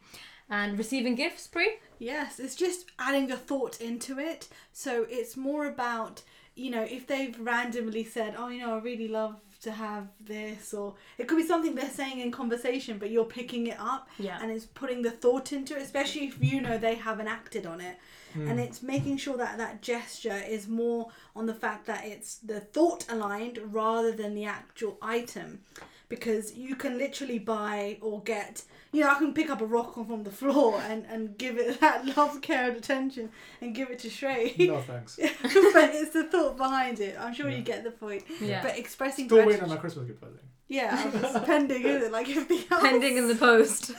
And 0.50 0.78
receiving 0.78 1.14
gifts, 1.14 1.46
Pri? 1.46 1.78
Yes, 1.98 2.38
it's 2.38 2.54
just 2.54 2.86
adding 2.98 3.30
a 3.30 3.36
thought 3.36 3.80
into 3.80 4.18
it. 4.18 4.48
So 4.72 5.04
it's 5.10 5.36
more 5.36 5.66
about, 5.66 6.22
you 6.58 6.70
know, 6.70 6.82
if 6.82 7.06
they've 7.06 7.38
randomly 7.40 8.04
said, 8.04 8.34
oh, 8.36 8.48
you 8.48 8.60
know, 8.60 8.74
I 8.74 8.78
really 8.78 9.08
love 9.08 9.36
to 9.62 9.72
have 9.72 10.08
this, 10.20 10.72
or 10.72 10.94
it 11.18 11.26
could 11.26 11.36
be 11.36 11.46
something 11.46 11.74
they're 11.74 11.90
saying 11.90 12.20
in 12.20 12.30
conversation, 12.30 12.96
but 12.98 13.10
you're 13.10 13.24
picking 13.24 13.66
it 13.66 13.78
up 13.80 14.08
Yeah. 14.18 14.38
and 14.40 14.50
it's 14.52 14.66
putting 14.66 15.02
the 15.02 15.10
thought 15.10 15.52
into 15.52 15.76
it, 15.76 15.82
especially 15.82 16.26
if 16.26 16.42
you 16.42 16.60
know 16.60 16.78
they 16.78 16.94
haven't 16.94 17.26
acted 17.28 17.66
on 17.66 17.80
it. 17.80 17.96
Hmm. 18.34 18.48
And 18.48 18.60
it's 18.60 18.82
making 18.82 19.16
sure 19.16 19.36
that 19.36 19.58
that 19.58 19.82
gesture 19.82 20.40
is 20.48 20.68
more 20.68 21.08
on 21.34 21.46
the 21.46 21.54
fact 21.54 21.86
that 21.86 22.04
it's 22.06 22.36
the 22.36 22.60
thought 22.60 23.04
aligned 23.08 23.58
rather 23.72 24.12
than 24.12 24.34
the 24.34 24.44
actual 24.44 24.96
item. 25.02 25.60
Because 26.08 26.54
you 26.56 26.74
can 26.74 26.96
literally 26.96 27.38
buy 27.38 27.98
or 28.00 28.22
get, 28.22 28.62
you 28.92 29.02
know, 29.02 29.10
I 29.10 29.16
can 29.18 29.34
pick 29.34 29.50
up 29.50 29.60
a 29.60 29.66
rock 29.66 29.94
from 29.94 30.22
the 30.24 30.30
floor 30.30 30.80
and, 30.88 31.04
and 31.10 31.36
give 31.36 31.58
it 31.58 31.80
that 31.82 32.16
love, 32.16 32.40
care, 32.40 32.68
and 32.68 32.76
attention 32.78 33.28
and 33.60 33.74
give 33.74 33.90
it 33.90 33.98
to 34.00 34.08
Shrey. 34.08 34.56
No 34.68 34.80
thanks. 34.80 35.16
but 35.42 35.90
it's 35.94 36.14
the 36.14 36.24
thought 36.24 36.56
behind 36.56 37.00
it. 37.00 37.14
I'm 37.20 37.34
sure 37.34 37.50
Yeah. 37.50 37.56
you 37.58 37.62
get 37.62 37.84
the 37.84 37.90
point. 37.90 38.24
Yeah. 38.40 38.62
But 38.62 38.78
expressing 38.78 39.26
Still 39.26 39.44
waiting 39.46 39.62
on 39.64 39.68
my 39.68 39.76
Christmas 39.76 40.06
gift, 40.06 40.20
by 40.20 40.28
the. 40.28 40.38
Yeah, 40.68 41.10
it's 41.14 41.38
pending, 41.46 41.82
isn't 41.82 42.02
it? 42.04 42.12
Like 42.12 42.28
everything 42.30 42.62
else. 42.70 42.82
Pending 42.82 43.16
in 43.18 43.28
the 43.28 43.34
post. 43.34 43.92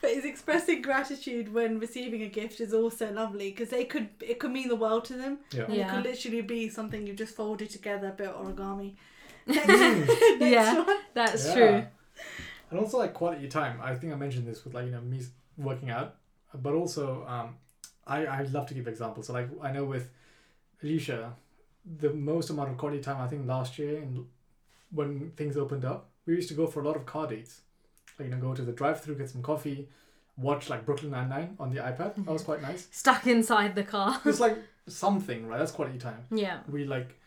But 0.00 0.10
it's 0.10 0.26
expressing 0.26 0.82
gratitude 0.82 1.52
when 1.54 1.78
receiving 1.78 2.22
a 2.22 2.28
gift 2.28 2.60
is 2.60 2.74
also 2.74 3.10
lovely 3.10 3.50
because 3.50 3.70
they 3.70 3.84
could 3.86 4.08
it 4.20 4.38
could 4.38 4.50
mean 4.50 4.68
the 4.68 4.76
world 4.76 5.04
to 5.06 5.14
them. 5.14 5.38
Yeah. 5.50 5.64
And 5.64 5.74
Yeah. 5.74 5.86
it 5.88 5.94
could 5.96 6.04
literally 6.10 6.42
be 6.42 6.68
something 6.68 7.06
you've 7.06 7.16
just 7.16 7.34
folded 7.34 7.70
together, 7.70 8.08
a 8.08 8.12
bit 8.12 8.28
origami. 8.34 8.94
Next. 9.46 9.68
Yeah. 10.40 10.78
one. 10.82 10.96
That's 11.14 11.46
Yeah. 11.46 11.54
true. 11.54 11.84
And 12.70 12.80
also 12.80 12.98
like 12.98 13.14
quality 13.14 13.48
time. 13.48 13.78
I 13.82 13.94
think 13.94 14.12
I 14.12 14.16
mentioned 14.16 14.46
this 14.46 14.64
with 14.64 14.74
like 14.74 14.86
you 14.86 14.90
know 14.92 15.00
me 15.00 15.20
working 15.56 15.90
out, 15.90 16.16
but 16.54 16.74
also 16.74 17.24
um, 17.26 17.56
I 18.06 18.26
I 18.26 18.42
love 18.42 18.66
to 18.68 18.74
give 18.74 18.88
examples. 18.88 19.26
So 19.28 19.32
like 19.32 19.48
I 19.62 19.70
know 19.72 19.84
with 19.84 20.10
Alicia, 20.82 21.34
the 21.98 22.10
most 22.12 22.50
amount 22.50 22.70
of 22.70 22.76
quality 22.78 23.00
time 23.02 23.20
I 23.20 23.26
think 23.28 23.46
last 23.46 23.78
year 23.78 23.98
and 23.98 24.26
when 24.90 25.30
things 25.36 25.56
opened 25.56 25.84
up, 25.84 26.10
we 26.26 26.34
used 26.34 26.48
to 26.48 26.54
go 26.54 26.66
for 26.66 26.80
a 26.80 26.84
lot 26.84 26.96
of 26.96 27.04
car 27.06 27.26
dates. 27.26 27.60
Like 28.18 28.28
you 28.28 28.34
know 28.34 28.40
go 28.40 28.54
to 28.54 28.62
the 28.62 28.72
drive-through, 28.72 29.16
get 29.16 29.28
some 29.30 29.42
coffee, 29.42 29.88
watch 30.36 30.68
like 30.70 30.84
Brooklyn 30.86 31.12
Nine 31.12 31.28
Nine 31.28 31.56
on 31.58 31.70
the 31.70 31.80
iPad. 31.80 32.14
That 32.16 32.26
was 32.32 32.42
quite 32.42 32.62
nice. 32.62 32.88
Stuck 32.90 33.26
inside 33.26 33.74
the 33.74 33.84
car. 33.84 34.20
It's 34.24 34.40
like 34.40 34.56
something, 34.88 35.46
right? 35.48 35.58
That's 35.58 35.72
quality 35.72 35.98
time. 35.98 36.24
Yeah. 36.30 36.58
We 36.68 36.84
like 36.84 37.18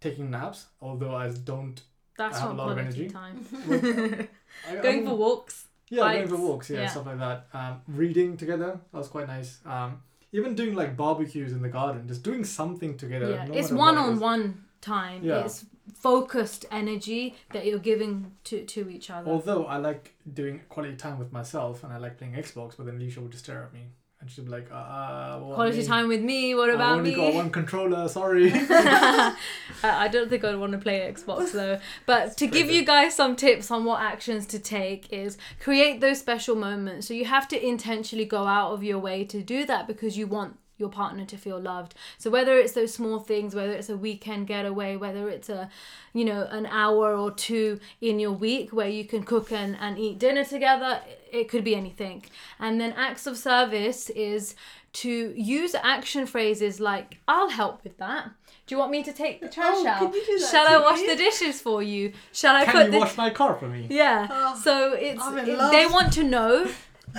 taking 0.00 0.30
naps, 0.30 0.66
although 0.80 1.14
I 1.14 1.30
don't. 1.30 1.80
That's 2.16 2.38
have 2.40 2.50
a 2.50 2.54
lot 2.54 2.72
of 2.72 2.78
energy. 2.78 3.08
time. 3.08 3.46
I, 3.70 4.72
I 4.72 4.76
Going 4.82 5.04
don't- 5.04 5.06
for 5.06 5.14
walks. 5.16 5.66
Yeah, 5.90 6.12
going 6.12 6.28
for 6.28 6.36
walks, 6.36 6.68
yeah, 6.68 6.80
yeah. 6.82 6.88
stuff 6.88 7.06
like 7.06 7.18
that. 7.18 7.46
Um, 7.54 7.80
reading 7.88 8.36
together, 8.36 8.78
that 8.92 8.98
was 8.98 9.08
quite 9.08 9.26
nice. 9.26 9.60
Um, 9.64 10.02
even 10.32 10.54
doing 10.54 10.74
like 10.74 10.98
barbecues 10.98 11.52
in 11.52 11.62
the 11.62 11.70
garden, 11.70 12.06
just 12.06 12.22
doing 12.22 12.44
something 12.44 12.98
together. 12.98 13.30
Yeah. 13.30 13.46
no 13.46 13.54
It's 13.54 13.70
one 13.70 13.96
on 13.96 14.14
is. 14.14 14.20
one 14.20 14.64
time. 14.82 15.24
Yeah. 15.24 15.44
It's 15.46 15.64
focused 15.94 16.66
energy 16.70 17.34
that 17.52 17.64
you're 17.64 17.78
giving 17.78 18.32
to, 18.44 18.64
to 18.66 18.90
each 18.90 19.08
other. 19.08 19.30
Although 19.30 19.64
I 19.64 19.78
like 19.78 20.14
doing 20.30 20.60
quality 20.68 20.96
time 20.96 21.18
with 21.18 21.32
myself 21.32 21.82
and 21.82 21.90
I 21.90 21.96
like 21.96 22.18
playing 22.18 22.34
Xbox, 22.34 22.76
but 22.76 22.84
then 22.84 22.96
Alicia 22.96 23.22
would 23.22 23.32
just 23.32 23.44
stare 23.44 23.62
at 23.62 23.72
me 23.72 23.86
and 24.20 24.28
she'd 24.28 24.46
be 24.46 24.50
like, 24.50 24.68
uh, 24.72 25.38
Quality 25.38 25.78
me? 25.78 25.86
time 25.86 26.08
with 26.08 26.20
me. 26.20 26.54
What 26.54 26.70
about 26.70 26.98
only 26.98 27.10
me? 27.10 27.16
got 27.16 27.34
one 27.34 27.50
controller, 27.50 28.08
sorry. 28.08 28.50
I 28.52 29.34
I 29.82 30.08
don't 30.08 30.28
think 30.28 30.44
I'd 30.44 30.56
want 30.56 30.72
to 30.72 30.78
play 30.78 31.00
Xbox 31.12 31.52
though. 31.52 31.78
But 32.04 32.36
to 32.38 32.46
give 32.46 32.68
you 32.68 32.84
guys 32.84 33.14
some 33.14 33.36
tips 33.36 33.70
on 33.70 33.84
what 33.84 34.00
actions 34.00 34.46
to 34.46 34.58
take 34.58 35.12
is 35.12 35.38
create 35.60 36.00
those 36.00 36.18
special 36.18 36.56
moments. 36.56 37.06
So 37.06 37.14
you 37.14 37.26
have 37.26 37.46
to 37.48 37.66
intentionally 37.66 38.24
go 38.24 38.46
out 38.46 38.72
of 38.72 38.82
your 38.82 38.98
way 38.98 39.24
to 39.24 39.42
do 39.42 39.64
that 39.66 39.86
because 39.86 40.18
you 40.18 40.26
want 40.26 40.56
your 40.78 40.88
partner 40.88 41.24
to 41.26 41.36
feel 41.36 41.58
loved. 41.60 41.94
So 42.18 42.30
whether 42.30 42.56
it's 42.58 42.72
those 42.72 42.94
small 42.94 43.18
things, 43.18 43.54
whether 43.54 43.72
it's 43.72 43.88
a 43.90 43.96
weekend 43.96 44.46
getaway, 44.46 44.96
whether 44.96 45.28
it's 45.28 45.48
a, 45.48 45.68
you 46.12 46.24
know, 46.24 46.42
an 46.50 46.66
hour 46.66 47.14
or 47.16 47.30
two 47.32 47.80
in 48.00 48.18
your 48.20 48.32
week 48.32 48.72
where 48.72 48.88
you 48.88 49.04
can 49.04 49.22
cook 49.24 49.52
and, 49.52 49.76
and 49.80 49.98
eat 49.98 50.18
dinner 50.18 50.44
together, 50.44 51.00
it 51.32 51.48
could 51.48 51.64
be 51.64 51.74
anything. 51.74 52.24
And 52.58 52.80
then 52.80 52.92
acts 52.92 53.26
of 53.26 53.36
service 53.36 54.08
is 54.10 54.54
to 54.94 55.32
use 55.36 55.74
action 55.74 56.26
phrases 56.26 56.80
like, 56.80 57.18
I'll 57.28 57.50
help 57.50 57.84
with 57.84 57.98
that. 57.98 58.30
Do 58.66 58.74
you 58.74 58.78
want 58.78 58.90
me 58.90 59.02
to 59.02 59.12
take 59.12 59.40
the 59.40 59.48
trash 59.48 59.74
Oh, 59.76 59.86
out? 59.86 59.98
can 59.98 60.12
you 60.12 60.26
do 60.26 60.38
that 60.38 60.48
Shall 60.50 60.66
I 60.66 60.76
too? 60.76 60.82
wash 60.82 61.00
the 61.02 61.16
dishes 61.16 61.60
for 61.60 61.82
you? 61.82 62.12
Shall 62.32 62.54
I 62.54 62.64
Can 62.64 62.74
put 62.74 62.84
you 62.86 62.92
the 62.92 62.98
wash 62.98 63.16
my 63.16 63.30
car 63.30 63.54
for 63.56 63.66
me? 63.68 63.86
yeah. 63.90 64.26
Oh, 64.30 64.60
so 64.62 64.92
it's 64.92 65.22
I'm 65.22 65.38
in 65.38 65.48
it- 65.48 65.58
love. 65.58 65.72
they 65.72 65.86
want 65.86 66.12
to 66.14 66.22
know 66.24 66.66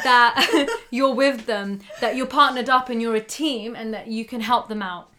that 0.04 0.68
you're 0.92 1.14
with 1.14 1.46
them, 1.46 1.80
that 2.02 2.16
you're 2.16 2.26
partnered 2.26 2.70
up 2.70 2.90
and 2.90 3.02
you're 3.02 3.16
a 3.16 3.22
team 3.22 3.76
and 3.76 3.94
that 3.94 4.08
you 4.08 4.26
can 4.26 4.42
help 4.42 4.68
them 4.68 4.82
out. 4.82 5.12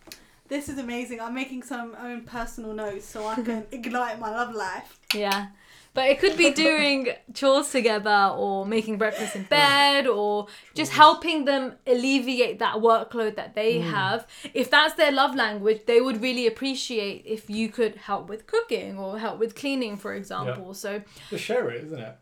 This 0.48 0.68
is 0.68 0.78
amazing. 0.78 1.20
I'm 1.20 1.34
making 1.34 1.62
some 1.62 1.96
own 2.00 2.22
personal 2.22 2.74
notes 2.74 3.04
so 3.06 3.24
I 3.24 3.36
can 3.36 3.66
ignite 3.72 4.18
my 4.18 4.30
love 4.30 4.52
life. 4.54 4.98
Yeah. 5.14 5.48
But 5.92 6.08
it 6.08 6.20
could 6.20 6.36
be 6.36 6.50
doing 6.50 7.08
chores 7.34 7.70
together 7.70 8.32
or 8.36 8.64
making 8.64 8.98
breakfast 8.98 9.34
in 9.34 9.44
bed 9.44 10.06
or 10.06 10.46
just 10.74 10.92
helping 10.92 11.44
them 11.44 11.74
alleviate 11.86 12.60
that 12.60 12.76
workload 12.76 13.36
that 13.36 13.54
they 13.54 13.76
mm. 13.76 13.90
have. 13.90 14.26
If 14.54 14.70
that's 14.70 14.94
their 14.94 15.10
love 15.10 15.34
language, 15.34 15.82
they 15.86 16.00
would 16.00 16.22
really 16.22 16.46
appreciate 16.46 17.24
if 17.26 17.50
you 17.50 17.68
could 17.68 17.96
help 17.96 18.28
with 18.28 18.46
cooking 18.46 18.98
or 18.98 19.18
help 19.18 19.38
with 19.38 19.56
cleaning, 19.56 19.96
for 19.96 20.14
example. 20.14 20.74
So, 20.74 21.02
Just 21.28 21.44
share 21.44 21.68
it, 21.70 21.84
isn't 21.84 21.98
it? 21.98 22.16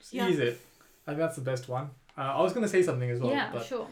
Just 0.00 0.14
Yeah. 0.14 0.28
ease 0.28 0.38
it. 0.38 0.60
I 1.06 1.10
think 1.10 1.20
that's 1.20 1.36
the 1.36 1.42
best 1.42 1.68
one. 1.68 1.90
Uh, 2.18 2.22
I 2.22 2.42
was 2.42 2.52
going 2.52 2.64
to 2.64 2.68
say 2.68 2.82
something 2.82 3.10
as 3.10 3.20
well, 3.20 3.30
yeah, 3.30 3.50
but 3.52 3.64
sure. 3.64 3.88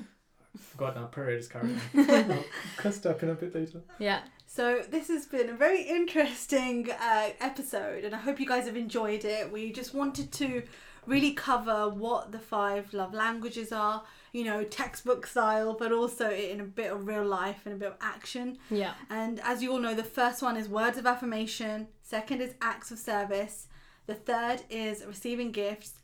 forgot 0.59 0.97
now. 0.97 1.07
Parade 1.07 1.39
is 1.39 1.49
carrying 1.49 1.79
on. 1.95 2.45
Cut 2.77 2.95
stuck 2.95 3.23
in 3.23 3.31
a 3.31 3.35
bit 3.35 3.55
later. 3.55 3.83
Yeah. 3.99 4.21
So 4.47 4.83
this 4.89 5.09
has 5.09 5.27
been 5.27 5.49
a 5.49 5.55
very 5.55 5.83
interesting 5.83 6.91
uh, 6.91 7.31
episode, 7.41 8.05
and 8.05 8.15
I 8.15 8.19
hope 8.19 8.39
you 8.39 8.47
guys 8.47 8.67
have 8.67 8.77
enjoyed 8.77 9.25
it. 9.25 9.53
We 9.53 9.73
just 9.73 9.95
wanted 9.95 10.33
to 10.33 10.63
really 11.07 11.33
cover 11.33 11.89
what 11.89 12.33
the 12.33 12.39
five 12.39 12.95
love 12.95 13.13
languages 13.13 13.73
are, 13.73 14.05
you 14.33 14.45
know, 14.45 14.65
textbook 14.65 15.27
style, 15.27 15.75
but 15.75 15.93
also 15.93 16.31
in 16.31 16.61
a 16.61 16.65
bit 16.65 16.93
of 16.93 17.07
real 17.07 17.25
life 17.25 17.63
and 17.65 17.75
a 17.75 17.77
bit 17.77 17.89
of 17.89 17.97
action. 18.01 18.59
Yeah. 18.71 18.95
And 19.11 19.41
as 19.41 19.63
you 19.63 19.73
all 19.73 19.81
know, 19.81 19.95
the 19.95 20.03
first 20.03 20.43
one 20.43 20.57
is 20.57 20.69
words 20.69 20.99
of 20.99 21.07
affirmation, 21.07 21.89
second 22.03 22.41
is 22.41 22.55
acts 22.63 22.91
of 22.91 22.99
service, 22.99 23.67
the 24.07 24.15
third 24.15 24.63
is 24.71 25.05
receiving 25.05 25.51
gifts, 25.53 25.95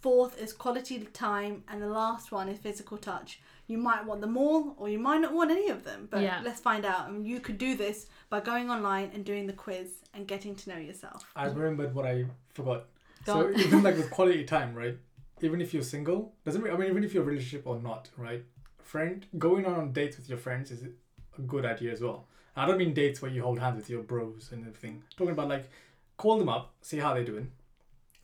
fourth 0.00 0.38
is 0.40 0.52
quality 0.52 0.98
time, 1.12 1.64
and 1.68 1.82
the 1.82 1.88
last 1.88 2.30
one 2.32 2.48
is 2.48 2.58
physical 2.58 2.96
touch. 2.98 3.40
You 3.66 3.78
might 3.78 4.04
want 4.06 4.20
them 4.20 4.36
all, 4.36 4.74
or 4.78 4.88
you 4.88 4.98
might 4.98 5.18
not 5.20 5.32
want 5.34 5.50
any 5.50 5.68
of 5.68 5.84
them, 5.84 6.08
but 6.10 6.22
Yeah. 6.22 6.40
let's 6.44 6.60
find 6.60 6.84
out. 6.84 7.08
And 7.08 7.26
you 7.26 7.40
could 7.40 7.58
do 7.58 7.76
this 7.76 8.06
by 8.30 8.40
going 8.40 8.70
online 8.70 9.10
and 9.14 9.24
doing 9.24 9.46
the 9.46 9.52
quiz 9.52 10.02
and 10.14 10.26
getting 10.26 10.54
to 10.56 10.70
know 10.70 10.78
yourself. 10.78 11.30
I 11.36 11.46
remembered 11.46 11.94
what 11.94 12.06
I 12.06 12.26
forgot. 12.54 12.86
Go 13.24 13.52
so 13.52 13.58
even 13.66 13.82
like 13.82 13.96
with 13.96 14.10
quality 14.18 14.44
time, 14.44 14.74
right? 14.74 14.96
Even 15.42 15.60
if 15.60 15.72
you're 15.74 15.82
single, 15.82 16.34
doesn't 16.44 16.62
mean 16.62 16.72
I 16.72 16.76
mean 16.76 16.88
even 16.90 17.04
if 17.04 17.12
you're 17.12 17.22
in 17.22 17.28
a 17.28 17.32
relationship 17.32 17.66
or 17.66 17.78
not, 17.80 18.08
right? 18.16 18.44
Friend 18.82 19.26
going 19.38 19.66
on 19.66 19.92
dates 19.92 20.16
with 20.16 20.28
your 20.28 20.38
friends 20.38 20.70
is 20.70 20.82
a 20.82 21.40
good 21.42 21.64
idea 21.66 21.92
as 21.92 22.00
well. 22.00 22.26
I 22.56 22.66
don't 22.66 22.78
mean 22.78 22.94
dates 22.94 23.20
where 23.22 23.30
you 23.30 23.42
hold 23.42 23.58
hands 23.60 23.76
with 23.76 23.90
your 23.90 24.02
bros 24.02 24.50
and 24.50 24.62
everything. 24.66 25.02
talking 25.16 25.32
about 25.32 25.48
like 25.48 25.68
call 26.16 26.38
them 26.38 26.48
up, 26.48 26.72
see 26.80 26.98
how 26.98 27.12
they're 27.14 27.24
doing, 27.24 27.52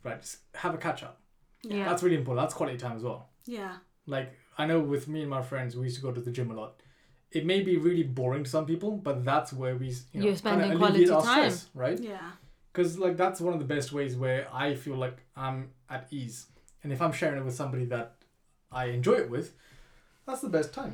right? 0.03 0.19
Just 0.19 0.39
have 0.55 0.73
a 0.73 0.77
catch 0.77 1.03
up. 1.03 1.19
Yeah. 1.69 1.85
That's 1.85 2.03
really 2.03 2.17
important. 2.17 2.43
That's 2.45 2.53
quality 2.53 2.77
time 2.77 2.97
as 2.97 3.03
well. 3.03 3.29
Yeah. 3.45 3.77
Like 4.07 4.33
I 4.57 4.65
know 4.65 4.79
with 4.79 5.07
me 5.07 5.21
and 5.21 5.29
my 5.29 5.41
friends, 5.41 5.75
we 5.75 5.85
used 5.85 5.97
to 5.97 6.01
go 6.01 6.11
to 6.11 6.21
the 6.21 6.31
gym 6.31 6.51
a 6.51 6.53
lot. 6.53 6.81
It 7.31 7.45
may 7.45 7.61
be 7.61 7.77
really 7.77 8.03
boring 8.03 8.43
to 8.45 8.49
some 8.49 8.65
people, 8.65 8.91
but 8.91 9.25
that's 9.25 9.51
where 9.51 9.75
we, 9.75 9.87
you 10.13 10.19
know, 10.21 10.25
You're 10.27 10.35
spending 10.35 10.69
kinda 10.69 10.85
alleviate 10.85 11.09
quality 11.09 11.27
our 11.27 11.35
time. 11.41 11.51
stress, 11.51 11.69
right? 11.73 11.99
Yeah. 11.99 12.31
Because 12.71 12.97
like 12.99 13.17
that's 13.17 13.41
one 13.41 13.53
of 13.53 13.59
the 13.59 13.65
best 13.65 13.91
ways 13.91 14.15
where 14.15 14.47
I 14.53 14.75
feel 14.75 14.95
like 14.95 15.17
I'm 15.35 15.71
at 15.89 16.07
ease, 16.11 16.47
and 16.83 16.93
if 16.93 17.01
I'm 17.01 17.11
sharing 17.11 17.39
it 17.39 17.45
with 17.45 17.55
somebody 17.55 17.85
that 17.85 18.15
I 18.71 18.85
enjoy 18.85 19.13
it 19.15 19.29
with, 19.29 19.53
that's 20.25 20.41
the 20.41 20.49
best 20.49 20.73
time. 20.73 20.93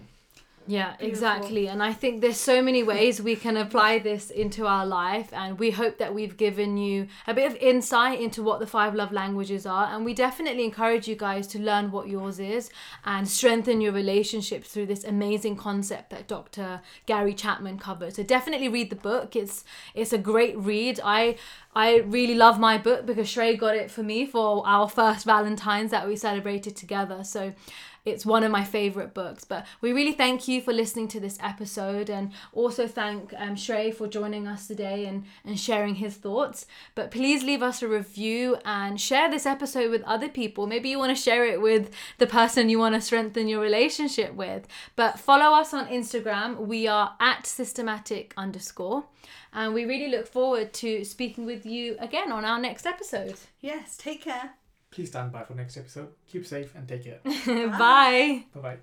Yeah, 0.68 0.96
Beautiful. 0.98 1.08
exactly. 1.10 1.68
And 1.68 1.82
I 1.82 1.92
think 1.92 2.22
there's 2.22 2.38
so 2.40 2.62
many 2.62 2.84
ways 2.84 3.20
we 3.22 3.36
can 3.36 3.58
apply 3.58 3.98
this 4.00 4.30
into 4.30 4.68
our 4.68 4.86
life. 4.86 5.34
And 5.34 5.58
we 5.58 5.72
hope 5.72 5.98
that 5.98 6.14
we've 6.14 6.38
given 6.38 6.78
you 6.78 7.08
a 7.26 7.34
bit 7.34 7.52
of 7.52 7.58
insight 7.58 8.22
into 8.22 8.44
what 8.44 8.60
the 8.60 8.68
five 8.68 8.94
love 8.94 9.12
languages 9.12 9.66
are. 9.66 9.88
And 9.94 10.06
we 10.06 10.14
definitely 10.14 10.64
encourage 10.64 11.08
you 11.08 11.16
guys 11.16 11.48
to 11.48 11.60
learn 11.60 11.92
what 11.92 12.08
yours 12.08 12.40
is 12.40 12.70
and 13.04 13.28
strengthen 13.28 13.82
your 13.82 13.92
relationships 13.92 14.70
through 14.70 14.86
this 14.86 15.04
amazing 15.04 15.56
concept 15.58 16.12
that 16.12 16.28
Dr. 16.28 16.82
Gary 17.08 17.34
Chapman 17.34 17.80
covered. 17.80 18.16
So 18.16 18.24
definitely 18.24 18.70
read 18.70 18.92
the 18.92 18.96
book. 18.96 19.36
It's 19.36 19.66
it's 19.96 20.14
a 20.14 20.20
great 20.20 20.56
read. 20.58 21.00
I 21.04 21.38
I 21.76 21.98
really 22.00 22.36
love 22.36 22.60
my 22.60 22.78
book 22.78 23.06
because 23.06 23.28
Shrey 23.28 23.58
got 23.58 23.76
it 23.76 23.90
for 23.90 24.04
me 24.04 24.26
for 24.26 24.66
our 24.68 24.88
first 24.88 25.26
Valentine's 25.26 25.90
that 25.92 26.08
we 26.08 26.16
celebrated 26.16 26.76
together. 26.76 27.24
So 27.24 27.54
it's 28.06 28.26
one 28.26 28.44
of 28.44 28.52
my 28.52 28.64
favorite 28.64 29.14
books. 29.14 29.44
But 29.44 29.66
we 29.80 29.94
really 29.94 30.14
thank 30.14 30.48
you 30.48 30.62
for 30.62 30.74
listening 30.74 31.08
to 31.10 31.20
this 31.20 31.38
episode 31.42 32.10
and 32.10 32.32
also 32.54 32.88
thank 32.88 33.34
um, 33.38 33.56
Shrey 33.56 33.94
for 33.94 34.08
joining 34.08 34.48
us 34.48 34.68
today 34.68 35.06
and, 35.06 35.26
and 35.46 35.60
sharing 35.60 35.96
his 35.96 36.16
thoughts. 36.16 36.66
But 36.96 37.12
please 37.12 37.44
leave 37.44 37.62
us 37.62 37.82
a 37.82 37.88
review 37.88 38.58
and 38.66 39.00
share 39.00 39.30
this 39.30 39.46
episode 39.46 39.92
with 39.92 40.04
other 40.04 40.30
people. 40.30 40.68
Maybe 40.68 40.90
you 40.90 41.00
want 41.00 41.16
to 41.16 41.22
share 41.22 41.46
it 41.46 41.62
with 41.62 41.92
the 42.18 42.28
person 42.28 42.70
you 42.70 42.80
want 42.80 42.96
to 42.96 43.02
strengthen 43.02 43.48
your 43.48 43.62
relationship 43.62 44.34
with. 44.34 44.68
But 44.96 45.20
follow 45.20 45.56
us 45.58 45.74
on 45.74 45.88
Instagram. 45.88 46.68
We 46.68 46.88
are 46.88 47.16
at 47.20 47.46
systematic 47.46 48.34
underscore. 48.38 49.06
And 49.54 49.74
we 49.74 49.86
really 49.86 50.10
look 50.10 50.28
forward 50.28 50.74
to 50.76 51.04
speaking 51.04 51.46
with 51.46 51.66
you 51.66 51.98
again 52.00 52.32
on 52.32 52.46
our 52.46 52.60
next 52.60 52.86
episode. 52.86 53.36
Yes. 53.60 53.98
Take 53.98 54.24
care. 54.24 54.52
Please 54.92 55.08
stand 55.10 55.32
by 55.32 55.44
for 55.44 55.56
next 55.56 55.78
episode. 55.78 56.10
Keep 56.28 56.46
safe 56.46 56.76
and 56.76 56.88
take 56.88 57.06
care. 57.06 57.20
Bye. 57.78 58.46
bye 58.54 58.62
bye. 58.62 58.78